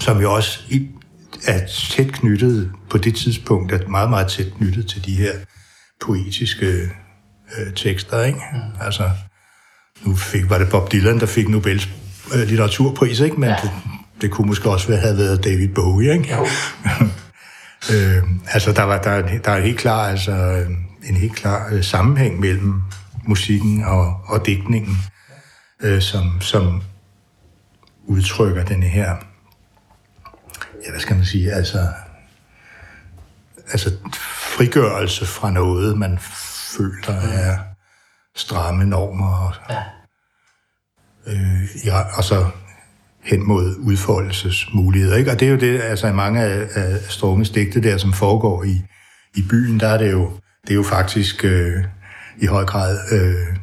som 0.00 0.20
jo 0.20 0.34
også 0.34 0.60
i, 0.68 0.88
er 1.46 1.66
tæt 1.90 2.12
knyttet 2.12 2.72
på 2.90 2.98
det 2.98 3.14
tidspunkt, 3.14 3.72
er 3.72 3.88
meget, 3.88 4.10
meget 4.10 4.28
tæt 4.28 4.46
knyttet 4.58 4.86
til 4.86 5.04
de 5.04 5.14
her 5.14 5.32
poetiske 6.00 6.66
øh, 7.58 7.74
tekster, 7.76 8.22
ikke? 8.22 8.38
Mm. 8.52 8.58
Altså, 8.80 9.10
nu 10.04 10.16
fik, 10.16 10.50
var 10.50 10.58
det 10.58 10.68
Bob 10.70 10.92
Dylan, 10.92 11.20
der 11.20 11.26
fik 11.26 11.48
Nobels 11.48 11.88
øh, 12.34 12.48
litteraturpris, 12.48 13.20
ikke? 13.20 13.40
Men 13.40 13.48
ja. 13.48 13.56
det, 13.62 13.70
det 14.20 14.30
kunne 14.30 14.46
måske 14.46 14.70
også 14.70 14.96
have 14.96 15.18
været 15.18 15.44
David 15.44 15.68
Bowie, 15.68 16.12
ikke? 16.12 16.34
Jo. 16.34 16.46
øh, 17.92 18.22
altså, 18.46 18.72
der, 18.72 18.82
var, 18.82 19.02
der, 19.02 19.38
der 19.38 19.50
er 19.50 19.60
helt 19.60 19.78
klar, 19.78 20.08
altså, 20.08 20.64
en 21.04 21.16
helt 21.16 21.36
klar 21.36 21.68
øh, 21.72 21.84
sammenhæng 21.84 22.40
mellem 22.40 22.82
musikken 23.24 23.84
og, 23.84 24.20
og 24.26 24.46
digtningen, 24.46 24.96
øh, 25.82 26.02
som, 26.02 26.40
som 26.40 26.82
udtrykker 28.06 28.64
denne 28.64 28.86
her, 28.86 29.16
ja, 30.84 30.90
hvad 30.90 31.00
skal 31.00 31.16
man 31.16 31.24
sige, 31.24 31.52
altså, 31.52 31.88
altså 33.70 33.90
frigørelse 34.56 35.26
fra 35.26 35.50
noget, 35.50 35.98
man 35.98 36.18
føler 36.76 37.14
er 37.32 37.58
stramme 38.36 38.84
normer, 38.84 39.36
og, 39.36 39.54
ja. 39.70 39.82
øh, 41.26 41.86
ja, 41.86 42.16
og 42.16 42.24
så 42.24 42.50
hen 43.28 43.46
mod 43.46 43.76
udfoldelsesmuligheder. 43.76 45.16
Ikke? 45.16 45.30
Og 45.30 45.40
det 45.40 45.48
er 45.48 45.52
jo 45.52 45.58
det, 45.58 45.80
altså 45.80 46.06
i 46.06 46.12
mange 46.12 46.42
af, 46.42 46.68
af 46.74 47.00
Strunges 47.08 47.50
digte 47.50 47.82
der, 47.82 47.96
som 47.96 48.12
foregår 48.12 48.64
i, 48.64 48.82
i 49.36 49.42
byen, 49.50 49.80
der 49.80 49.88
er 49.88 49.98
det 49.98 50.12
jo, 50.12 50.30
det 50.62 50.70
er 50.70 50.74
jo 50.74 50.82
faktisk 50.82 51.44
øh, 51.44 51.84
i 52.38 52.46
høj 52.46 52.64
grad 52.64 52.98
øh, 53.12 53.56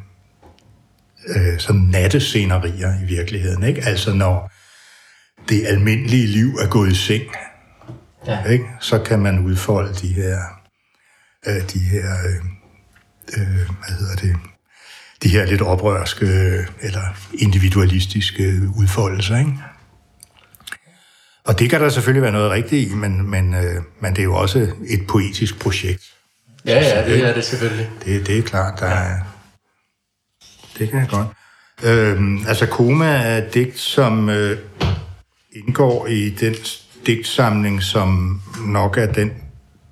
øh, 1.28 1.58
sådan 1.58 1.80
nattescenerier 1.80 3.02
i 3.02 3.04
virkeligheden. 3.04 3.62
Ikke? 3.62 3.82
Altså 3.84 4.14
når 4.14 4.52
det 5.48 5.66
almindelige 5.66 6.26
liv 6.26 6.48
er 6.48 6.68
gået 6.68 6.92
i 6.92 6.94
seng, 6.94 7.24
ja. 8.26 8.44
ikke? 8.44 8.64
så 8.80 8.98
kan 8.98 9.18
man 9.18 9.38
udfolde 9.38 9.94
de 9.94 10.08
her, 10.08 10.38
øh, 11.46 11.62
de 11.72 11.78
her 11.78 12.06
øh, 12.28 12.44
øh, 13.36 13.66
hvad 13.66 13.98
hedder 13.98 14.16
det, 14.16 14.36
de 15.22 15.28
her 15.28 15.46
lidt 15.46 15.62
oprørske 15.62 16.26
eller 16.80 17.02
individualistiske 17.38 18.60
udfoldelser. 18.76 19.38
Ikke? 19.38 19.52
Og 21.44 21.58
det 21.58 21.70
kan 21.70 21.80
der 21.80 21.88
selvfølgelig 21.88 22.22
være 22.22 22.32
noget 22.32 22.50
rigtigt 22.50 22.90
i, 22.90 22.94
men, 22.94 23.30
men, 23.30 23.54
øh, 23.54 23.82
men 24.00 24.12
det 24.12 24.18
er 24.18 24.24
jo 24.24 24.34
også 24.34 24.58
et 24.88 25.06
poetisk 25.06 25.58
projekt. 25.58 26.02
Ja, 26.66 26.78
ja, 26.78 27.08
det 27.10 27.24
er 27.24 27.34
det 27.34 27.44
selvfølgelig. 27.44 27.90
Det, 28.04 28.26
det 28.26 28.38
er 28.38 28.42
klart, 28.42 28.80
der 28.80 28.86
er... 28.86 29.18
Det 30.78 30.90
kan 30.90 31.00
jeg 31.00 31.08
godt. 31.08 31.28
Øhm, 31.84 32.46
altså, 32.48 32.66
Koma 32.66 33.06
er 33.06 33.38
et 33.38 33.54
digt, 33.54 33.78
som 33.78 34.28
øh, 34.28 34.58
indgår 35.52 36.06
i 36.06 36.30
den 36.30 36.54
digtsamling, 37.06 37.82
som 37.82 38.40
nok 38.66 38.98
er 38.98 39.12
den, 39.12 39.32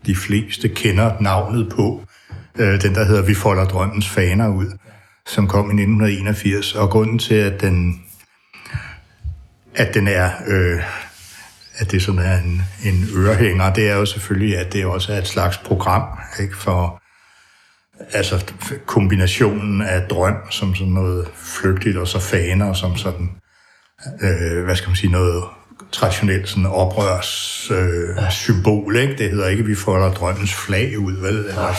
de 0.06 0.16
fleste 0.16 0.68
kender 0.68 1.12
navnet 1.20 1.72
på. 1.76 2.02
Øh, 2.58 2.82
den, 2.82 2.94
der 2.94 3.04
hedder 3.04 3.22
Vi 3.22 3.34
folder 3.34 3.64
drømmens 3.64 4.08
faner 4.08 4.48
ud 4.48 4.66
som 5.26 5.48
kom 5.48 5.64
i 5.64 5.82
1981, 5.82 6.74
og 6.74 6.90
grunden 6.90 7.18
til, 7.18 7.34
at 7.34 7.60
den, 7.60 8.04
at 9.74 9.94
den 9.94 10.08
er, 10.08 10.30
øh, 10.46 10.82
at 11.78 11.90
det 11.90 12.02
sådan 12.02 12.20
er 12.20 12.38
en, 12.38 12.62
en 12.84 13.04
ørehænger, 13.16 13.72
det 13.72 13.90
er 13.90 13.96
jo 13.96 14.06
selvfølgelig, 14.06 14.58
at 14.58 14.72
det 14.72 14.86
også 14.86 15.12
er 15.12 15.18
et 15.18 15.26
slags 15.26 15.58
program, 15.58 16.18
ikke, 16.40 16.56
for 16.56 17.02
altså 18.12 18.54
kombinationen 18.86 19.82
af 19.82 20.02
drøm 20.02 20.36
som 20.50 20.74
sådan 20.74 20.92
noget 20.92 21.28
flygtigt, 21.34 21.96
og 21.96 22.08
så 22.08 22.18
faner 22.18 22.72
som 22.72 22.96
sådan, 22.96 23.30
øh, 24.22 24.64
hvad 24.64 24.76
skal 24.76 24.88
man 24.88 24.96
sige, 24.96 25.12
noget 25.12 25.44
traditionelt 25.92 26.48
sådan 26.48 26.66
oprørs 26.66 27.70
øh, 27.70 28.16
ja. 28.16 28.30
symbol, 28.30 28.96
ikke? 28.96 29.16
Det 29.18 29.30
hedder 29.30 29.48
ikke, 29.48 29.60
at 29.60 29.68
vi 29.68 29.74
folder 29.74 30.12
drømmens 30.12 30.54
flag 30.54 30.98
ud, 30.98 31.12
vel? 31.12 31.44
Ja. 31.56 31.74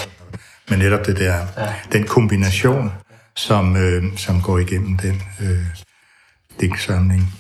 Men 0.70 0.80
netop 0.80 1.06
det 1.06 1.20
der, 1.20 1.36
ja. 1.58 1.74
den 1.92 2.04
kombination 2.04 2.92
som, 3.36 3.78
øh, 3.78 4.18
som 4.18 4.42
går 4.42 4.60
igennem 4.60 4.98
den 4.98 5.22
øh, 5.42 5.66
digtsamling. 6.60 7.34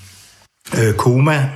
Øh, 0.77 0.95
koma. 0.97 1.49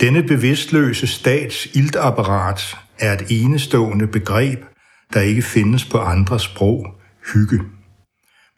Denne 0.00 0.22
bevidstløse 0.22 1.06
stats 1.06 1.66
iltapparat 1.74 2.76
er 2.98 3.12
et 3.12 3.26
enestående 3.28 4.06
begreb, 4.06 4.64
der 5.12 5.20
ikke 5.20 5.42
findes 5.42 5.84
på 5.84 5.98
andre 5.98 6.40
sprog, 6.40 6.86
hygge. 7.32 7.60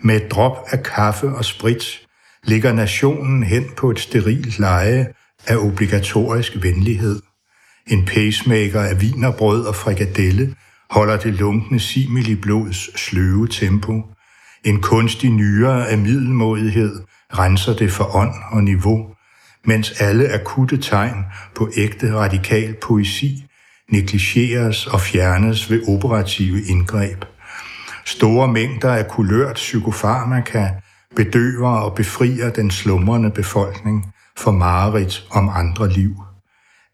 Med 0.02 0.16
et 0.16 0.30
drop 0.30 0.56
af 0.70 0.82
kaffe 0.82 1.28
og 1.28 1.44
sprit 1.44 2.06
ligger 2.44 2.72
nationen 2.72 3.42
hen 3.42 3.64
på 3.76 3.90
et 3.90 4.00
sterilt 4.00 4.58
leje 4.58 5.12
af 5.46 5.56
obligatorisk 5.56 6.52
venlighed. 6.62 7.20
En 7.86 8.04
pacemaker 8.04 8.80
af 8.80 9.00
vinerbrød 9.00 9.66
og 9.66 9.74
frikadelle 9.74 10.54
holder 10.90 11.16
det 11.16 11.34
lunkne 11.34 11.80
simili 11.80 12.34
blods 12.34 13.00
sløve 13.00 13.48
tempo. 13.48 14.02
En 14.64 14.80
kunstig 14.80 15.30
nyere 15.30 15.88
af 15.88 15.98
middelmodighed 15.98 17.02
renser 17.38 17.74
det 17.76 17.92
for 17.92 18.16
ånd 18.16 18.34
og 18.50 18.64
niveau, 18.64 19.06
mens 19.64 20.00
alle 20.00 20.28
akutte 20.32 20.76
tegn 20.76 21.24
på 21.54 21.70
ægte 21.76 22.14
radikal 22.14 22.74
poesi 22.82 23.46
negligeres 23.88 24.86
og 24.86 25.00
fjernes 25.00 25.70
ved 25.70 25.88
operative 25.88 26.62
indgreb. 26.62 27.24
Store 28.04 28.48
mængder 28.48 28.92
af 28.92 29.08
kulørt 29.08 29.54
psykofarmaka 29.54 30.68
bedøver 31.16 31.70
og 31.70 31.94
befrier 31.94 32.50
den 32.50 32.70
slumrende 32.70 33.30
befolkning 33.30 34.14
for 34.36 34.50
mareridt 34.50 35.26
om 35.30 35.48
andre 35.48 35.90
liv. 35.90 36.14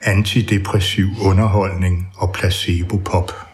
Antidepressiv 0.01 1.09
underholdning 1.25 2.09
og 2.17 2.33
placebo-pop. 2.33 3.50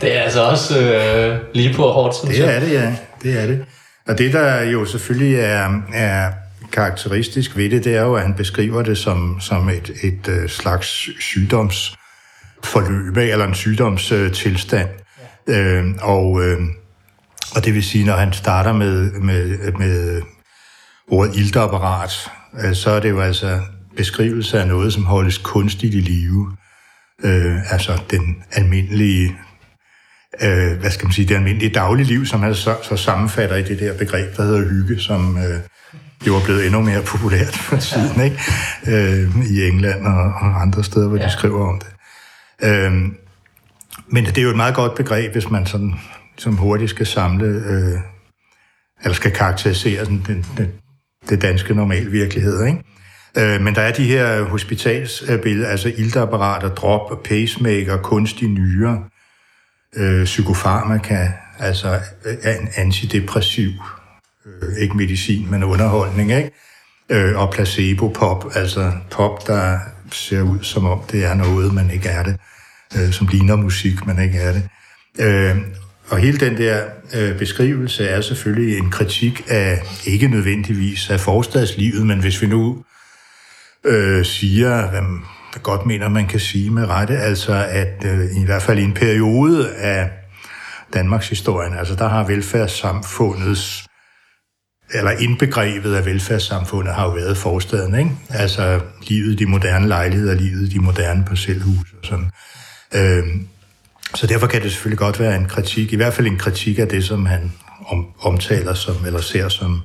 Det 0.00 0.16
er 0.16 0.20
altså 0.20 0.42
også 0.42 0.80
øh, 0.80 1.38
lige 1.54 1.74
på 1.74 1.82
hårdt, 1.82 2.16
synes 2.16 2.36
Det 2.36 2.54
er 2.54 2.60
det, 2.60 2.72
ja. 2.72 2.96
Det 3.22 3.42
er 3.42 3.46
det. 3.46 3.64
Og 4.08 4.18
det, 4.18 4.32
der 4.32 4.62
jo 4.62 4.84
selvfølgelig 4.84 5.38
er, 5.38 5.82
er 5.94 6.32
karakteristisk 6.72 7.56
ved 7.56 7.70
det, 7.70 7.84
det 7.84 7.96
er 7.96 8.02
jo, 8.02 8.14
at 8.14 8.22
han 8.22 8.34
beskriver 8.34 8.82
det 8.82 8.98
som, 8.98 9.40
som 9.40 9.68
et, 9.68 9.90
et 10.02 10.28
uh, 10.28 10.48
slags 10.48 11.08
sygdomsforløb, 11.20 13.16
eller 13.16 13.46
en 13.46 13.54
sygdomstilstand. 13.54 14.88
Ja. 15.48 15.54
Øh, 15.54 15.94
og, 16.00 16.44
øh, 16.44 16.60
og 17.54 17.64
det 17.64 17.74
vil 17.74 17.82
sige, 17.82 18.04
når 18.04 18.16
han 18.16 18.32
starter 18.32 18.72
med, 18.72 19.10
med, 19.12 19.72
med 19.72 20.22
ordet 21.10 21.36
iltapparat, 21.36 22.30
øh, 22.64 22.74
så 22.74 22.90
er 22.90 23.00
det 23.00 23.10
jo 23.10 23.20
altså 23.20 23.60
beskrivelse 23.96 24.60
af 24.60 24.68
noget, 24.68 24.92
som 24.92 25.04
holdes 25.04 25.38
kunstigt 25.38 25.94
i 25.94 26.00
live. 26.00 26.56
Øh, 27.24 27.72
altså 27.72 28.00
den 28.10 28.42
almindelige 28.52 29.36
øh, 30.40 30.80
hvad 30.80 30.90
skal 30.90 31.06
man 31.06 31.12
sige, 31.12 31.28
det 31.28 31.34
almindelige 31.34 31.74
dagligliv, 31.74 32.26
som 32.26 32.42
han 32.42 32.54
så, 32.54 32.76
så 32.82 32.96
sammenfatter 32.96 33.56
i 33.56 33.62
det 33.62 33.78
der 33.78 33.98
begreb, 33.98 34.36
der 34.36 34.42
hedder 34.42 34.68
hygge, 34.68 35.00
som 35.00 35.38
øh, 35.38 35.60
jo 36.26 36.36
er 36.36 36.44
blevet 36.44 36.66
endnu 36.66 36.80
mere 36.80 37.02
populært 37.02 37.56
for 37.56 37.76
tiden, 37.76 38.16
ja. 38.16 38.22
ikke? 38.22 38.38
Øh, 38.86 39.46
i 39.50 39.68
England 39.68 40.06
og, 40.06 40.24
og 40.24 40.62
andre 40.62 40.84
steder, 40.84 41.08
hvor 41.08 41.16
ja. 41.16 41.24
de 41.24 41.32
skriver 41.32 41.68
om 41.68 41.80
det. 41.80 41.88
Øh, 42.68 42.92
men 44.08 44.24
det 44.24 44.38
er 44.38 44.42
jo 44.42 44.50
et 44.50 44.56
meget 44.56 44.74
godt 44.74 44.94
begreb, 44.94 45.32
hvis 45.32 45.50
man 45.50 45.66
sådan, 45.66 45.94
som 46.38 46.56
hurtigt 46.56 46.90
skal 46.90 47.06
samle, 47.06 47.46
øh, 47.46 47.98
eller 49.02 49.14
skal 49.14 49.30
karakterisere 49.30 50.04
den, 50.04 50.24
den, 50.56 50.68
det 51.28 51.42
danske 51.42 51.74
normal 51.74 52.12
virkelighed, 52.12 52.66
ikke? 52.66 52.82
Øh, 53.38 53.60
men 53.60 53.74
der 53.74 53.80
er 53.80 53.92
de 53.92 54.04
her 54.04 54.42
hospitalsbilleder, 54.42 55.68
altså 55.68 55.92
iltapparater, 55.96 56.68
drop, 56.68 57.22
pacemaker, 57.22 57.96
kunstig 57.96 58.48
nyre, 58.48 59.04
øh, 59.96 60.24
psykofarmaka, 60.24 61.28
altså 61.58 62.00
øh, 62.24 62.56
en 62.60 62.68
antidepressiv, 62.76 63.70
øh, 64.46 64.76
ikke 64.78 64.96
medicin, 64.96 65.50
men 65.50 65.64
underholdning, 65.64 66.32
ikke? 66.32 66.50
øh, 67.08 67.38
og 67.38 67.50
placebo-pop, 67.50 68.44
altså 68.54 68.92
pop, 69.10 69.46
der 69.46 69.78
ser 70.12 70.42
ud 70.42 70.58
som 70.62 70.84
om 70.86 71.00
det 71.12 71.24
er 71.24 71.34
noget, 71.34 71.74
man 71.74 71.90
ikke 71.90 72.08
er 72.08 72.22
det, 72.22 72.36
øh, 72.96 73.12
som 73.12 73.26
ligner 73.26 73.56
musik, 73.56 74.06
man 74.06 74.22
ikke 74.22 74.38
er 74.38 74.52
det. 74.52 74.68
Øh, 75.18 75.56
og 76.08 76.18
hele 76.18 76.38
den 76.38 76.56
der 76.56 76.84
øh, 77.14 77.38
beskrivelse 77.38 78.08
er 78.08 78.20
selvfølgelig 78.20 78.78
en 78.78 78.90
kritik 78.90 79.42
af, 79.48 79.82
ikke 80.06 80.28
nødvendigvis 80.28 81.10
af 81.10 81.20
forstadslivet, 81.20 82.06
men 82.06 82.20
hvis 82.20 82.42
vi 82.42 82.46
nu 82.46 82.84
øh, 83.84 84.24
siger, 84.24 84.90
hvem, 84.90 85.24
godt 85.62 85.86
mener, 85.86 86.08
man 86.08 86.26
kan 86.26 86.40
sige 86.40 86.70
med 86.70 86.88
rette, 86.88 87.18
altså 87.18 87.66
at 87.68 88.04
øh, 88.04 88.42
i 88.42 88.44
hvert 88.44 88.62
fald 88.62 88.78
i 88.78 88.82
en 88.82 88.94
periode 88.94 89.74
af 89.74 90.10
Danmarks 90.94 91.28
historien, 91.28 91.78
altså 91.78 91.94
der 91.94 92.08
har 92.08 92.26
velfærdssamfundets 92.26 93.86
eller 94.94 95.10
indbegrebet 95.10 95.94
af 95.94 96.06
velfærdssamfundet 96.06 96.94
har 96.94 97.04
jo 97.04 97.10
været 97.10 97.36
forstaden, 97.36 97.94
ikke? 97.94 98.10
Altså 98.30 98.80
livet 99.08 99.32
i 99.32 99.34
de 99.34 99.46
moderne 99.46 99.88
lejligheder, 99.88 100.34
livet 100.34 100.62
i 100.62 100.68
de 100.68 100.78
moderne 100.78 101.24
parcelhus 101.24 101.94
og 101.98 102.06
sådan. 102.06 102.30
Øh, 102.94 103.24
så 104.14 104.26
derfor 104.26 104.46
kan 104.46 104.62
det 104.62 104.72
selvfølgelig 104.72 104.98
godt 104.98 105.20
være 105.20 105.36
en 105.36 105.48
kritik, 105.48 105.92
i 105.92 105.96
hvert 105.96 106.14
fald 106.14 106.26
en 106.26 106.38
kritik 106.38 106.78
af 106.78 106.88
det, 106.88 107.04
som 107.04 107.26
han 107.26 107.52
om, 107.86 108.06
omtaler 108.20 108.74
som, 108.74 108.94
eller 109.06 109.20
ser 109.20 109.48
som 109.48 109.82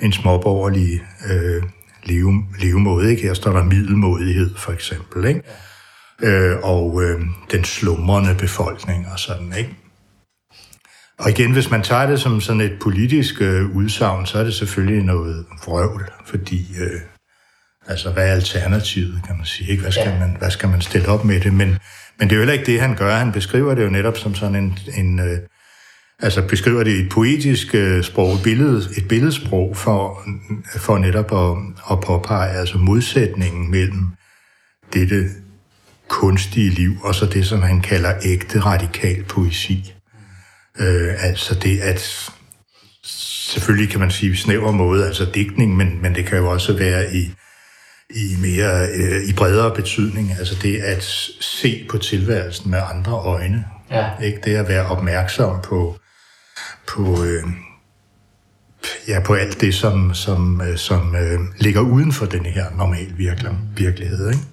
en 0.00 0.12
småborgerlig 0.12 1.00
øh, 1.30 1.62
leve, 2.04 2.44
levemåde. 2.60 3.10
Ikke? 3.10 3.22
Her 3.22 3.34
står 3.34 3.52
der 3.52 3.64
middelmodighed, 3.64 4.54
for 4.56 4.72
eksempel. 4.72 5.24
Ikke? 5.24 5.42
Øh, 6.22 6.56
og 6.62 7.02
øh, 7.02 7.20
den 7.50 7.64
slumrende 7.64 8.34
befolkning 8.34 9.06
og 9.12 9.18
sådan. 9.18 9.52
Ikke? 9.58 9.76
Og 11.18 11.30
igen, 11.30 11.52
hvis 11.52 11.70
man 11.70 11.82
tager 11.82 12.06
det 12.06 12.20
som 12.20 12.40
sådan 12.40 12.60
et 12.60 12.78
politisk 12.80 13.40
øh, 13.40 13.76
udsagn, 13.76 14.26
så 14.26 14.38
er 14.38 14.44
det 14.44 14.54
selvfølgelig 14.54 15.04
noget 15.04 15.46
vrøvl, 15.64 16.10
fordi 16.26 16.66
øh, 16.80 17.00
altså, 17.86 18.10
hvad 18.10 18.28
er 18.28 18.32
alternativet, 18.32 19.22
kan 19.26 19.36
man 19.36 19.46
sige? 19.46 19.70
Ikke? 19.70 19.82
Hvad, 19.82 19.92
skal 19.92 20.08
ja. 20.08 20.18
man, 20.18 20.36
hvad 20.38 20.50
skal 20.50 20.68
man 20.68 20.80
stille 20.80 21.08
op 21.08 21.24
med 21.24 21.40
det? 21.40 21.52
Men 21.54 21.78
men 22.18 22.28
det 22.28 22.34
er 22.34 22.36
jo 22.36 22.40
heller 22.40 22.52
ikke 22.52 22.72
det, 22.72 22.80
han 22.80 22.96
gør. 22.96 23.16
Han 23.16 23.32
beskriver 23.32 23.74
det 23.74 23.84
jo 23.84 23.90
netop 23.90 24.18
som 24.18 24.34
sådan 24.34 24.56
en... 24.56 24.78
en 24.94 25.18
øh, 25.18 25.38
altså 26.22 26.42
beskriver 26.42 26.84
det 26.84 26.90
i 26.90 27.00
et 27.00 27.08
poetisk 27.08 27.74
øh, 27.74 28.04
sprog, 28.04 28.34
et, 28.34 28.42
billede, 28.42 28.88
et 28.96 29.08
billedsprog, 29.08 29.76
for, 29.76 30.28
for 30.76 30.98
netop 30.98 31.32
at, 31.32 31.74
at 31.92 32.00
påpege 32.00 32.50
altså 32.50 32.78
modsætningen 32.78 33.70
mellem 33.70 34.06
dette 34.92 35.28
kunstige 36.08 36.70
liv, 36.70 36.96
og 37.02 37.14
så 37.14 37.26
det, 37.26 37.46
som 37.46 37.62
han 37.62 37.80
kalder 37.80 38.14
ægte 38.24 38.60
radikal 38.60 39.24
poesi. 39.24 39.94
Øh, 40.80 41.14
altså 41.18 41.54
det 41.54 41.80
at 41.80 42.30
selvfølgelig 43.04 43.90
kan 43.90 44.00
man 44.00 44.10
sige 44.10 44.36
snæver 44.36 44.72
måde, 44.72 45.06
altså 45.06 45.24
digtning, 45.34 45.76
men, 45.76 46.02
men 46.02 46.14
det 46.14 46.26
kan 46.26 46.38
jo 46.38 46.50
også 46.50 46.78
være 46.78 47.14
i 47.14 47.30
i 48.14 48.36
mere 48.40 48.86
øh, 48.94 49.28
i 49.28 49.32
bredere 49.32 49.74
betydning, 49.74 50.30
altså 50.38 50.54
det 50.62 50.78
at 50.78 51.02
se 51.40 51.86
på 51.90 51.98
tilværelsen 51.98 52.70
med 52.70 52.78
andre 52.94 53.12
øjne. 53.12 53.64
Ja. 53.90 54.10
Ikke 54.22 54.40
det 54.44 54.56
at 54.56 54.68
være 54.68 54.86
opmærksom 54.86 55.60
på 55.64 55.96
på 56.88 57.24
øh, 57.24 57.44
ja 59.08 59.20
på 59.20 59.34
alt 59.34 59.60
det 59.60 59.74
som 59.74 60.14
som 60.14 60.60
øh, 60.60 60.76
som 60.76 61.16
øh, 61.16 61.40
ligger 61.58 61.80
uden 61.80 62.12
for 62.12 62.26
den 62.26 62.46
her 62.46 62.70
normal 62.76 63.12
virkelig, 63.16 63.58
virkelighed, 63.76 64.30
ikke? 64.30 64.44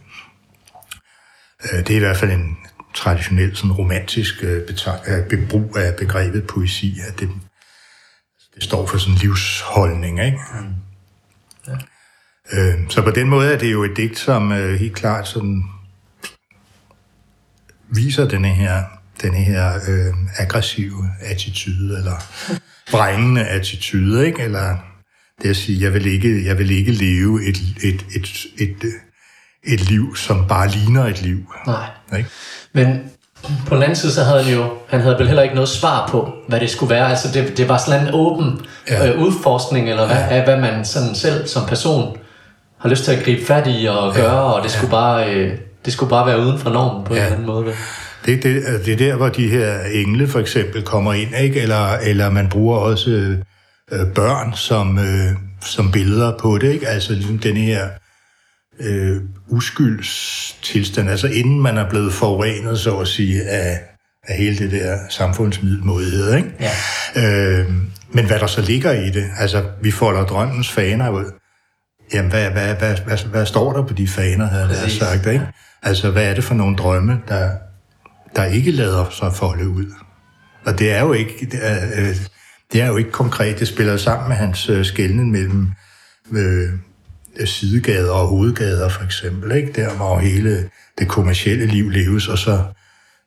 Øh, 1.63 1.79
det 1.79 1.89
er 1.89 1.95
i 1.95 1.99
hvert 1.99 2.17
fald 2.17 2.31
en 2.31 2.57
traditionel 2.93 3.55
sådan 3.55 3.71
romantisk 3.71 4.43
øh, 4.43 4.61
øh, 5.07 5.49
brug 5.49 5.77
af 5.77 5.95
begrebet 5.95 6.47
poesi, 6.47 6.99
at 7.07 7.19
det, 7.19 7.29
det 8.55 8.63
står 8.63 8.85
for 8.85 8.97
sådan 8.97 9.15
livsholdning, 9.15 10.25
ikke? 10.25 10.37
Mm. 10.53 10.73
Ja. 11.67 11.77
Øh, 12.51 12.89
så 12.89 13.01
på 13.01 13.11
den 13.11 13.29
måde 13.29 13.53
er 13.53 13.57
det 13.57 13.71
jo 13.71 13.83
et 13.83 13.97
digt, 13.97 14.19
som 14.19 14.51
øh, 14.51 14.79
helt 14.79 14.95
klart 14.95 15.27
sådan 15.27 15.63
viser 17.89 18.27
denne 18.27 18.47
her, 18.47 18.83
denne 19.21 19.37
her 19.37 19.73
øh, 19.87 20.13
aggressive 20.37 21.09
attitude, 21.21 21.97
eller 21.97 22.15
brændende 22.91 23.47
attitude, 23.47 24.27
ikke? 24.27 24.41
Eller 24.41 24.77
det 25.41 25.49
at 25.49 25.55
sige, 25.55 25.83
jeg 25.83 25.93
vil 25.93 26.05
ikke, 26.05 26.45
jeg 26.45 26.57
vil 26.57 26.71
ikke 26.71 26.91
leve 26.91 27.49
et, 27.49 27.57
et, 27.83 28.05
et, 28.15 28.45
et, 28.57 28.91
et 29.63 29.89
liv, 29.89 30.15
som 30.15 30.47
bare 30.47 30.67
ligner 30.67 31.05
et 31.05 31.21
liv. 31.21 31.37
Nej. 31.67 31.85
Ikke? 32.17 32.29
Men 32.73 33.11
på 33.67 33.75
den 33.75 33.83
anden 33.83 33.95
side, 33.95 34.11
så 34.11 34.23
havde 34.23 34.43
han 34.43 34.53
jo, 34.53 34.73
han 34.87 35.01
havde 35.01 35.17
vel 35.17 35.27
heller 35.27 35.43
ikke 35.43 35.55
noget 35.55 35.69
svar 35.69 36.07
på, 36.07 36.33
hvad 36.47 36.59
det 36.59 36.69
skulle 36.69 36.89
være. 36.89 37.09
Altså 37.09 37.27
det, 37.33 37.57
det 37.57 37.69
var 37.69 37.77
sådan 37.77 38.07
en 38.07 38.13
åben 38.13 38.61
ja. 38.89 39.07
øh, 39.07 39.21
udforskning, 39.21 39.89
eller 39.89 40.05
hvad, 40.05 40.15
ja. 40.15 40.27
af 40.29 40.43
hvad 40.43 40.57
man 40.59 40.85
sådan 40.85 41.15
selv 41.15 41.47
som 41.47 41.65
person 41.67 42.17
har 42.79 42.89
lyst 42.89 43.03
til 43.03 43.11
at 43.11 43.23
gribe 43.23 43.45
fat 43.45 43.67
i 43.67 43.85
og 43.85 44.13
gøre, 44.13 44.35
ja, 44.35 44.51
og 44.51 44.63
det 44.63 44.71
skulle, 44.71 44.91
bare, 44.91 45.33
øh, 45.33 45.57
det 45.85 45.93
skulle 45.93 46.09
bare 46.09 46.25
være 46.25 46.39
uden 46.39 46.59
for 46.59 46.69
normen 46.69 47.03
på 47.03 47.15
ja. 47.15 47.19
en 47.19 47.25
eller 47.25 47.35
anden 47.35 47.47
måde. 47.47 47.73
Det, 48.25 48.43
det, 48.43 48.55
altså, 48.55 48.85
det 48.85 48.93
er 48.93 48.97
der, 48.97 49.15
hvor 49.15 49.29
de 49.29 49.47
her 49.47 49.81
engle 49.81 50.27
for 50.27 50.39
eksempel 50.39 50.83
kommer 50.83 51.13
ind, 51.13 51.35
ikke? 51.35 51.61
Eller, 51.61 51.97
eller 51.97 52.29
man 52.29 52.49
bruger 52.49 52.77
også 52.77 53.37
øh, 53.91 54.07
børn 54.15 54.53
som, 54.55 54.99
øh, 54.99 55.31
som 55.61 55.91
billeder 55.91 56.37
på 56.37 56.57
det, 56.57 56.73
ikke? 56.73 56.87
Altså 56.87 57.13
ligesom 57.13 57.39
den 57.39 57.57
her 57.57 57.89
øh, 58.79 59.21
uskyldstilstand, 59.47 61.09
altså 61.09 61.27
inden 61.27 61.61
man 61.61 61.77
er 61.77 61.89
blevet 61.89 62.13
forurenet, 62.13 62.79
så 62.79 62.97
at 62.97 63.07
sige, 63.07 63.43
af, 63.43 63.81
af 64.27 64.37
hele 64.37 64.57
det 64.57 64.71
der 64.71 64.97
samfundsmiddelmodighed, 65.09 66.35
ikke? 66.35 66.49
Ja. 66.59 66.71
Øh, 67.15 67.73
men 68.11 68.25
hvad 68.25 68.39
der 68.39 68.47
så 68.47 68.61
ligger 68.61 68.91
i 68.91 69.09
det, 69.09 69.25
altså 69.37 69.63
vi 69.81 69.91
folder 69.91 70.25
drømmens 70.25 70.69
faner 70.69 71.09
ud, 71.09 71.25
Jamen, 72.13 72.31
hvad, 72.31 72.49
hvad, 72.51 72.75
hvad, 72.75 72.97
hvad, 73.05 73.17
hvad 73.17 73.45
står 73.45 73.73
der 73.73 73.81
på 73.85 73.93
de 73.93 74.07
faner, 74.07 74.47
havde 74.47 74.69
jeg 74.81 74.91
sagt, 74.91 75.25
ikke? 75.25 75.47
Altså, 75.83 76.11
hvad 76.11 76.25
er 76.25 76.33
det 76.33 76.43
for 76.43 76.55
nogle 76.55 76.75
drømme, 76.75 77.21
der, 77.27 77.51
der 78.35 78.45
ikke 78.45 78.71
lader 78.71 79.09
sig 79.09 79.33
folde 79.33 79.69
ud? 79.69 79.85
Og 80.65 80.79
det 80.79 80.91
er 80.91 81.01
jo 81.01 81.13
ikke, 81.13 81.47
det 81.51 81.59
er, 81.61 81.87
øh, 81.97 82.15
det 82.73 82.81
er 82.81 82.87
jo 82.87 82.97
ikke 82.97 83.11
konkret. 83.11 83.59
Det 83.59 83.67
spiller 83.67 83.97
sammen 83.97 84.29
med 84.29 84.35
hans 84.35 84.69
øh, 84.69 84.85
skældning 84.85 85.31
mellem 85.31 85.67
øh, 86.31 86.69
sidegader 87.45 88.11
og 88.11 88.27
hovedgader, 88.27 88.89
for 88.89 89.03
eksempel, 89.03 89.51
ikke? 89.51 89.71
Der, 89.71 89.95
hvor 89.95 90.19
hele 90.19 90.69
det 90.99 91.07
kommercielle 91.07 91.65
liv 91.65 91.89
leves, 91.89 92.27
og 92.27 92.37
så 92.37 92.63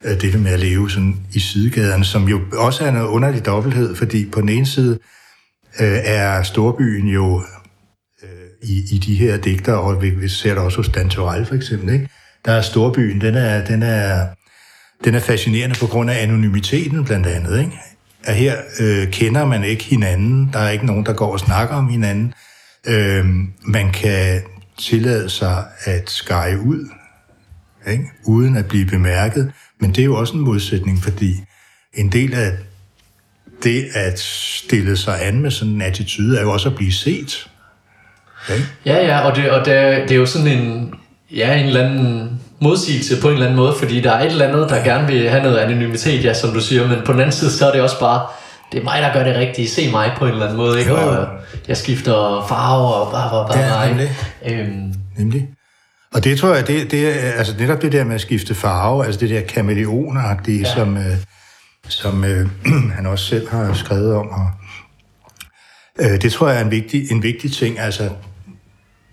øh, 0.04 0.20
det 0.20 0.40
med 0.40 0.52
at 0.52 0.60
leve 0.60 0.90
sådan 0.90 1.16
i 1.32 1.40
sidegaderne, 1.40 2.04
som 2.04 2.28
jo 2.28 2.40
også 2.52 2.84
er 2.84 2.88
en 2.88 2.96
underlig 2.96 3.46
dobbelthed, 3.46 3.94
fordi 3.94 4.30
på 4.32 4.40
den 4.40 4.48
ene 4.48 4.66
side 4.66 4.98
øh, 5.80 5.98
er 6.04 6.42
storbyen 6.42 7.08
jo 7.08 7.42
øh, 8.22 8.28
i, 8.62 8.84
i 8.92 8.98
de 8.98 9.14
her 9.14 9.36
digter, 9.36 9.72
og 9.72 10.02
vi, 10.02 10.10
vi 10.10 10.28
ser 10.28 10.54
det 10.54 10.62
også 10.62 10.76
hos 10.76 10.88
Dan 10.88 11.08
Torell 11.08 11.46
for 11.46 11.54
eksempel, 11.54 11.94
ikke? 11.94 12.08
der 12.44 12.52
er 12.52 12.62
storbyen, 12.62 13.20
den 13.20 13.34
er, 13.34 13.64
den 13.64 13.82
er, 13.82 14.26
den 15.04 15.14
er 15.14 15.20
fascinerende 15.20 15.76
på 15.80 15.86
grund 15.86 16.10
af 16.10 16.22
anonymiteten 16.22 17.04
blandt 17.04 17.26
andet. 17.26 17.60
Ikke? 17.60 17.78
At 18.24 18.36
her 18.36 18.56
øh, 18.80 19.10
kender 19.10 19.44
man 19.44 19.64
ikke 19.64 19.84
hinanden, 19.84 20.50
der 20.52 20.58
er 20.58 20.70
ikke 20.70 20.86
nogen, 20.86 21.06
der 21.06 21.12
går 21.12 21.32
og 21.32 21.40
snakker 21.40 21.74
om 21.74 21.88
hinanden. 21.88 22.34
Øh, 22.86 23.26
man 23.62 23.92
kan 23.92 24.42
tillade 24.78 25.30
sig 25.30 25.64
at 25.84 26.10
skære 26.10 26.58
ud, 26.58 26.88
ikke? 27.90 28.04
uden 28.24 28.56
at 28.56 28.66
blive 28.66 28.86
bemærket. 28.86 29.52
Men 29.80 29.90
det 29.90 29.98
er 29.98 30.04
jo 30.04 30.16
også 30.16 30.34
en 30.34 30.40
modsætning, 30.40 31.02
fordi 31.02 31.34
en 31.94 32.12
del 32.12 32.34
af 32.34 32.52
det 33.62 33.86
at 33.94 34.18
stille 34.18 34.96
sig 34.96 35.26
an 35.26 35.40
med 35.40 35.50
sådan 35.50 35.74
en 35.74 35.82
attitude, 35.82 36.38
er 36.38 36.42
jo 36.42 36.52
også 36.52 36.68
at 36.68 36.74
blive 36.74 36.92
set. 36.92 37.50
Okay. 38.44 38.60
Ja, 38.86 39.06
ja, 39.06 39.20
og, 39.20 39.36
det, 39.36 39.50
og 39.50 39.58
det, 39.66 39.74
det 40.02 40.10
er 40.10 40.16
jo 40.16 40.26
sådan 40.26 40.58
en, 40.58 40.94
ja, 41.30 41.54
en 41.54 41.66
eller 41.66 41.84
anden 41.84 42.40
modsigelse 42.62 43.20
på 43.20 43.28
en 43.28 43.32
eller 43.32 43.46
anden 43.46 43.56
måde, 43.56 43.74
fordi 43.78 44.00
der 44.00 44.12
er 44.12 44.20
et 44.20 44.32
eller 44.32 44.48
andet, 44.48 44.70
der 44.70 44.84
gerne 44.84 45.06
vil 45.06 45.28
have 45.28 45.42
noget 45.42 45.56
anonymitet, 45.56 46.24
ja, 46.24 46.34
som 46.34 46.50
du 46.50 46.60
siger, 46.60 46.88
men 46.88 46.98
på 47.06 47.12
den 47.12 47.20
anden 47.20 47.32
side, 47.32 47.50
så 47.50 47.66
er 47.66 47.72
det 47.72 47.80
også 47.80 48.00
bare, 48.00 48.26
det 48.72 48.80
er 48.80 48.84
mig, 48.84 49.02
der 49.02 49.12
gør 49.12 49.24
det 49.24 49.36
rigtige, 49.36 49.68
se 49.68 49.90
mig 49.90 50.12
på 50.18 50.24
en 50.24 50.30
eller 50.30 50.44
anden 50.44 50.58
måde, 50.58 50.80
ikke? 50.80 50.94
Og 50.94 51.26
jeg 51.68 51.76
skifter 51.76 52.46
farve 52.48 52.94
og 52.94 53.12
bare, 53.12 53.30
bare, 53.30 53.48
bare, 53.48 53.82
ja, 53.82 53.88
nemlig. 53.88 54.10
Øhm. 54.46 54.94
nemlig. 55.18 55.48
Og 56.14 56.24
det 56.24 56.38
tror 56.38 56.54
jeg, 56.54 56.66
det, 56.66 56.90
det 56.90 57.08
er, 57.08 57.32
altså 57.32 57.54
netop 57.58 57.82
det 57.82 57.92
der 57.92 58.04
med 58.04 58.14
at 58.14 58.20
skifte 58.20 58.54
farve, 58.54 59.06
altså 59.06 59.20
det 59.20 59.30
der 59.30 59.40
kameleoner, 59.40 60.36
ja. 60.48 60.74
som, 60.74 60.96
øh, 60.96 61.16
som 61.88 62.24
øh, 62.24 62.48
han 62.96 63.06
også 63.06 63.24
selv 63.24 63.50
har 63.50 63.74
skrevet 63.74 64.14
om, 64.14 64.28
og 64.28 64.50
øh, 66.00 66.22
det 66.22 66.32
tror 66.32 66.48
jeg 66.48 66.58
er 66.58 66.64
en 66.64 66.70
vigtig, 66.70 67.12
en 67.12 67.22
vigtig 67.22 67.52
ting, 67.52 67.78
altså 67.78 68.10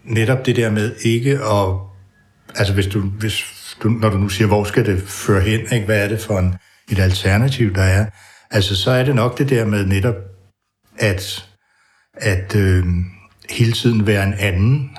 netop 0.04 0.46
det 0.46 0.56
der 0.56 0.70
med 0.70 0.96
ikke 1.02 1.32
at... 1.32 1.89
Altså 2.56 2.74
hvis 2.74 2.88
du, 2.88 3.00
hvis 3.02 3.46
du, 3.84 3.90
når 3.90 4.10
du 4.10 4.18
nu 4.18 4.30
siger, 4.30 4.48
hvor 4.48 4.64
skal 4.64 4.86
det 4.86 5.04
føre 5.04 5.42
hen, 5.42 5.60
ikke? 5.72 5.86
hvad 5.86 6.04
er 6.04 6.08
det 6.08 6.22
for 6.22 6.40
en, 6.40 6.56
et 6.92 7.00
alternativ, 7.00 7.76
der 7.76 7.82
er? 7.82 8.06
Altså 8.52 8.76
så 8.76 8.92
er 8.92 9.04
det 9.04 9.16
nok 9.16 9.38
det 9.38 9.50
der 9.50 9.66
med 9.66 9.86
netop 9.86 10.16
at, 11.00 11.50
at 12.14 12.56
øh, 12.56 12.86
hele 13.50 13.72
tiden 13.72 14.08
være 14.08 14.24
en 14.24 14.34
anden. 14.34 14.98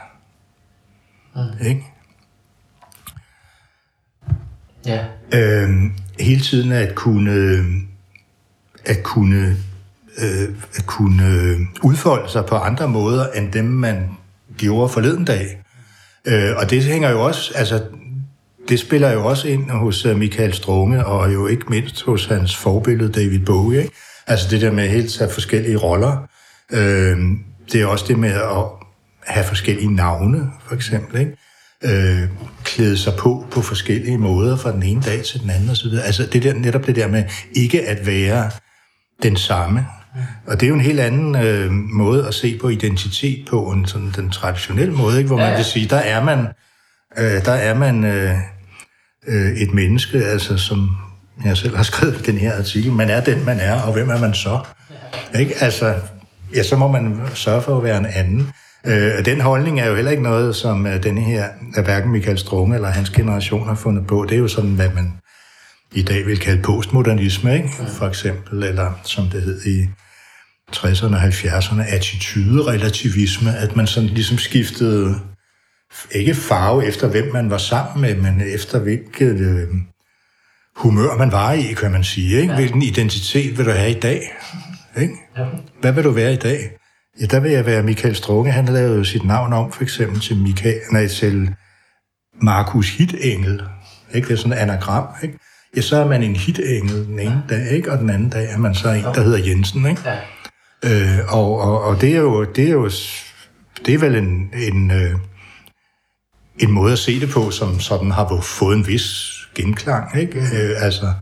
Mm. 1.34 1.66
Ikke? 1.66 1.86
Ja. 4.86 5.05
Øh, 5.34 5.70
hele 6.20 6.40
tiden 6.40 6.72
at 6.72 6.94
kunne 6.94 7.64
at 8.84 9.03
kunne 9.03 9.57
øh, 10.18 10.48
at 10.76 10.86
kunne 10.86 11.57
udfolde 11.82 12.30
sig 12.30 12.46
på 12.46 12.57
andre 12.57 12.88
måder 12.88 13.32
end 13.32 13.53
dem 13.53 13.64
man 13.64 14.09
gjorde 14.57 14.88
forleden 14.88 15.24
dag. 15.24 15.62
Øh, 16.24 16.56
og 16.56 16.70
det 16.70 16.84
hænger 16.84 17.10
jo 17.10 17.20
også, 17.20 17.52
altså, 17.54 17.82
det 18.68 18.80
spiller 18.80 19.12
jo 19.12 19.26
også 19.26 19.48
ind 19.48 19.70
hos 19.70 20.06
øh, 20.06 20.16
Michael 20.16 20.54
Strunge, 20.54 21.06
og 21.06 21.34
jo 21.34 21.46
ikke 21.46 21.64
mindst 21.68 22.02
hos 22.02 22.26
hans 22.26 22.56
forbillede 22.56 23.12
David 23.12 23.40
Bowie. 23.46 23.82
Ikke? 23.82 23.94
Altså 24.26 24.46
det 24.50 24.60
der 24.60 24.72
med 24.72 24.88
helt 24.88 25.12
tage 25.12 25.30
forskellige 25.30 25.76
roller. 25.76 26.28
Øh, 26.72 27.18
det 27.72 27.82
er 27.82 27.86
også 27.86 28.04
det 28.08 28.18
med 28.18 28.30
at 28.30 28.64
have 29.26 29.46
forskellige 29.46 29.94
navne, 29.94 30.50
for 30.66 30.74
eksempel. 30.74 31.20
Ikke? 31.20 31.36
Øh, 31.84 32.28
klæde 32.64 32.98
sig 32.98 33.12
på 33.18 33.46
på 33.50 33.62
forskellige 33.62 34.18
måder 34.18 34.56
fra 34.56 34.72
den 34.72 34.82
ene 34.82 35.02
dag 35.02 35.24
til 35.24 35.40
den 35.40 35.50
anden 35.50 35.70
osv. 35.70 35.92
Altså 36.04 36.26
det 36.32 36.42
der, 36.42 36.54
netop 36.54 36.86
det 36.86 36.96
der 36.96 37.08
med 37.08 37.24
ikke 37.52 37.88
at 37.88 38.06
være 38.06 38.50
den 39.22 39.36
samme. 39.36 39.86
Og 40.46 40.61
det 40.61 40.62
er 40.62 40.68
jo 40.68 40.74
en 40.74 40.80
helt 40.80 41.00
anden 41.00 41.36
øh, 41.36 41.72
måde 41.72 42.26
at 42.26 42.34
se 42.34 42.58
på 42.61 42.68
identitet 42.68 43.48
på, 43.48 43.62
en 43.62 43.86
sådan 43.86 44.12
den 44.16 44.30
traditionelle 44.30 44.94
måde, 44.94 45.18
ikke? 45.18 45.28
hvor 45.28 45.36
man 45.36 45.56
kan 45.56 45.64
sige, 45.64 45.88
der 45.88 45.96
er 45.96 46.24
man, 46.24 46.38
øh, 47.18 47.44
der 47.44 47.52
er 47.52 47.74
man 47.74 48.04
øh, 48.04 48.34
øh, 49.28 49.52
et 49.52 49.74
menneske, 49.74 50.24
altså 50.24 50.56
som 50.58 50.96
jeg 51.44 51.56
selv 51.56 51.76
har 51.76 51.82
skrevet 51.92 52.26
den 52.26 52.38
her 52.38 52.58
artikel, 52.58 52.92
man 52.92 53.11
er 53.11 53.20
den, 53.20 53.44
man 53.44 53.61
er, 53.61 53.82
og 53.82 53.92
hvem 53.92 54.08
er 54.08 54.20
man 54.20 54.34
så? 54.34 54.58
Ikke? 55.38 55.54
Altså, 55.61 55.94
ja, 56.54 56.62
så 56.62 56.76
må 56.76 56.88
man 56.88 57.20
sørge 57.34 57.62
for 57.62 57.76
at 57.76 57.82
være 57.82 57.98
en 57.98 58.06
anden. 58.06 58.48
Øh, 58.86 59.24
den 59.24 59.40
holdning 59.40 59.80
er 59.80 59.86
jo 59.86 59.94
heller 59.94 60.11
ikke 60.11 60.22
noget, 60.22 60.56
som 60.56 60.86
øh, 60.86 61.02
denne 61.02 61.20
her, 61.20 61.44
er 61.76 61.82
hverken 61.82 62.12
Michael 62.12 62.38
Strunge 62.38 62.74
eller 62.74 62.88
hans 62.88 63.11
generation 63.11 63.66
har 63.66 63.74
fundet 63.74 64.06
på. 64.06 64.26
Det 64.28 64.34
er 64.34 64.38
jo 64.38 64.48
sådan, 64.48 64.74
hvad 64.74 64.88
man 64.94 65.12
i 65.93 66.03
dag 66.03 66.26
vil 66.26 66.38
kalde 66.38 66.62
postmodernisme, 66.62 67.57
ikke? 67.57 67.68
for 67.88 68.07
eksempel, 68.07 68.62
eller 68.62 68.93
som 69.05 69.26
det 69.26 69.43
hed 69.43 69.66
i 69.66 69.86
60'erne 70.76 71.14
og 71.14 71.22
70'erne, 71.22 71.95
attitude-relativisme, 71.95 73.57
at 73.57 73.76
man 73.76 73.86
sådan 73.86 74.09
ligesom 74.09 74.38
skiftede 74.38 75.20
ikke 76.12 76.34
farve 76.34 76.86
efter, 76.86 77.09
hvem 77.09 77.32
man 77.32 77.51
var 77.51 77.59
sammen 77.59 78.01
med, 78.01 78.16
men 78.16 78.41
efter 78.41 78.78
hvilket 78.78 79.41
øh, 79.41 79.68
humør 80.76 81.16
man 81.18 81.32
var 81.32 81.53
i, 81.53 81.72
kan 81.72 81.91
man 81.91 82.05
sige. 82.05 82.41
Ikke? 82.41 82.55
Hvilken 82.55 82.82
identitet 82.82 83.59
vil 83.59 83.66
du 83.66 83.70
have 83.70 83.91
i 83.91 84.01
dag? 84.01 84.32
Ikke? 84.97 85.14
Hvad 85.80 85.93
vil 85.93 86.05
du 86.05 86.11
være 86.11 86.32
i 86.32 86.36
dag? 86.36 86.70
Ja, 87.20 87.26
der 87.26 87.41
vil 87.41 87.51
jeg 87.51 87.66
være 87.66 87.82
Michael 87.82 88.16
Strunge. 88.16 88.53
Han 88.53 88.64
lavede 88.64 88.97
jo 88.97 89.05
sit 89.05 89.24
navn 89.24 89.53
om, 89.53 89.72
for 89.72 89.82
eksempel 89.82 90.20
til, 90.20 90.36
Michael, 90.36 90.80
nej, 90.93 91.07
til 91.07 91.55
Markus 92.43 92.97
Hitengel. 92.97 93.62
Ikke? 94.14 94.28
Det 94.28 94.32
er 94.32 94.38
sådan 94.38 94.53
en 94.53 94.59
anagram. 94.59 95.07
Ikke? 95.22 95.38
Ja, 95.76 95.80
så 95.80 95.96
er 95.96 96.08
man 96.08 96.22
en 96.22 96.36
hitengel 96.36 97.06
den 97.06 97.18
ene 97.18 97.42
dag, 97.48 97.70
ikke? 97.70 97.92
og 97.92 97.98
den 97.98 98.10
anden 98.10 98.28
dag 98.28 98.52
er 98.52 98.58
man 98.58 98.74
så 98.74 98.88
en, 98.88 99.04
der 99.04 99.22
hedder 99.22 99.38
Jensen. 99.46 99.86
Ikke? 99.86 100.02
Ja. 100.04 100.16
Øh, 100.84 101.18
og, 101.28 101.60
og, 101.60 101.82
og 101.82 102.00
det 102.00 102.16
er 102.16 102.20
jo, 102.20 102.44
det 102.44 102.68
er 102.68 102.72
jo 102.72 102.90
det 103.86 103.94
er 103.94 103.98
vel 103.98 104.14
en, 104.14 104.50
en, 104.54 104.90
øh, 104.90 105.14
en 106.58 106.70
måde 106.70 106.92
at 106.92 106.98
se 106.98 107.20
det 107.20 107.30
på, 107.30 107.50
som 107.50 107.80
sådan 107.80 108.10
har 108.10 108.40
fået 108.42 108.76
en 108.76 108.86
vis 108.86 109.32
genklang. 109.54 110.20
Ikke? 110.20 110.38
Øh, 110.38 110.84
altså, 110.84 111.12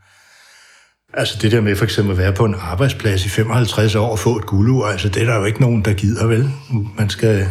altså 1.14 1.38
det 1.42 1.52
der 1.52 1.60
med 1.60 1.76
for 1.76 1.84
eksempel 1.84 2.12
at 2.12 2.18
være 2.18 2.32
på 2.32 2.44
en 2.44 2.54
arbejdsplads 2.60 3.26
i 3.26 3.28
55 3.28 3.94
år 3.94 4.10
og 4.10 4.18
få 4.18 4.36
et 4.36 4.46
guldur, 4.46 4.86
altså 4.86 5.08
det 5.08 5.22
er 5.22 5.26
der 5.26 5.36
jo 5.36 5.44
ikke 5.44 5.60
nogen, 5.60 5.84
der 5.84 5.92
gider 5.92 6.26
vel. 6.26 6.50
Man 6.98 7.10
skal, 7.10 7.48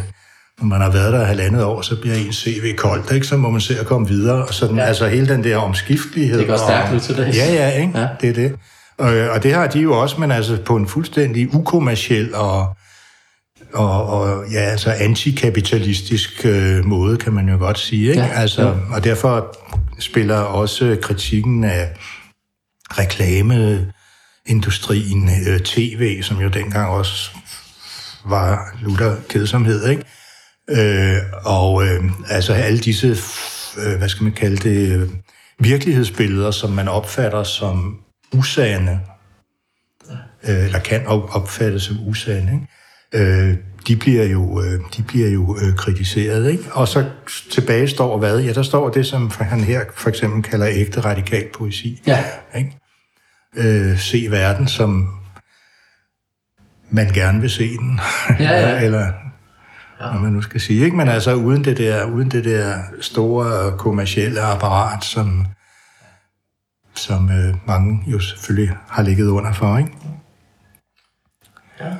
når 0.58 0.66
man 0.66 0.80
har 0.80 0.90
været 0.90 1.12
der 1.12 1.24
halvandet 1.24 1.64
år, 1.64 1.82
så 1.82 2.00
bliver 2.00 2.16
en 2.16 2.32
CV 2.32 2.76
koldt, 2.76 3.12
ikke? 3.12 3.26
så 3.26 3.36
må 3.36 3.50
man 3.50 3.60
se 3.60 3.80
at 3.80 3.86
komme 3.86 4.08
videre. 4.08 4.46
Og 4.46 4.54
sådan, 4.54 4.76
ja. 4.76 4.82
Altså 4.82 5.08
hele 5.08 5.28
den 5.28 5.44
der 5.44 5.56
omskiftelighed. 5.56 6.38
Det 6.38 6.46
går 6.46 6.56
stærkt 6.56 6.94
ud 6.94 7.00
til 7.00 7.16
det. 7.16 7.36
Ja, 7.36 7.52
ja, 7.52 7.70
ikke? 7.70 7.98
Ja. 7.98 8.06
det 8.20 8.28
er 8.28 8.34
det. 8.34 8.54
Og, 8.98 9.14
og 9.30 9.42
det 9.42 9.54
har 9.54 9.66
de 9.66 9.80
jo 9.80 10.00
også, 10.00 10.20
men 10.20 10.30
altså 10.30 10.58
på 10.64 10.76
en 10.76 10.88
fuldstændig 10.88 11.54
ukommersiel 11.54 12.34
og, 12.34 12.76
og, 13.72 14.06
og 14.06 14.44
ja, 14.52 14.60
altså 14.60 14.90
antikapitalistisk 14.90 16.44
øh, 16.44 16.84
måde, 16.84 17.16
kan 17.16 17.32
man 17.32 17.48
jo 17.48 17.58
godt 17.58 17.78
sige. 17.78 18.08
Ikke? 18.08 18.22
Ja, 18.22 18.28
altså, 18.28 18.62
ja. 18.62 18.72
Og 18.94 19.04
derfor 19.04 19.56
spiller 19.98 20.38
også 20.38 20.96
kritikken 21.02 21.64
af 21.64 21.88
reklameindustrien, 22.90 25.30
øh, 25.48 25.60
tv, 25.60 26.22
som 26.22 26.40
jo 26.40 26.48
dengang 26.48 26.90
også 26.90 27.30
var 28.24 28.74
lutter 28.82 29.16
kedsomhed, 29.28 29.88
ikke? 29.88 30.02
Øh, 30.70 31.18
og 31.44 31.86
øh, 31.86 32.04
altså 32.30 32.52
alle 32.52 32.78
disse, 32.78 33.16
øh, 33.78 33.98
hvad 33.98 34.08
skal 34.08 34.24
man 34.24 34.32
kalde 34.32 34.56
det, 34.56 34.92
øh, 34.92 35.08
virkelighedsbilleder, 35.58 36.50
som 36.50 36.70
man 36.70 36.88
opfatter 36.88 37.42
som 37.42 37.98
usande, 38.32 39.00
øh, 40.48 40.64
eller 40.64 40.78
kan 40.78 41.06
opfattes 41.06 41.82
som 41.82 41.96
usande, 42.06 42.52
ikke? 42.52 42.66
Øh, 43.12 43.56
de 43.88 43.96
bliver 43.96 44.24
jo, 44.24 44.62
øh, 44.62 44.80
de 44.96 45.02
bliver 45.02 45.28
jo 45.28 45.56
øh, 45.62 45.76
kritiseret. 45.76 46.50
Ikke? 46.50 46.64
Og 46.72 46.88
så 46.88 47.04
tilbage 47.50 47.88
står 47.88 48.18
hvad? 48.18 48.40
Ja, 48.40 48.52
der 48.52 48.62
står 48.62 48.90
det, 48.90 49.06
som 49.06 49.30
han 49.30 49.60
her 49.60 49.84
for 49.94 50.08
eksempel 50.08 50.42
kalder 50.42 50.68
ægte 50.68 51.00
radikal 51.00 51.44
poesi. 51.54 52.02
Ja. 52.06 52.24
Ikke? 52.56 52.78
Øh, 53.56 53.98
se 53.98 54.26
verden, 54.30 54.68
som 54.68 55.08
man 56.90 57.12
gerne 57.12 57.40
vil 57.40 57.50
se 57.50 57.68
den. 57.76 58.00
Ja, 58.38 58.52
ja. 58.52 58.80
Eller 58.84 59.12
ja. 60.00 60.10
hvad 60.10 60.20
man 60.20 60.32
nu 60.32 60.42
skal 60.42 60.60
sige. 60.60 60.84
Ikke? 60.84 60.96
Men 60.96 61.08
altså 61.08 61.34
uden 61.34 61.64
det 61.64 61.76
der, 61.76 62.04
uden 62.04 62.30
det 62.30 62.44
der 62.44 62.78
store 63.00 63.76
kommercielle 63.78 64.40
apparat, 64.40 65.04
som, 65.04 65.46
som 66.94 67.30
øh, 67.30 67.54
mange 67.66 68.02
jo 68.06 68.20
selvfølgelig 68.20 68.76
har 68.88 69.02
ligget 69.02 69.28
under 69.28 69.52
for. 69.52 69.78
Ikke? 69.78 69.90
Ja. 71.80 71.92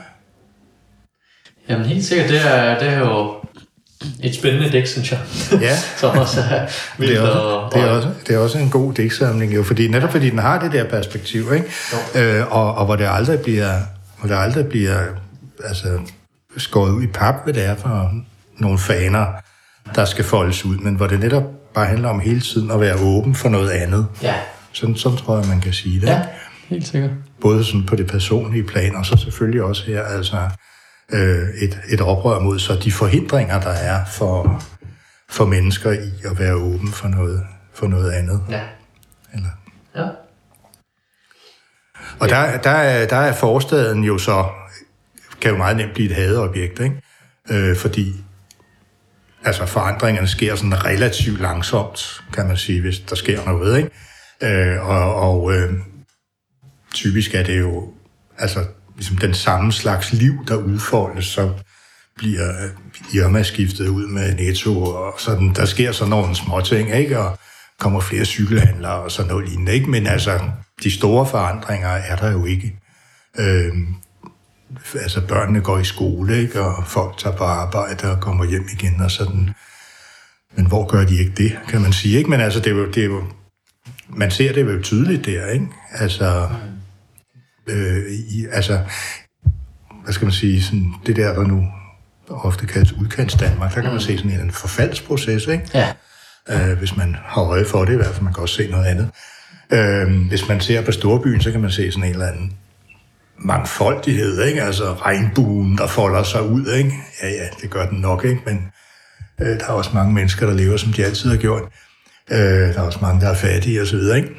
Jamen 1.69 1.87
helt 1.87 2.05
sikkert, 2.05 2.29
det 2.29 2.47
er, 2.47 2.79
det 2.79 2.89
er 2.89 2.99
jo 2.99 3.35
et 4.23 4.35
spændende 4.35 4.73
dæk, 4.73 4.87
synes 4.87 5.13
jeg. 5.13 5.21
Ja. 5.61 5.77
Som 6.01 6.19
også 6.19 6.41
er 6.41 6.67
det 6.99 7.17
er 7.17 7.21
også, 7.21 7.39
og, 7.39 7.73
det, 7.75 7.83
er 7.83 7.89
også, 7.89 8.09
det 8.27 8.35
er 8.35 8.39
også 8.39 8.59
en 8.59 8.71
god 8.71 8.95
dæksamling, 8.95 9.55
jo, 9.55 9.63
fordi, 9.63 9.89
netop 9.89 10.11
fordi 10.11 10.31
den 10.31 10.39
har 10.39 10.61
det 10.61 10.73
der 10.73 10.85
perspektiv, 10.85 11.53
ikke? 11.53 11.67
Øh, 12.15 12.57
og, 12.57 12.75
og 12.75 12.85
hvor 12.85 12.97
det 12.97 13.07
aldrig 13.11 13.41
bliver, 13.41 13.73
hvor 14.19 14.29
det 14.29 14.37
aldrig 14.37 14.67
bliver 14.67 14.99
altså, 15.65 15.99
skåret 16.57 16.91
ud 16.91 17.03
i 17.03 17.07
pap, 17.07 17.35
hvad 17.45 17.55
det 17.55 17.65
er 17.65 17.77
for 17.77 18.13
nogle 18.59 18.79
faner, 18.79 19.27
der 19.95 20.05
skal 20.05 20.25
foldes 20.25 20.65
ud, 20.65 20.79
men 20.79 20.95
hvor 20.95 21.07
det 21.07 21.21
netop 21.21 21.45
bare 21.75 21.87
handler 21.87 22.09
om 22.09 22.21
hele 22.21 22.41
tiden 22.41 22.71
at 22.71 22.81
være 22.81 22.97
åben 23.01 23.35
for 23.35 23.49
noget 23.49 23.71
andet. 23.71 24.07
Ja. 24.23 24.35
Sådan, 24.73 24.97
sådan 24.97 25.19
tror 25.19 25.39
jeg, 25.39 25.49
man 25.49 25.61
kan 25.61 25.73
sige 25.73 26.01
det. 26.01 26.07
Ja, 26.07 26.23
helt 26.69 26.87
sikkert. 26.87 27.11
Både 27.41 27.65
sådan 27.65 27.87
på 27.87 27.97
det 27.97 28.07
personlige 28.07 28.65
plan, 28.65 28.95
og 28.97 29.07
så 29.07 29.17
selvfølgelig 29.17 29.63
også 29.63 29.85
her, 29.87 30.03
altså 30.03 30.37
øh, 31.13 31.49
et, 31.63 31.81
et 31.89 32.01
oprør 32.01 32.39
mod 32.39 32.59
så 32.59 32.75
de 32.85 32.93
forhindringer, 32.93 33.61
der 33.61 33.71
er 33.71 34.05
for, 34.05 34.63
for 35.29 35.45
mennesker 35.45 35.93
i 35.93 36.11
at 36.25 36.39
være 36.39 36.55
åben 36.55 36.93
for 36.93 37.09
noget, 37.09 37.43
for 37.75 37.87
noget 37.87 38.11
andet. 38.13 38.43
Ja. 38.51 38.61
Eller. 39.35 39.49
Ja. 39.97 40.09
Og 42.21 42.29
der, 42.29 42.59
der, 42.59 42.71
er, 42.71 43.07
der 43.07 43.17
er 43.17 43.33
forstaden 43.33 44.05
jo 44.05 44.19
så, 44.19 44.45
kan 45.41 45.51
jo 45.51 45.57
meget 45.57 45.77
nemt 45.77 45.95
blive 45.95 46.11
et 46.11 46.17
hadeobjekt, 46.17 46.81
ikke? 46.81 47.03
Øh, 47.51 47.77
fordi 47.77 48.15
altså 49.45 49.67
forandringerne 49.67 50.29
sker 50.29 50.57
sådan 50.57 50.85
relativt 50.85 51.41
langsomt, 51.41 52.21
kan 52.33 52.47
man 52.47 52.57
sige, 52.57 52.81
hvis 52.81 52.99
der 52.99 53.17
sker 53.17 53.45
noget, 53.45 53.79
ikke? 53.79 53.91
Øh, 54.43 54.89
og 54.89 55.15
og 55.15 55.53
øh, 55.53 55.73
typisk 56.95 57.35
er 57.35 57.43
det 57.43 57.61
jo, 57.61 57.93
altså 58.39 58.65
ligesom 58.97 59.17
den 59.17 59.35
samme 59.35 59.73
slags 59.73 60.13
liv, 60.13 60.33
der 60.49 60.57
udfoldes, 60.57 61.27
så 61.27 61.53
bliver 62.17 62.65
øh, 62.65 62.71
Irma 63.15 63.43
skiftet 63.43 63.89
ud 63.89 64.07
med 64.07 64.35
Netto, 64.35 64.85
og 64.85 65.15
sådan, 65.19 65.55
der 65.55 65.65
sker 65.65 65.93
sådan 65.93 66.11
nogle 66.11 66.37
små 66.37 66.61
ting, 66.61 66.95
ikke? 66.95 67.19
Og 67.19 67.39
kommer 67.79 68.01
flere 68.01 68.25
cykelhandlere 68.25 69.01
og 69.01 69.11
sådan 69.11 69.31
noget 69.31 69.49
lignende, 69.49 69.73
ikke? 69.73 69.91
Men 69.91 70.07
altså, 70.07 70.41
de 70.83 70.91
store 70.91 71.27
forandringer 71.27 71.89
er 71.89 72.17
der 72.17 72.33
jo 72.33 72.45
ikke. 72.45 72.81
Øh, 73.39 73.73
altså, 74.95 75.21
børnene 75.27 75.61
går 75.61 75.79
i 75.79 75.85
skole, 75.85 76.39
ikke? 76.39 76.63
Og 76.63 76.87
folk 76.87 77.19
tager 77.19 77.37
på 77.37 77.45
arbejde 77.45 78.11
og 78.11 78.21
kommer 78.21 78.45
hjem 78.45 78.69
igen 78.73 79.01
og 79.01 79.11
sådan. 79.11 79.51
Men 80.57 80.67
hvor 80.67 80.87
gør 80.87 81.05
de 81.05 81.19
ikke 81.19 81.33
det, 81.37 81.59
kan 81.69 81.81
man 81.81 81.93
sige, 81.93 82.19
ikke? 82.19 82.31
Men 82.31 82.41
altså, 82.41 82.61
det 82.61 82.67
er 82.67 82.77
jo, 82.77 82.87
det 82.87 83.01
er 83.01 83.07
jo 83.07 83.23
man 84.09 84.31
ser 84.31 84.53
det 84.53 84.75
jo 84.75 84.83
tydeligt 84.83 85.27
der, 85.27 85.47
ikke? 85.47 85.67
Altså, 85.93 86.49
øh, 87.67 88.13
i, 88.13 88.47
altså, 88.53 88.81
hvad 90.05 90.13
skal 90.13 90.25
man 90.27 90.33
sige, 90.33 90.63
sådan, 90.63 90.95
det 91.07 91.17
der, 91.17 91.35
der 91.35 91.47
nu 91.47 91.69
ofte 92.29 92.67
kaldes 92.67 92.93
udkants 92.93 93.35
Danmark, 93.35 93.75
der 93.75 93.81
kan 93.81 93.91
man 93.91 94.01
se 94.01 94.19
sådan 94.19 94.41
en 94.41 94.51
forfaldsproces, 94.51 95.47
ikke? 95.47 95.69
Ja. 95.75 95.93
Øh, 96.49 96.79
hvis 96.79 96.97
man 96.97 97.17
har 97.25 97.43
øje 97.43 97.65
for 97.65 97.85
det, 97.85 97.93
i 97.93 97.97
hvert 97.97 98.15
fald 98.15 98.25
man 98.25 98.35
kan 98.35 98.43
også 98.43 98.55
se 98.55 98.71
noget 98.71 98.87
andet. 98.87 99.11
Øh, 99.71 100.29
hvis 100.29 100.49
man 100.49 100.61
ser 100.61 100.85
på 100.85 100.93
storbyen, 100.93 101.41
så 101.41 101.53
kan 101.53 101.61
man 101.61 101.71
se 101.71 101.93
sådan 101.93 102.05
en 102.05 102.13
eller 102.13 102.27
anden 102.27 102.53
mangfoldighed, 103.39 104.43
ikke? 104.43 104.63
Altså 104.63 104.93
regnbuen, 104.93 105.79
der 105.79 105.87
folder 105.87 106.23
sig 106.23 106.43
ud, 106.43 106.67
ikke? 106.67 106.93
Ja, 107.23 107.29
ja, 107.29 107.47
det 107.63 107.71
gør 107.71 107.87
den 107.87 107.99
nok, 108.01 108.25
ikke? 108.25 108.41
Men 108.47 108.69
øh, 109.41 109.47
der 109.47 109.65
er 109.65 109.73
også 109.73 109.91
mange 109.95 110.13
mennesker, 110.15 110.47
der 110.47 110.55
lever, 110.55 110.77
som 110.77 110.93
de 110.93 111.05
altid 111.05 111.31
har 111.31 111.37
gjort. 111.37 111.63
Øh, 112.31 112.39
der 112.39 112.79
er 112.79 112.83
også 112.83 112.99
mange, 113.03 113.21
der 113.21 113.29
er 113.29 113.35
fattige 113.35 113.81
og 113.81 113.87
så 113.87 113.97
videre, 113.97 114.17
ikke? 114.17 114.31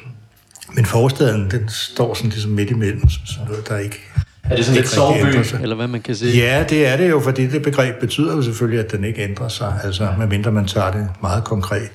Men 0.74 0.86
forstaden, 0.86 1.50
den 1.50 1.68
står 1.68 2.14
sådan 2.14 2.30
ligesom 2.30 2.50
midt 2.50 2.70
imellem, 2.70 3.08
som 3.08 3.26
sådan 3.26 3.48
noget, 3.48 3.68
der 3.68 3.78
ikke 3.78 4.00
Er 4.44 4.56
det 4.56 4.64
sådan 4.64 4.80
lidt 4.80 4.88
soveby, 4.88 5.62
eller 5.62 5.76
hvad 5.76 5.88
man 5.88 6.02
kan 6.02 6.16
sige? 6.16 6.36
Ja, 6.36 6.64
det 6.68 6.86
er 6.86 6.96
det 6.96 7.10
jo, 7.10 7.20
fordi 7.20 7.46
det 7.46 7.62
begreb 7.62 8.00
betyder 8.00 8.36
jo 8.36 8.42
selvfølgelig, 8.42 8.84
at 8.84 8.92
den 8.92 9.04
ikke 9.04 9.22
ændrer 9.22 9.48
sig. 9.48 9.80
Altså, 9.84 10.14
medmindre 10.18 10.52
man 10.52 10.66
tager 10.66 10.90
det 10.90 11.08
meget 11.22 11.44
konkret, 11.44 11.90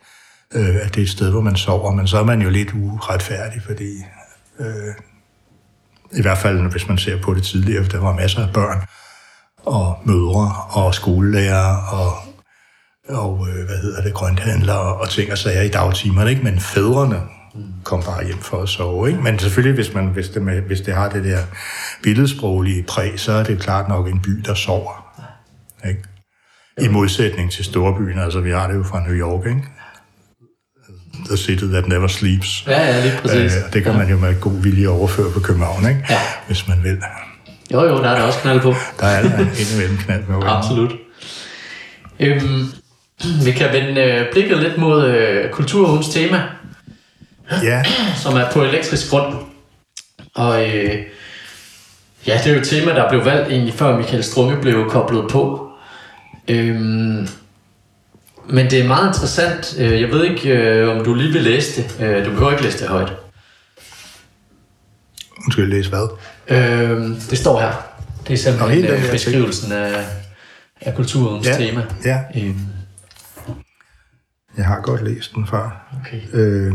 øh, 0.54 0.76
at 0.82 0.96
det 0.96 0.98
er 0.98 1.04
et 1.04 1.10
sted, 1.10 1.32
hvor 1.32 1.42
man 1.42 1.56
sover. 1.56 1.92
Men 1.92 2.08
så 2.08 2.18
er 2.18 2.24
man 2.24 2.42
jo 2.42 2.50
lidt 2.50 2.70
uretfærdig, 2.74 3.62
fordi... 3.66 3.92
Øh, 4.60 4.66
i 6.16 6.22
hvert 6.22 6.38
fald, 6.38 6.72
hvis 6.72 6.88
man 6.88 6.98
ser 6.98 7.22
på 7.22 7.34
det 7.34 7.44
tidligere, 7.44 7.84
der 7.84 8.00
var 8.00 8.14
masser 8.14 8.48
af 8.48 8.54
børn 8.54 8.82
og 9.66 9.98
mødre 10.06 10.52
og 10.70 10.96
skolelærer 10.96 11.78
og 11.92 12.26
og 13.10 13.48
øh, 13.50 13.66
hvad 13.66 13.78
hedder 13.78 14.02
det, 14.02 14.14
grønthandlere 14.14 14.96
og 14.96 15.10
ting 15.10 15.32
og 15.32 15.38
sager 15.38 15.62
i 15.62 15.70
dagtimerne, 15.70 16.30
ikke? 16.30 16.44
men 16.44 16.60
fædrene 16.60 17.22
kom 17.84 18.04
bare 18.04 18.26
hjem 18.26 18.38
for 18.38 18.62
at 18.62 18.70
sove. 18.70 19.10
Ikke? 19.10 19.22
Men 19.22 19.40
selvfølgelig, 19.40 19.76
hvis, 19.76 19.94
man, 19.94 20.08
hvis, 20.08 20.30
det, 20.30 20.42
med, 20.42 20.62
hvis 20.62 20.82
det 20.82 20.94
har 20.94 21.10
det 21.10 21.24
der 21.24 21.40
billedsproglige 22.04 22.84
præg, 22.84 23.20
så 23.20 23.32
er 23.32 23.44
det 23.44 23.60
klart 23.60 23.90
nok 23.90 24.08
en 24.08 24.20
by, 24.20 24.32
der 24.32 24.54
sover. 24.54 25.22
Ikke? 25.88 26.04
I 26.82 26.88
modsætning 26.88 27.52
til 27.52 27.66
storbyen, 27.66 28.20
altså 28.20 28.40
vi 28.40 28.52
har 28.52 28.68
det 28.68 28.76
jo 28.76 28.84
fra 28.84 29.00
New 29.00 29.14
York, 29.14 29.46
ikke? 29.46 29.64
The 31.28 31.38
city 31.38 31.64
that 31.66 31.88
never 31.88 32.08
sleeps. 32.08 32.64
Ja, 32.68 32.82
ja, 32.88 33.02
lige 33.02 33.18
præcis. 33.22 33.56
Øh, 33.56 33.74
det 33.74 33.84
kan 33.84 33.94
man 33.98 34.10
jo 34.10 34.18
med 34.18 34.40
god 34.42 34.62
vilje 34.62 34.88
overføre 34.88 35.32
på 35.32 35.40
København, 35.40 35.90
ikke? 35.90 36.06
Ja. 36.10 36.20
hvis 36.48 36.68
man 36.68 36.84
vil. 36.84 36.98
Jo, 37.74 37.84
jo, 37.84 37.98
der 37.98 38.10
er 38.10 38.16
der 38.20 38.22
også 38.22 38.40
knald 38.40 38.60
på. 38.60 38.76
Der 39.00 39.06
er 39.06 39.22
der 39.22 39.40
indimellem 39.40 39.98
knald 39.98 40.24
med. 40.28 40.38
Absolut. 40.46 40.92
Øhm, 42.20 42.66
vi 43.46 43.52
kan 43.52 43.74
vende 43.74 44.02
øh, 44.02 44.32
blikket 44.32 44.58
lidt 44.58 44.78
mod 44.78 45.06
øh, 45.06 45.50
kulturugens 45.50 46.10
tema, 46.10 46.42
Ja, 47.64 47.84
som 48.18 48.38
er 48.38 48.52
på 48.52 48.64
elektrisk 48.64 49.10
grund. 49.10 49.36
Og 50.36 50.66
øh, 50.66 50.96
ja, 52.28 52.38
det 52.44 52.48
er 52.48 52.54
jo 52.54 52.60
et 52.60 52.68
tema, 52.68 52.92
der 52.92 53.10
blev 53.10 53.26
valgt 53.26 53.50
egentlig 53.50 53.74
før 53.74 53.98
Michael 53.98 54.24
Strunge 54.24 54.62
blev 54.62 54.90
koblet 54.90 55.32
på. 55.32 55.70
Øhm, 56.48 57.28
men 58.50 58.70
det 58.72 58.80
er 58.82 58.88
meget 58.88 59.08
interessant. 59.08 59.76
Øh, 59.80 60.02
Jeg 60.02 60.10
ved 60.10 60.24
ikke, 60.24 60.50
øh, 60.50 60.98
om 60.98 61.06
du 61.06 61.14
lige 61.14 61.34
vil 61.34 61.42
læse 61.42 61.82
det. 61.84 62.02
Øh, 62.06 62.26
Du 62.26 62.30
behøver 62.30 62.52
ikke 62.52 62.64
læse 62.64 62.80
det 62.80 62.88
højt. 62.88 63.14
undskyld, 65.46 65.70
læse 65.70 65.90
hvad? 65.90 66.08
Det 67.30 67.38
står 67.38 67.60
her. 67.60 67.72
Det 68.28 68.28
er 68.28 68.30
Nå, 68.30 68.36
simpelthen 68.36 68.70
helt 68.70 68.90
øh, 68.90 69.00
her 69.00 69.12
beskrivelsen 69.12 69.72
af, 69.72 70.06
af 70.82 70.96
kulturens 70.96 71.48
Ja, 71.48 71.58
tema. 71.58 71.86
ja. 72.06 72.20
Øhm, 72.38 72.60
Jeg 74.58 74.66
har 74.66 74.82
godt 74.82 75.04
læst 75.04 75.34
den 75.36 75.48
før. 75.48 75.88
Okay. 76.02 76.22
Øh, 76.34 76.74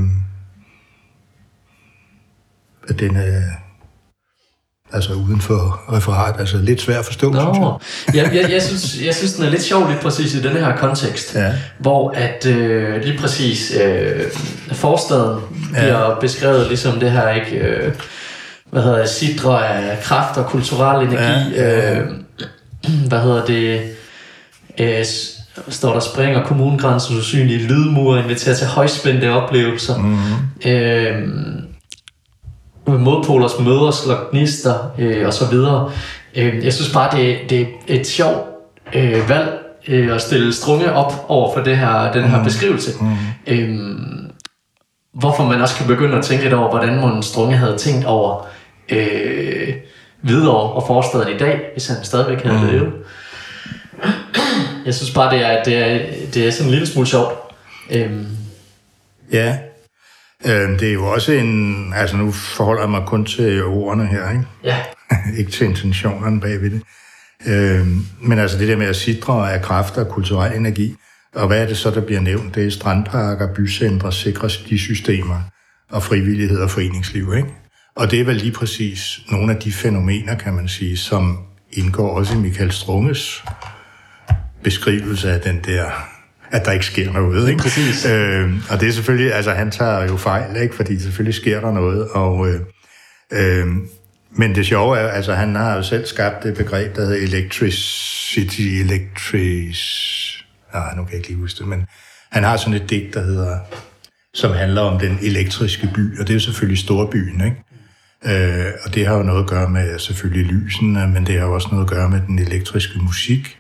at 2.89 3.01
den 3.01 3.17
er 3.17 3.43
altså 4.93 5.13
uden 5.13 5.41
for 5.41 5.81
referat, 5.93 6.35
altså 6.41 6.57
lidt 6.57 6.81
svær 6.81 6.99
at 6.99 7.05
forstå, 7.05 7.33
synes 7.33 7.45
jeg. 7.45 7.61
Nå, 7.61 7.81
jeg, 8.15 8.31
jeg, 8.35 8.51
jeg, 8.51 8.63
synes, 8.63 9.01
jeg 9.07 9.15
synes, 9.15 9.33
den 9.33 9.45
er 9.45 9.51
lidt 9.51 9.63
sjov 9.63 9.89
lige 9.89 9.99
præcis 10.03 10.35
i 10.35 10.43
den 10.43 10.53
her 10.57 10.77
kontekst, 10.77 11.35
Ja. 11.35 11.53
hvor 11.79 12.11
at 12.17 12.47
øh, 12.47 13.03
lige 13.05 13.19
præcis 13.19 13.73
øh, 13.85 14.23
forstaden 14.73 15.41
Ja. 15.75 15.81
bliver 15.81 16.19
beskrevet 16.21 16.69
ligesom 16.69 17.01
det 17.01 17.11
her, 17.13 17.29
ikke? 17.31 17.57
Øh, 17.59 17.93
hvad 18.71 18.83
hedder 18.83 18.99
det, 18.99 19.09
sidre 19.09 19.69
af 19.69 20.03
kraft 20.03 20.37
og 20.39 20.47
kulturel 20.47 21.07
energi. 21.07 21.55
Ja. 21.55 21.99
Øh, 21.99 22.07
hvad 23.09 23.21
hedder 23.21 23.45
det, 23.45 23.81
øh, 24.81 25.05
står 25.69 25.93
der 25.93 26.01
springer 26.01 26.45
kommunegrænsen 26.45 27.19
usynlige 27.19 27.59
lydmure, 27.67 28.23
inviterer 28.23 28.55
til 28.57 28.67
højspændte 28.67 29.33
oplevelser. 29.33 29.97
Mm-hmm. 29.99 30.71
Øh, 30.71 31.29
modpolers 32.99 33.59
møder, 33.61 33.91
slår 33.91 34.31
gnister 34.31 34.75
øh, 34.99 35.27
og 35.27 35.33
så 35.33 35.47
videre. 35.51 35.91
Øh, 36.37 36.65
jeg 36.65 36.73
synes 36.73 36.93
bare, 36.93 37.17
det, 37.17 37.39
det 37.51 37.61
er 37.61 37.67
et 37.89 38.07
sjovt 38.07 38.39
øh, 38.95 39.29
valg 39.29 39.61
øh, 39.89 40.15
at 40.15 40.21
stille 40.21 40.53
strunge 40.53 40.93
op 40.93 41.25
over 41.29 41.55
for 41.55 41.61
det 41.61 41.77
her, 41.77 42.13
den 42.13 42.25
her 42.25 42.39
mm. 42.39 42.45
beskrivelse. 42.45 42.91
Mm. 43.01 43.17
Øh, 43.47 43.79
hvorfor 45.13 45.45
man 45.45 45.61
også 45.61 45.77
kan 45.77 45.87
begynde 45.87 46.19
at 46.19 46.25
tænke 46.25 46.45
lidt 46.45 46.55
over, 46.55 46.71
hvordan 46.71 47.01
man 47.01 47.23
strunge 47.23 47.57
havde 47.57 47.77
tænkt 47.77 48.05
over 48.05 48.47
øh, 48.89 49.75
Hvidovre 50.21 50.73
og 50.73 50.85
forstaden 50.87 51.35
i 51.35 51.39
dag, 51.39 51.61
hvis 51.73 51.87
han 51.87 52.05
stadigvæk 52.05 52.43
havde 52.43 52.59
mm. 52.59 52.67
levet. 52.67 52.93
Jeg 54.87 54.95
synes 54.95 55.11
bare, 55.11 55.35
det 55.35 55.47
er, 55.47 55.63
det 55.63 55.77
er, 55.77 55.99
det 56.35 56.47
er 56.47 56.51
sådan 56.51 56.67
en 56.67 56.71
lille 56.71 56.87
smule 56.87 57.07
sjovt. 57.07 57.35
Øh, 57.91 58.11
Ja. 59.33 59.57
Øh, 60.47 60.81
det 60.81 60.89
er 60.89 60.93
jo 60.93 61.07
også 61.07 61.33
en... 61.33 61.93
Altså, 61.97 62.17
nu 62.17 62.33
forholder 62.33 62.83
jeg 62.83 62.91
mig 62.91 63.03
kun 63.07 63.25
til 63.25 63.65
ordene 63.65 64.07
her, 64.07 64.31
ikke? 64.31 64.45
ja, 64.65 64.77
ikke 65.39 65.51
til 65.51 65.67
intentionerne 65.67 66.41
bagved 66.41 66.71
det. 66.71 66.83
Øh, 67.47 67.87
men 68.21 68.39
altså 68.39 68.59
det 68.59 68.69
der 68.69 68.77
med 68.77 68.87
at 68.87 68.97
sidre 68.97 69.53
af 69.53 69.63
kræfter 69.63 70.05
og 70.05 70.11
kulturel 70.11 70.57
energi, 70.57 70.97
og 71.35 71.47
hvad 71.47 71.63
er 71.63 71.67
det 71.67 71.77
så, 71.77 71.91
der 71.91 72.01
bliver 72.01 72.21
nævnt? 72.21 72.55
Det 72.55 72.67
er 72.67 72.71
strandparker, 72.71 73.55
bycentre, 73.55 74.13
sikre 74.13 74.49
de 74.69 74.79
systemer 74.79 75.43
og 75.91 76.03
frivillighed 76.03 76.61
og 76.61 76.71
foreningsliv, 76.71 77.35
ikke? 77.37 77.49
Og 77.97 78.11
det 78.11 78.21
er 78.21 78.25
vel 78.25 78.37
lige 78.37 78.53
præcis 78.53 79.21
nogle 79.31 79.55
af 79.55 79.61
de 79.61 79.73
fænomener, 79.73 80.35
kan 80.35 80.55
man 80.55 80.69
sige, 80.69 80.97
som 80.97 81.39
indgår 81.73 82.17
også 82.17 82.35
i 82.35 82.37
Michael 82.37 82.73
Strunges 82.73 83.45
beskrivelse 84.63 85.33
af 85.33 85.41
den 85.41 85.61
der 85.65 85.91
at 86.51 86.65
der 86.65 86.73
ikke 86.73 86.87
sker 86.87 87.13
noget, 87.13 87.49
ikke? 87.49 87.63
Præcis. 87.63 88.07
Øh, 88.07 88.53
og 88.71 88.81
det 88.81 88.89
er 88.89 88.93
selvfølgelig, 88.93 89.35
altså 89.35 89.53
han 89.53 89.71
tager 89.71 90.05
jo 90.05 90.17
fejl, 90.17 90.57
ikke? 90.63 90.75
Fordi 90.75 91.01
selvfølgelig 91.01 91.35
sker 91.35 91.61
der 91.61 91.73
noget, 91.73 92.09
og 92.09 92.49
øh, 92.49 92.61
øh, 93.33 93.67
men 94.33 94.55
det 94.55 94.67
sjove 94.67 94.99
er, 94.99 95.09
altså 95.09 95.35
han 95.35 95.55
har 95.55 95.77
jo 95.77 95.83
selv 95.83 96.07
skabt 96.07 96.43
det 96.43 96.57
begreb, 96.57 96.97
der 96.97 97.03
hedder 97.03 97.17
electricity, 97.17 98.61
electric... 98.61 99.77
Nej, 100.75 100.95
nu 100.97 101.05
kan 101.05 101.11
jeg 101.11 101.17
ikke 101.17 101.29
lige 101.29 101.41
huske 101.41 101.59
det, 101.59 101.69
men 101.69 101.87
han 102.31 102.45
har 102.45 102.57
sådan 102.57 102.75
et 102.75 102.91
digt, 102.91 103.15
der 103.15 103.23
hedder, 103.23 103.59
som 104.35 104.53
handler 104.53 104.81
om 104.81 104.99
den 104.99 105.19
elektriske 105.23 105.91
by, 105.95 106.19
og 106.19 106.27
det 106.27 106.31
er 106.31 106.35
jo 106.35 106.41
selvfølgelig 106.41 106.79
storbyen, 106.79 107.45
ikke? 107.45 107.57
Øh, 108.25 108.73
og 108.85 108.95
det 108.95 109.07
har 109.07 109.17
jo 109.17 109.23
noget 109.23 109.43
at 109.43 109.51
gøre 109.51 109.71
med 109.71 109.99
selvfølgelig 109.99 110.53
lysene, 110.53 111.09
men 111.09 111.27
det 111.27 111.39
har 111.39 111.47
jo 111.47 111.55
også 111.55 111.69
noget 111.73 111.85
at 111.85 111.91
gøre 111.91 112.11
med 112.11 112.21
den 112.27 112.39
elektriske 112.39 112.99
musik, 112.99 113.60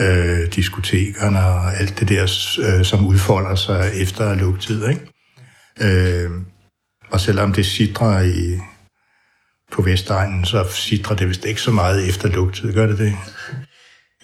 øh, 0.00 0.46
diskotekerne 0.54 1.38
og 1.46 1.76
alt 1.76 2.00
det 2.00 2.08
der, 2.08 2.22
øh, 2.78 2.84
som 2.84 3.06
udfolder 3.06 3.54
sig 3.54 3.90
efter 3.94 4.34
lugtid, 4.34 4.88
ikke? 4.88 5.00
Øh, 5.80 6.30
og 7.10 7.20
selvom 7.20 7.52
det 7.52 7.66
sidder 7.66 8.20
i, 8.20 8.58
på 9.72 9.82
Vestegnen, 9.82 10.44
så 10.44 10.64
sidder 10.70 11.14
det 11.14 11.28
vist 11.28 11.44
ikke 11.44 11.60
så 11.60 11.70
meget 11.70 12.08
efter 12.08 12.28
lugtid, 12.28 12.72
gør 12.72 12.86
det 12.86 12.98
det? 12.98 13.12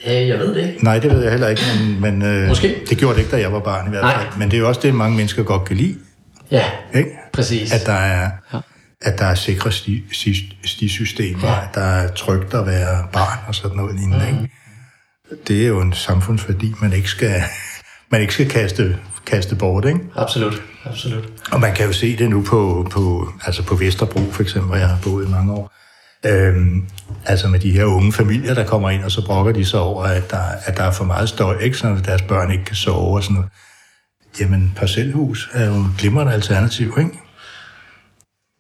ja 0.07 0.27
jeg 0.27 0.39
ved 0.39 0.55
det 0.55 0.69
ikke. 0.69 0.85
Nej, 0.85 0.99
det 0.99 1.11
ved 1.11 1.23
jeg 1.23 1.31
heller 1.31 1.49
ikke, 1.49 1.63
men, 1.81 2.01
men 2.01 2.23
øh, 2.23 2.49
Måske. 2.49 2.81
det 2.89 2.99
gjorde 2.99 3.15
det 3.15 3.21
ikke, 3.21 3.31
da 3.37 3.41
jeg 3.41 3.53
var 3.53 3.61
barn 3.61 3.87
i 3.87 3.91
hvert 3.91 4.03
Nej. 4.03 4.15
fald. 4.25 4.39
Men 4.39 4.51
det 4.51 4.57
er 4.57 4.61
jo 4.61 4.69
også 4.69 4.81
det, 4.83 4.95
mange 4.95 5.17
mennesker 5.17 5.43
godt 5.43 5.65
kan 5.65 5.77
lide, 5.77 5.97
Ja, 6.51 6.65
ikke? 6.95 7.11
præcis. 7.33 7.73
At 7.73 7.87
der 7.87 7.93
er, 7.93 8.31
Ja. 8.53 8.59
at 9.03 9.19
der 9.19 9.25
er 9.25 9.35
sikre 9.35 9.73
sti, 9.73 10.05
sti, 10.13 10.57
stisystemer, 10.65 11.49
ja. 11.49 11.63
at 11.63 11.75
der 11.75 11.81
er 11.81 12.15
trygt 12.15 12.55
at 12.55 12.67
være 12.67 13.07
barn 13.13 13.39
og 13.49 13.55
sådan 13.55 13.77
noget 13.77 13.95
lignende, 13.95 14.27
Mm. 14.33 14.37
ikke? 14.43 14.55
Det 15.49 15.63
er 15.63 15.67
jo 15.69 15.81
en 15.81 15.93
samfundsværdi, 15.93 16.75
man 16.81 16.93
ikke 16.93 17.09
skal, 17.09 17.43
man 18.11 18.21
ikke 18.21 18.33
skal 18.33 18.49
kaste, 18.49 18.99
kaste 19.27 19.57
bort, 19.57 19.85
ikke? 19.85 20.01
Absolut, 20.17 20.63
absolut. 20.85 21.29
Og 21.53 21.61
man 21.61 21.75
kan 21.75 21.87
jo 21.87 21.93
se 21.93 22.17
det 22.17 22.31
nu 22.31 22.43
på, 22.43 22.89
på, 22.91 23.33
altså 23.47 23.63
på 23.63 23.75
Vesterbro, 23.75 24.21
for 24.33 24.43
eksempel, 24.43 24.69
hvor 24.69 24.77
jeg 24.77 24.89
har 24.89 24.99
boet 25.03 25.27
i 25.27 25.31
mange 25.31 25.53
år. 25.53 25.73
Øhm, 26.27 26.85
altså 27.27 27.49
med 27.49 27.61
de 27.61 27.71
her 27.71 27.85
unge 27.85 28.13
familier, 28.13 28.55
der 28.55 28.67
kommer 28.67 28.91
ind, 28.91 29.05
og 29.05 29.11
så 29.11 29.27
brokker 29.27 29.53
de 29.53 29.65
sig 29.65 29.81
over, 29.81 30.05
at 30.05 30.31
der, 30.31 30.43
at 30.65 30.77
der 30.77 30.83
er 30.83 30.91
for 30.91 31.05
meget 31.05 31.29
støj, 31.29 31.59
ikke? 31.59 31.77
så 31.77 31.97
deres 32.05 32.23
børn 32.23 32.53
ikke 32.53 32.65
kan 32.65 32.77
sove 32.77 33.17
og 33.17 33.23
sådan 33.23 33.35
noget. 33.35 33.51
Jamen, 34.41 34.73
parcelhus 34.77 35.51
er 35.53 35.67
jo 35.67 35.73
et 35.75 35.87
glimrende 35.99 36.33
alternativ, 36.33 36.95
ikke? 36.99 37.11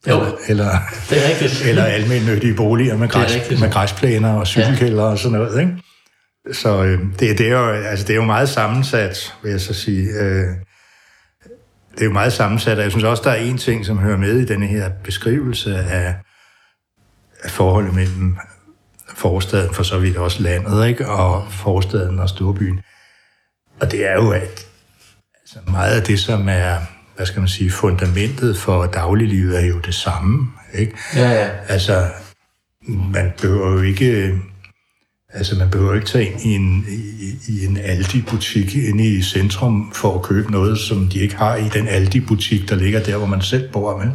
Jo. 0.08 0.20
Eller, 0.20 0.32
eller, 0.48 0.70
Det 1.10 1.24
er 1.24 1.28
rigtigt. 1.28 1.62
eller 1.68 1.84
almindelige 1.84 2.54
boliger 2.54 2.96
med, 2.96 3.08
græs, 3.08 3.60
med 3.60 3.70
græsplæner 3.70 4.32
og 4.32 4.46
cykelkælder 4.46 5.02
og 5.02 5.18
sådan 5.18 5.38
noget, 5.38 5.60
ikke? 5.60 5.72
Så 6.52 6.84
øh, 6.84 7.00
det, 7.18 7.38
det, 7.38 7.48
er 7.48 7.58
jo, 7.58 7.68
altså, 7.68 8.06
det 8.06 8.12
er 8.12 8.16
jo 8.16 8.24
meget 8.24 8.48
sammensat, 8.48 9.34
vil 9.42 9.50
jeg 9.50 9.60
så 9.60 9.74
sige. 9.74 10.10
Øh, 10.10 10.48
det 11.92 12.00
er 12.00 12.04
jo 12.04 12.12
meget 12.12 12.32
sammensat, 12.32 12.78
og 12.78 12.82
jeg 12.82 12.90
synes 12.90 13.04
også, 13.04 13.22
der 13.22 13.30
er 13.30 13.40
en 13.40 13.58
ting, 13.58 13.86
som 13.86 13.98
hører 13.98 14.16
med 14.16 14.38
i 14.38 14.44
denne 14.44 14.66
her 14.66 14.90
beskrivelse 15.04 15.76
af, 15.76 16.14
af 17.42 17.50
forholdet 17.50 17.94
mellem 17.94 18.36
forstaden, 19.14 19.74
for 19.74 19.82
så 19.82 19.98
vidt 19.98 20.16
også 20.16 20.42
landet, 20.42 20.88
ikke? 20.88 21.08
og 21.08 21.52
forstaden 21.52 22.18
og 22.18 22.28
storbyen. 22.28 22.80
Og 23.80 23.90
det 23.90 24.10
er 24.10 24.14
jo, 24.14 24.30
at 24.30 24.66
altså 25.42 25.58
meget 25.70 26.00
af 26.00 26.02
det, 26.02 26.20
som 26.20 26.48
er, 26.48 26.76
hvad 27.16 27.26
skal 27.26 27.40
man 27.40 27.48
sige, 27.48 27.70
fundamentet 27.70 28.58
for 28.58 28.86
dagliglivet, 28.86 29.62
er 29.62 29.66
jo 29.66 29.78
det 29.78 29.94
samme. 29.94 30.52
Ikke? 30.74 30.96
Ja, 31.16 31.30
ja. 31.30 31.50
Altså, 31.68 32.06
man 32.88 33.32
behøver 33.40 33.70
jo 33.70 33.80
ikke... 33.80 34.38
Altså, 35.32 35.56
man 35.56 35.70
behøver 35.70 35.94
ikke 35.94 36.06
tage 36.06 36.24
ind 36.26 36.40
i 36.40 36.54
en, 36.54 36.84
i, 36.88 37.52
i 37.52 37.66
en 37.66 37.76
Aldi-butik 37.76 38.76
inde 38.76 39.06
i 39.06 39.22
centrum 39.22 39.92
for 39.94 40.14
at 40.14 40.22
købe 40.22 40.52
noget, 40.52 40.78
som 40.78 41.08
de 41.08 41.18
ikke 41.18 41.36
har 41.36 41.56
i 41.56 41.68
den 41.68 41.88
Aldi-butik, 41.88 42.68
der 42.68 42.76
ligger 42.76 43.02
der, 43.02 43.16
hvor 43.16 43.26
man 43.26 43.42
selv 43.42 43.72
bor. 43.72 43.98
Men, 43.98 44.08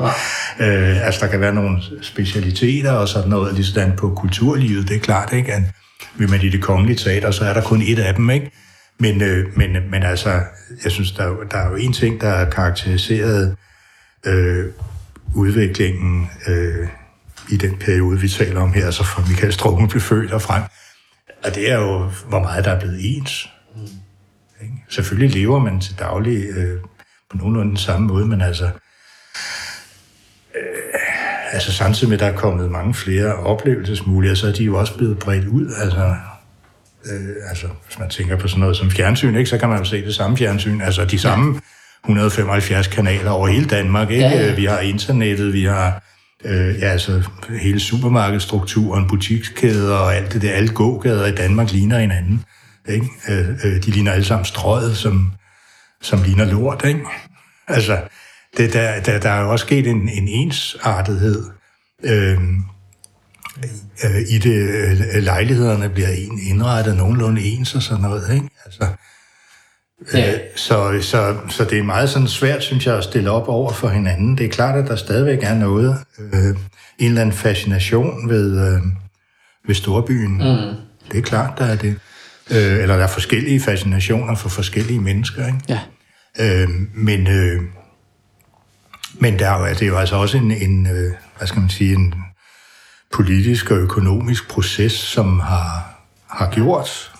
øh, 0.68 1.06
altså, 1.06 1.26
der 1.26 1.32
kan 1.32 1.40
være 1.40 1.54
nogle 1.54 1.82
specialiteter 2.02 2.92
og 2.92 3.08
sådan 3.08 3.30
noget, 3.30 3.56
ligesom 3.56 3.92
på 3.98 4.10
kulturlivet, 4.10 4.90
det 4.90 4.96
er 4.96 5.00
klart, 5.00 5.34
ikke? 5.34 5.54
At, 5.54 5.64
vil 6.18 6.30
man 6.30 6.42
i 6.42 6.50
det 6.50 6.64
kongelige 6.64 6.98
teater, 6.98 7.32
så 7.32 7.46
er 7.46 7.54
der 7.54 7.62
kun 7.62 7.82
et 7.82 8.00
af 8.00 8.14
dem, 8.14 8.30
ikke? 8.30 8.52
Men, 9.00 9.22
øh, 9.22 9.58
men, 9.58 9.70
men 9.92 10.04
altså, 10.04 10.30
jeg 10.84 10.92
synes, 10.92 11.12
der, 11.12 11.36
der 11.52 11.58
er 11.58 11.70
jo 11.70 11.76
en 11.76 11.94
ting, 11.94 12.22
der 12.22 12.30
er 12.30 12.50
karakteriseret 12.50 13.56
øh, 14.26 14.66
udviklingen 15.36 16.30
øh, 16.48 16.88
i 17.50 17.58
den 17.58 17.76
periode, 17.76 18.20
vi 18.20 18.30
taler 18.30 18.62
om 18.62 18.74
her, 18.74 18.86
altså 18.86 19.04
fra 19.04 19.24
Michael 19.28 19.54
Strunge 19.54 19.88
blev 19.88 20.02
født 20.02 20.32
og 20.32 20.42
frem. 20.42 20.64
Og 21.44 21.56
det 21.56 21.72
er 21.72 21.76
jo, 21.76 22.10
hvor 22.28 22.40
meget 22.40 22.66
der 22.66 22.72
er 22.72 22.80
blevet 22.80 23.00
ens. 23.18 23.50
Mm. 23.76 23.88
Selvfølgelig 24.90 25.42
lever 25.42 25.60
man 25.60 25.82
til 25.82 26.00
daglig 26.00 26.46
øh, 26.58 26.80
på 27.32 27.38
nogenlunde 27.38 27.70
den 27.70 27.78
samme 27.78 28.08
måde, 28.08 28.26
men 28.26 28.42
altså, 28.42 28.66
øh, 30.56 31.00
altså 31.52 31.72
samtidig 31.72 32.10
med, 32.10 32.18
at 32.18 32.20
der 32.20 32.32
er 32.34 32.38
kommet 32.38 32.72
mange 32.72 32.94
flere 32.94 33.36
oplevelsesmuligheder, 33.36 34.36
så 34.36 34.48
er 34.48 34.52
de 34.52 34.64
jo 34.64 34.80
også 34.80 34.98
blevet 34.98 35.20
bredt 35.20 35.48
ud. 35.48 35.74
Altså, 35.82 36.16
øh, 37.06 37.50
altså 37.50 37.68
hvis 37.88 38.00
man 38.00 38.10
tænker 38.10 38.38
på 38.38 38.48
sådan 38.48 38.60
noget 38.60 38.78
som 38.78 38.92
fjernsyn, 38.92 39.36
ikke, 39.36 39.50
så 39.50 39.58
kan 39.58 39.70
man 39.70 39.78
jo 39.78 39.86
se 39.86 40.06
det 40.06 40.16
samme 40.16 40.38
fjernsyn, 40.38 40.82
altså 40.82 41.06
de 41.06 41.20
samme 41.20 41.62
175 42.04 42.88
kanaler 42.88 43.32
over 43.32 43.48
hele 43.48 43.66
Danmark. 43.66 44.10
Ikke? 44.10 44.24
Ja, 44.24 44.46
ja. 44.46 44.56
Vi 44.56 44.66
har 44.66 44.80
internettet, 44.80 45.54
vi 45.54 45.64
har 45.64 46.04
øh, 46.46 46.80
ja, 46.80 46.88
altså, 46.88 47.24
hele 47.62 47.80
supermarkedsstrukturen, 47.80 49.08
butikskæder 49.08 49.96
og 49.96 50.16
alt 50.16 50.34
det 50.34 50.42
der. 50.42 50.54
Alle 50.54 50.74
gågader 50.74 51.26
i 51.26 51.36
Danmark 51.36 51.72
ligner 51.72 52.00
hinanden. 52.00 52.44
Ikke? 52.90 53.08
Øh, 53.30 53.50
øh, 53.50 53.84
de 53.84 53.92
ligner 53.92 54.12
alle 54.12 54.26
sammen 54.26 54.46
strøget, 54.46 54.98
som, 54.98 55.32
som 56.02 56.22
ligner 56.22 56.46
lort. 56.46 56.86
Ikke? 56.86 57.00
Altså, 57.68 58.02
det, 58.58 58.74
der, 58.74 59.02
der, 59.02 59.20
der 59.20 59.30
er 59.30 59.42
jo 59.42 59.52
også 59.52 59.66
sket 59.66 59.88
en, 59.88 60.10
en 60.10 60.28
ensartethed 60.28 61.44
øh, 62.04 62.38
øh, 64.04 64.22
i 64.30 64.38
det. 64.38 64.56
Øh, 64.56 65.24
lejlighederne 65.24 65.90
bliver 65.90 66.10
indrettet 66.50 66.98
nogenlunde 66.98 67.42
ens 67.42 67.76
og 67.76 67.82
sådan 67.82 68.02
noget. 68.02 68.34
Ikke? 68.34 68.50
Altså, 68.66 68.88
Ja. 70.14 70.34
Øh, 70.34 70.40
så, 70.56 70.98
så, 71.02 71.38
så 71.50 71.64
det 71.64 71.80
er 71.80 71.84
meget 71.84 72.10
sådan 72.10 72.28
svært, 72.28 72.64
synes 72.64 72.86
jeg, 72.86 72.98
at 72.98 73.04
stille 73.04 73.32
op 73.32 73.48
over 73.48 73.72
for 73.72 73.88
hinanden. 73.88 74.38
Det 74.38 74.46
er 74.46 74.50
klart, 74.50 74.76
at 74.76 74.88
der 74.88 74.96
stadigvæk 74.96 75.44
er 75.44 75.56
noget, 75.56 75.98
øh, 76.20 76.56
en 77.00 77.08
eller 77.08 77.22
anden 77.22 77.36
fascination 77.36 78.30
ved, 78.30 78.68
øh, 78.68 78.82
ved 79.68 79.76
storbyen. 79.76 80.34
Mm. 80.34 80.76
Det 81.12 81.18
er 81.18 81.22
klart, 81.22 81.60
der 81.60 81.66
er 81.66 81.76
det. 81.76 82.00
Øh, 82.52 82.82
eller 82.82 82.96
der 82.96 83.04
er 83.04 83.08
forskellige 83.08 83.60
fascinationer 83.60 84.36
for 84.36 84.50
forskellige 84.50 85.00
mennesker. 85.00 85.48
Ikke? 85.48 85.60
Ja. 85.70 85.80
Øh, 86.40 86.70
men, 86.94 87.28
øh, 87.28 87.62
men 89.20 89.40
der 89.40 89.50
er, 89.50 89.74
det 89.74 89.82
er 89.82 89.88
jo 89.88 89.98
altså 89.98 90.16
også 90.16 90.38
en, 90.38 90.52
en 90.52 90.88
øh, 90.88 91.14
hvad 91.38 91.48
skal 91.48 91.60
man 91.60 91.70
sige, 91.70 91.94
en 91.94 92.14
politisk 93.14 93.72
og 93.72 93.78
økonomisk 93.78 94.50
proces, 94.50 94.92
som 94.92 95.40
har, 95.40 96.00
har 96.28 96.52
gjort, 96.52 97.15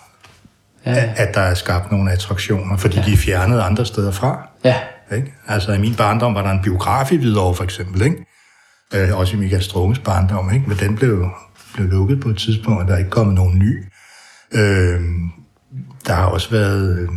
ja. 0.86 0.92
at, 0.92 1.10
at 1.16 1.34
der 1.34 1.42
er 1.42 1.54
skabt 1.54 1.92
nogle 1.92 2.12
attraktioner, 2.12 2.78
fordi 2.78 2.98
ja. 2.98 3.06
de 3.06 3.14
er 3.14 3.18
fjernet 3.18 3.60
andre 3.60 3.86
steder 3.86 4.12
fra. 4.12 4.50
Ja. 4.64 4.76
Ikke? 5.16 5.34
Altså 5.48 5.72
i 5.72 5.78
min 5.78 5.96
barndom 5.96 6.36
var 6.36 6.44
der 6.44 6.52
en 6.52 6.62
biograf 6.64 7.12
i 7.12 7.18
Hvidovre 7.18 7.56
for 7.56 7.64
eksempel, 7.64 8.02
ikke? 8.02 8.26
Øh, 8.94 9.18
også 9.18 9.36
i 9.36 9.40
Michael 9.40 9.64
Strunges 9.64 10.00
barndom, 10.00 10.54
ikke? 10.54 10.70
men 10.70 10.78
den 10.78 10.96
blev, 10.96 11.30
blev 11.74 11.88
lukket 11.88 12.20
på 12.20 12.30
et 12.30 12.38
tidspunkt, 12.38 12.82
og 12.82 12.88
der 12.88 12.94
er 12.94 12.98
ikke 12.98 13.10
kommet 13.10 13.36
nogen 13.36 13.60
ny. 13.60 13.84
Øh, 14.52 15.02
der 16.08 16.14
har 16.14 16.26
også 16.26 16.50
været... 16.52 17.00
Øh, 17.00 17.10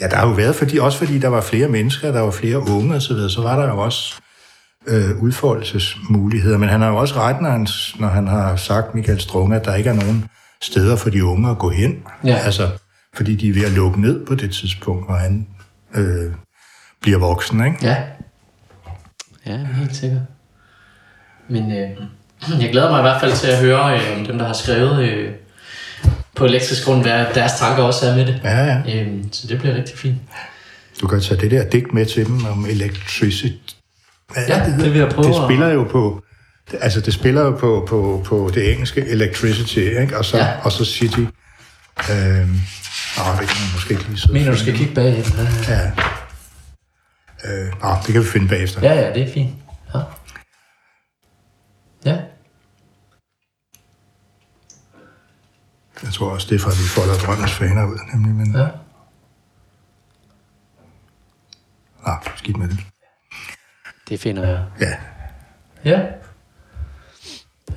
ja, 0.00 0.08
der 0.08 0.16
har 0.16 0.26
jo 0.26 0.32
været, 0.32 0.56
fordi, 0.56 0.78
også 0.78 0.98
fordi 0.98 1.18
der 1.18 1.28
var 1.28 1.40
flere 1.40 1.68
mennesker, 1.68 2.12
der 2.12 2.20
var 2.20 2.30
flere 2.30 2.58
unge 2.58 2.94
og 2.94 3.02
så 3.02 3.14
videre, 3.14 3.30
så 3.30 3.42
var 3.42 3.56
der 3.56 3.68
jo 3.68 3.78
også 3.78 4.14
øh, 4.86 5.22
udfoldelsesmuligheder. 5.22 6.58
Men 6.58 6.68
han 6.68 6.80
har 6.80 6.88
jo 6.88 6.96
også 6.96 7.14
ret, 7.14 7.40
når 7.40 7.50
han, 7.50 7.66
når 7.98 8.08
han 8.08 8.26
har 8.26 8.56
sagt, 8.56 8.94
Michael 8.94 9.20
Strunge, 9.20 9.56
at 9.56 9.64
der 9.64 9.74
ikke 9.74 9.90
er 9.90 9.94
nogen 9.94 10.24
steder 10.62 10.96
for 10.96 11.10
de 11.10 11.24
unge 11.24 11.50
at 11.50 11.58
gå 11.58 11.70
hen. 11.70 11.96
Ja. 12.24 12.34
Altså, 12.34 12.68
fordi 13.16 13.36
de 13.36 13.48
er 13.48 13.52
ved 13.52 13.64
at 13.64 13.72
lukke 13.72 14.00
ned 14.00 14.26
på 14.26 14.34
det 14.34 14.52
tidspunkt, 14.52 15.06
hvor 15.06 15.14
han 15.14 15.46
øh, 15.94 16.32
bliver 17.02 17.18
voksen, 17.18 17.64
ikke? 17.64 17.76
Ja. 17.82 17.96
Ja, 19.46 19.56
helt 19.56 19.96
sikkert. 19.96 20.20
Men 21.48 21.72
øh, 21.72 21.90
jeg 22.62 22.70
glæder 22.70 22.90
mig 22.90 22.98
i 22.98 23.02
hvert 23.02 23.20
fald 23.20 23.32
til 23.32 23.46
at 23.46 23.58
høre 23.58 23.94
øh, 23.94 24.18
om 24.18 24.26
dem, 24.26 24.38
der 24.38 24.46
har 24.46 24.52
skrevet 24.52 25.02
øh, 25.02 25.32
på 26.34 26.44
elektrisk 26.44 26.84
grund, 26.84 27.02
hvad 27.02 27.26
deres 27.34 27.52
tanker 27.58 27.82
også 27.82 28.06
er 28.06 28.16
med 28.16 28.26
det. 28.26 28.40
Ja, 28.44 28.64
ja. 28.64 29.02
Øh, 29.02 29.24
så 29.32 29.46
det 29.46 29.58
bliver 29.58 29.74
rigtig 29.74 29.98
fint. 29.98 30.16
Du 31.00 31.06
kan 31.06 31.20
tage 31.20 31.40
det 31.40 31.50
der 31.50 31.70
digt 31.70 31.94
med 31.94 32.06
til 32.06 32.26
dem 32.26 32.44
om 32.44 32.66
electricity. 32.66 33.72
Hvad 34.32 34.44
ja, 34.48 34.64
det, 34.66 34.84
det 34.84 34.92
vil 34.92 34.98
jeg 34.98 35.08
prøve. 35.08 35.28
Det 35.28 35.44
spiller 35.46 35.68
jo 35.68 35.84
på, 35.84 36.22
altså 36.80 37.00
det 37.00 37.14
spiller 37.14 37.42
jo 37.42 37.50
på, 37.50 37.86
på, 37.88 38.22
på 38.26 38.50
det 38.54 38.72
engelske 38.72 39.08
electricity, 39.08 39.78
ikke? 39.78 40.18
Og 40.18 40.24
så, 40.24 40.36
ja. 40.36 40.48
og 40.62 40.72
så 40.72 40.84
city. 40.84 41.20
Øh, 42.10 42.48
Nå, 43.16 43.22
det 43.40 43.48
kan 43.48 43.56
man 43.62 43.70
måske 43.74 43.90
ikke 43.94 44.04
lige 44.08 44.18
så 44.18 44.32
Mener 44.32 44.50
du 44.50 44.58
skal 44.58 44.76
kigge 44.76 44.94
bag? 44.94 45.24
Ja. 45.68 45.92
Øh, 47.44 47.82
nå, 47.82 47.88
det 48.06 48.12
kan 48.12 48.22
vi 48.22 48.26
finde 48.26 48.48
bagefter. 48.48 48.80
Ja, 48.82 48.94
ja, 48.94 49.12
det 49.14 49.22
er 49.22 49.32
fint. 49.32 49.54
Ja. 49.94 50.00
Ja. 52.04 52.16
Jeg 56.02 56.12
tror 56.12 56.30
også, 56.30 56.46
det 56.50 56.54
er 56.54 56.58
fra, 56.58 56.70
at 56.70 56.76
vi 56.78 56.88
folder 56.88 57.14
drømmens 57.14 57.52
faner 57.52 57.86
ud, 57.86 57.98
nemlig. 58.14 58.34
Men... 58.34 58.56
Ja. 58.60 58.66
Nå, 62.06 62.12
skidt 62.36 62.56
med 62.56 62.68
det. 62.68 62.78
Det 64.08 64.20
finder 64.20 64.48
jeg. 64.48 64.64
Ja. 64.80 64.94
Ja. 65.84 66.00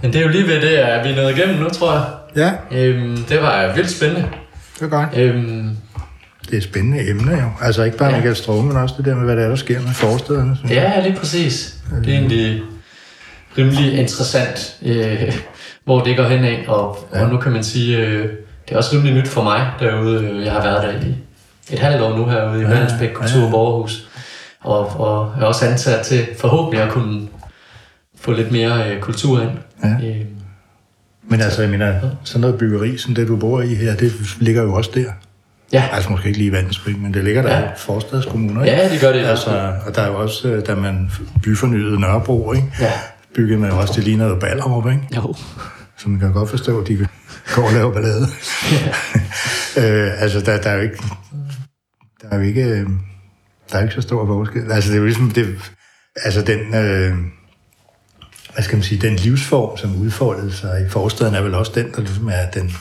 Men 0.02 0.14
det 0.14 0.20
er 0.20 0.26
jo 0.26 0.30
lige 0.30 0.48
ved 0.48 0.62
det, 0.62 0.78
at 0.78 1.06
vi 1.06 1.12
er 1.12 1.16
nået 1.16 1.38
igennem 1.38 1.58
nu, 1.58 1.70
tror 1.70 1.94
jeg. 1.94 2.06
Ja. 2.36 2.78
Øhm, 2.78 3.18
det 3.24 3.42
var 3.42 3.76
vildt 3.76 3.92
spændende. 3.92 4.39
Det 4.80 4.86
er 4.86 4.90
godt. 4.90 5.10
Øhm, 5.18 5.70
det 6.50 6.58
er 6.58 6.62
spændende 6.62 7.10
emne 7.10 7.32
jo. 7.32 7.50
Altså 7.62 7.84
ikke 7.84 7.98
bare 7.98 8.10
ja. 8.10 8.16
Michael 8.16 8.36
Strome, 8.36 8.68
men 8.68 8.78
også 8.78 8.96
det 8.98 9.06
der 9.06 9.16
med, 9.16 9.26
hvad 9.26 9.36
der, 9.36 9.44
er, 9.44 9.50
der 9.50 9.56
sker 9.56 9.82
med 9.82 9.94
forstederne. 9.94 10.58
Ja, 10.70 11.02
lige 11.04 11.16
præcis. 11.16 11.76
Det 12.04 12.14
er 12.14 12.18
egentlig 12.18 12.62
rimelig 13.58 13.94
interessant, 13.94 14.76
øh, 14.82 15.34
hvor 15.84 16.04
det 16.04 16.18
går 16.18 16.24
hen 16.24 16.44
af. 16.44 16.66
Og, 16.68 17.08
ja. 17.14 17.24
og 17.24 17.30
nu 17.30 17.38
kan 17.38 17.52
man 17.52 17.64
sige, 17.64 17.98
øh, 17.98 18.30
det 18.68 18.74
er 18.74 18.78
også 18.78 18.96
rimelig 18.96 19.14
nyt 19.14 19.28
for 19.28 19.44
mig 19.44 19.72
derude. 19.80 20.42
Jeg 20.46 20.52
har 20.52 20.64
været 20.64 20.84
der 20.84 21.08
i 21.08 21.16
et 21.74 21.80
halvt 21.80 22.02
år 22.02 22.18
nu 22.18 22.26
herude 22.26 22.60
i 22.60 22.62
ja, 22.62 22.70
Vandensbæk 22.70 23.10
Kultur- 23.14 23.46
og 23.46 23.52
Borgerhus. 23.52 24.10
Og, 24.62 25.00
og 25.00 25.34
er 25.40 25.46
også 25.46 25.66
ansat 25.66 26.06
til 26.06 26.28
forhåbentlig 26.38 26.82
at 26.82 26.92
kunne 26.92 27.28
få 28.20 28.32
lidt 28.32 28.52
mere 28.52 28.92
øh, 28.92 29.02
kultur 29.02 29.42
ind. 29.42 29.52
Ja. 29.84 30.08
Øh, 30.08 30.26
men 31.30 31.42
altså, 31.42 31.62
jeg 31.62 31.72
mener, 31.72 32.00
sådan 32.24 32.42
noget 32.42 32.58
byggeri, 32.58 32.98
som 32.98 33.16
det 33.16 33.28
du 33.28 33.36
bor 33.36 33.62
i 33.62 33.76
her, 33.76 33.96
det 33.96 34.14
ligger 34.40 34.64
jo 34.64 34.74
også 34.74 34.92
der. 34.94 35.12
Ja. 35.74 35.90
Altså 35.92 36.10
måske 36.10 36.28
ikke 36.28 36.38
lige 36.38 36.48
i 36.48 36.52
Vandensbring, 36.52 37.02
men 37.02 37.14
det 37.14 37.24
ligger 37.24 37.42
der 37.42 37.60
ja. 37.60 37.64
i 37.64 37.72
forstadskommuner. 37.78 38.64
Ikke? 38.64 38.78
Ja, 38.78 38.90
det 38.90 39.02
gør 39.02 39.12
det. 39.12 39.26
Altså, 39.26 39.74
og 39.86 39.96
der 39.96 40.02
er 40.02 40.08
jo 40.08 40.20
også, 40.20 40.48
øh, 40.48 40.66
da 40.68 40.76
man 40.76 41.12
byfornyede 41.44 42.00
Nørrebro, 42.00 42.54
ikke? 42.54 42.68
Ja. 42.80 42.92
byggede 43.36 43.60
man 43.60 43.70
jo 43.70 43.78
også, 43.78 43.94
det 43.96 44.04
ligner 44.04 44.28
jo 44.28 44.36
Ballerup, 44.36 44.88
ikke? 44.88 45.02
Jo. 45.16 45.36
Så 45.98 46.10
man 46.10 46.20
kan 46.20 46.34
godt 46.34 46.50
forstå, 46.50 46.82
at 46.82 46.88
de 46.88 47.08
går 47.56 47.64
og 47.64 47.74
laver 47.74 47.94
ballade. 47.94 48.28
Ja. 48.72 48.88
øh, 50.06 50.22
altså, 50.22 50.40
der, 50.40 50.62
der 50.62 50.70
er 50.70 50.76
jo 50.76 50.82
ikke... 50.82 50.98
Der 52.22 52.30
er 52.32 52.36
jo 52.36 52.42
ikke... 52.42 52.64
Øh, 52.64 52.88
der 53.72 53.78
er 53.78 53.82
ikke 53.82 53.96
så 53.96 54.02
stor 54.02 54.26
forskel. 54.26 54.72
Altså, 54.72 54.90
det 54.90 54.96
er 54.96 55.00
jo 55.00 55.06
ligesom... 55.06 55.32
Det, 55.32 55.48
altså, 56.24 56.42
den... 56.42 56.76
Øh, 56.76 57.18
hvad 58.60 58.64
skal 58.64 58.76
man 58.76 58.84
sige, 58.84 59.02
den 59.02 59.16
livsform, 59.16 59.78
som 59.78 60.02
udfoldede 60.02 60.54
sig 60.54 60.86
i 60.86 60.90
forstaden, 60.90 61.36
er 61.36 61.42
vel 61.42 61.56
også 61.56 61.72
den, 61.76 61.92
der 61.92 62.02
ligesom 62.02 62.30
er 62.30 62.50
den 62.54 62.72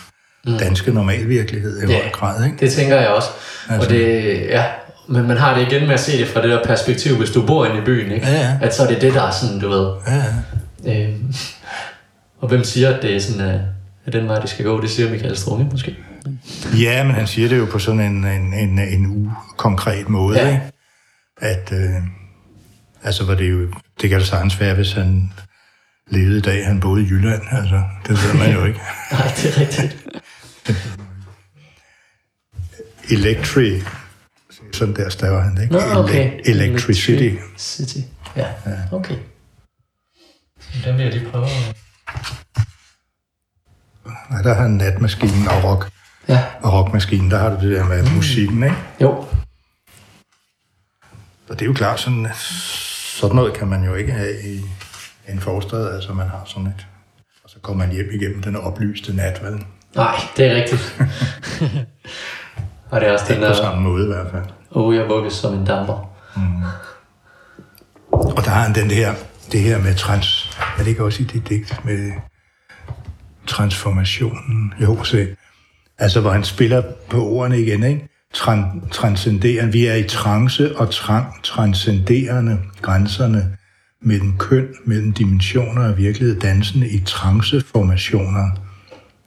mm. 0.47 0.59
danske 0.59 0.93
normalvirkelighed 0.93 1.83
i 1.83 1.87
ja, 1.93 2.03
høj 2.03 2.11
grad. 2.13 2.45
Ikke? 2.45 2.57
det 2.61 2.73
tænker 2.73 2.97
jeg 2.97 3.09
også. 3.09 3.29
Altså. 3.69 3.89
Og 3.89 3.95
det, 3.95 4.41
ja, 4.49 4.65
men 5.09 5.27
man 5.29 5.37
har 5.37 5.59
det 5.59 5.73
igen 5.73 5.87
med 5.87 5.95
at 5.95 6.01
se 6.01 6.19
det 6.19 6.29
fra 6.29 6.43
det 6.43 6.51
der 6.51 6.65
perspektiv, 6.65 7.17
hvis 7.17 7.31
du 7.31 7.47
bor 7.47 7.67
inde 7.67 7.79
i 7.79 7.85
byen, 7.85 8.13
ikke? 8.13 8.27
Ja, 8.27 8.33
ja. 8.33 8.59
at 8.63 8.75
så 8.75 8.83
er 8.83 8.87
det 8.87 9.01
det, 9.01 9.15
der 9.15 9.23
er 9.23 9.31
sådan, 9.31 9.61
du 9.61 9.69
ved. 9.69 9.93
Ja, 10.07 10.25
ja. 10.85 11.05
Øhm, 11.05 11.35
og 12.41 12.49
hvem 12.49 12.65
siger, 12.65 12.95
at 12.95 13.03
det 13.03 13.17
er 13.17 13.21
sådan, 13.21 13.41
at, 13.41 13.61
at 14.07 14.13
den 14.13 14.29
vej, 14.29 14.41
det 14.41 14.51
skal 14.51 14.65
gå? 14.65 14.81
Det 14.81 14.91
siger 14.91 15.11
Michael 15.11 15.37
Strunge 15.37 15.69
måske. 15.71 15.97
Ja, 16.81 17.05
men 17.05 17.15
han 17.15 17.27
siger 17.27 17.49
det 17.49 17.59
jo 17.59 17.67
på 17.71 17.79
sådan 17.79 18.01
en, 18.01 18.25
en, 18.25 18.55
en, 18.55 18.79
en 18.79 19.07
ukonkret 19.07 20.09
måde. 20.09 20.39
Ja. 20.39 20.49
Ikke? 20.49 20.63
At, 21.41 21.73
øh, 21.73 21.95
altså, 23.05 23.25
var 23.25 23.35
det 23.35 23.51
jo, 23.51 23.67
det 24.03 24.11
kan 24.11 24.19
da 24.19 24.25
sagtens 24.25 24.61
være, 24.61 24.75
hvis 24.75 24.93
han 24.93 25.33
levede 26.11 26.39
i 26.39 26.41
dag, 26.41 26.67
han 26.67 26.81
boede 26.81 27.03
i 27.03 27.07
Jylland. 27.07 27.43
Altså, 27.51 27.83
det 28.07 28.11
ved 28.11 28.35
man 28.39 28.53
jo 28.53 28.65
ikke. 28.65 28.81
Nej, 29.13 29.33
det 29.37 29.57
er 29.57 29.61
rigtigt. 29.61 30.07
Electric, 33.11 33.83
sådan 34.73 34.97
der 34.97 35.09
staver 35.09 35.41
han, 35.41 35.63
ikke? 35.63 35.75
Nå, 35.75 35.81
okay. 35.81 36.41
Electricity. 36.45 37.37
City, 37.59 37.99
ja. 38.37 38.47
ja. 38.67 38.77
Okay. 38.93 39.17
Den 40.85 40.97
vil 40.97 41.03
jeg 41.05 41.13
lige 41.13 41.31
prøve. 41.31 41.47
Nej, 44.31 44.43
der 44.43 44.55
har 44.55 44.63
han 44.63 44.71
natmaskinen 44.71 45.49
og 45.49 45.65
rock. 45.65 45.91
Ja. 46.29 46.45
Og 46.63 46.73
rockmaskinen, 46.73 47.31
der 47.31 47.39
har 47.39 47.51
du 47.51 47.69
det 47.69 47.77
der 47.77 47.85
med 47.85 48.03
mm. 48.03 48.11
musikken, 48.11 48.63
ikke? 48.63 48.77
Jo. 49.01 49.25
Og 51.49 51.59
det 51.59 51.63
er 51.63 51.67
jo 51.67 51.73
klart, 51.73 52.01
sådan, 52.01 52.29
sådan 53.21 53.37
noget 53.37 53.55
kan 53.55 53.69
man 53.69 53.85
jo 53.85 53.95
ikke 53.95 54.13
have 54.13 54.43
i 54.45 54.65
en 55.29 55.41
forstad, 55.41 55.95
altså 55.95 56.13
man 56.13 56.29
har 56.29 56.43
sådan 56.47 56.67
et... 56.67 56.87
Og 57.45 57.51
så 57.51 57.57
kommer 57.63 57.87
man 57.87 57.95
hjem 57.95 58.11
igennem 58.13 58.43
den 58.43 58.57
oplyste 58.57 59.17
nat, 59.17 59.43
vel? 59.43 59.65
Nej, 59.95 60.15
det 60.37 60.47
er 60.47 60.55
rigtigt. 60.55 61.03
og 62.91 63.01
det 63.01 63.09
er 63.09 63.13
også 63.13 63.25
den 63.29 63.35
Ikke 63.35 63.47
på 63.47 63.53
der, 63.53 63.55
samme 63.55 63.83
måde 63.83 64.05
i 64.05 64.07
hvert 64.07 64.31
fald. 64.31 64.45
oh, 64.71 64.97
jeg 64.97 65.09
vugges 65.09 65.33
som 65.33 65.55
en 65.55 65.65
damper. 65.67 66.11
Og 68.11 68.45
der 68.45 68.51
har 68.51 68.63
han 68.63 68.75
den 68.75 68.91
her, 68.91 69.15
det 69.53 69.61
her 69.61 69.79
med 69.79 69.95
trans... 69.95 70.59
Er 70.79 70.83
det 70.83 70.87
ikke 70.87 71.05
også 71.05 71.23
i 71.23 71.27
det 71.27 71.49
digt 71.49 71.85
med 71.85 72.13
transformationen? 73.47 74.75
Jo, 74.81 75.05
se. 75.05 75.37
Altså, 75.99 76.21
hvor 76.21 76.31
han 76.31 76.45
spiller 76.45 76.83
på 77.11 77.27
ordene 77.27 77.61
igen, 77.61 77.83
ikke? 77.83 78.09
Tran, 78.35 78.83
transcenderende. 78.93 79.73
Vi 79.73 79.87
er 79.87 79.95
i 79.95 80.03
trance 80.03 80.79
og 80.79 80.91
trang, 80.91 81.43
transcenderende 81.43 82.59
grænserne 82.83 83.57
mellem 84.01 84.39
køn, 84.39 84.69
mellem 84.85 85.13
dimensioner 85.13 85.89
og 85.89 85.97
virkelighed, 85.97 86.41
dansende 86.41 86.89
i 86.89 87.01
tranceformationer. 87.01 88.51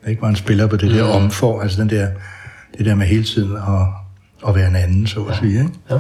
Ikke? 0.08 0.20
Hvor 0.20 0.28
han 0.28 0.36
spiller 0.36 0.68
på 0.68 0.76
det 0.76 0.92
der 0.92 1.04
omfor, 1.04 1.62
altså 1.62 1.82
den 1.82 1.90
der, 1.90 2.08
det 2.78 2.86
der 2.86 2.96
med 2.96 3.06
hele 3.06 3.24
tiden 3.24 3.58
at, 3.58 3.88
at 4.48 4.56
være 4.56 4.68
en 4.68 4.76
anden, 4.76 5.08
så 5.08 5.24
at 5.24 5.36
sige. 5.36 5.60
Ikke? 5.60 5.72
Ja. 5.90 6.00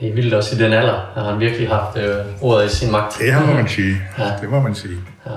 Det 0.00 0.08
er 0.08 0.14
vildt 0.14 0.34
også 0.34 0.56
i 0.56 0.58
den 0.58 0.72
alder, 0.72 1.12
har 1.14 1.30
han 1.30 1.40
virkelig 1.40 1.68
haft 1.68 1.96
øh, 1.96 2.42
ordet 2.42 2.66
i 2.66 2.76
sin 2.76 2.90
magt. 2.90 3.18
Det 3.18 3.46
må 3.46 3.52
man 3.52 3.68
sige. 3.68 3.96
Ja. 4.18 4.32
Det 4.40 4.50
må 4.50 4.60
man 4.60 4.74
sige. 4.74 4.96
Ja. 5.26 5.30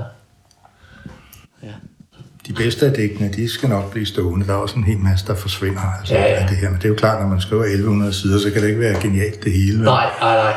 De 2.47 2.53
bedste 2.53 2.85
af 2.85 2.93
digtene, 2.93 3.29
de 3.33 3.49
skal 3.49 3.69
nok 3.69 3.91
blive 3.91 4.05
stående. 4.05 4.47
Der 4.47 4.53
er 4.53 4.57
også 4.57 4.75
en 4.75 4.83
hel 4.83 4.97
masse, 4.97 5.27
der 5.27 5.35
forsvinder 5.35 5.81
altså, 5.99 6.13
Ja, 6.15 6.21
ja. 6.21 6.27
af 6.41 6.47
det 6.47 6.57
her. 6.57 6.69
Men 6.69 6.77
det 6.77 6.85
er 6.85 6.89
jo 6.89 6.95
klart, 6.95 7.21
når 7.21 7.27
man 7.27 7.41
skriver 7.41 7.63
1100 7.63 8.13
sider, 8.13 8.39
så 8.39 8.51
kan 8.51 8.61
det 8.61 8.67
ikke 8.67 8.79
være 8.79 9.01
genialt 9.01 9.43
det 9.43 9.51
hele. 9.51 9.77
vel? 9.77 9.85
Nej, 9.85 10.09
nej, 10.21 10.35
nej. 10.35 10.53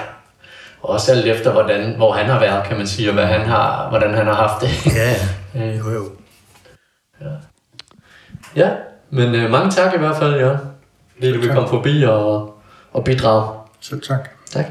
Også 0.82 1.12
alt 1.12 1.26
efter, 1.26 1.53
hvordan, 1.53 1.97
hvor 1.97 2.12
han 2.12 2.26
har 2.26 2.41
været, 2.41 2.66
kan 2.68 2.76
man 2.76 2.86
sige, 2.86 3.09
og 3.11 3.14
hvad 3.14 3.26
han 3.26 3.41
har, 3.47 3.88
hvordan 3.88 4.14
han 4.14 4.26
har 4.26 4.34
haft 4.34 4.62
det. 4.62 4.68
Ja, 4.97 5.14
ja. 5.55 5.72
Øh, 5.72 5.78
Jo, 5.78 5.91
jo. 5.91 6.05
ja, 8.57 8.70
men 9.11 9.34
øh, 9.34 9.51
mange 9.51 9.70
tak 9.70 9.95
i 9.95 9.99
hvert 9.99 10.16
fald, 10.16 10.34
Jørgen. 10.34 10.59
Fordi 11.14 11.32
du 11.32 11.41
vil 11.41 11.51
komme 11.51 11.68
forbi 11.68 12.03
og, 12.03 12.55
og 12.93 13.05
bidrage. 13.05 13.59
Selv 13.80 14.03
tak. 14.03 14.28
Tak. 14.51 14.64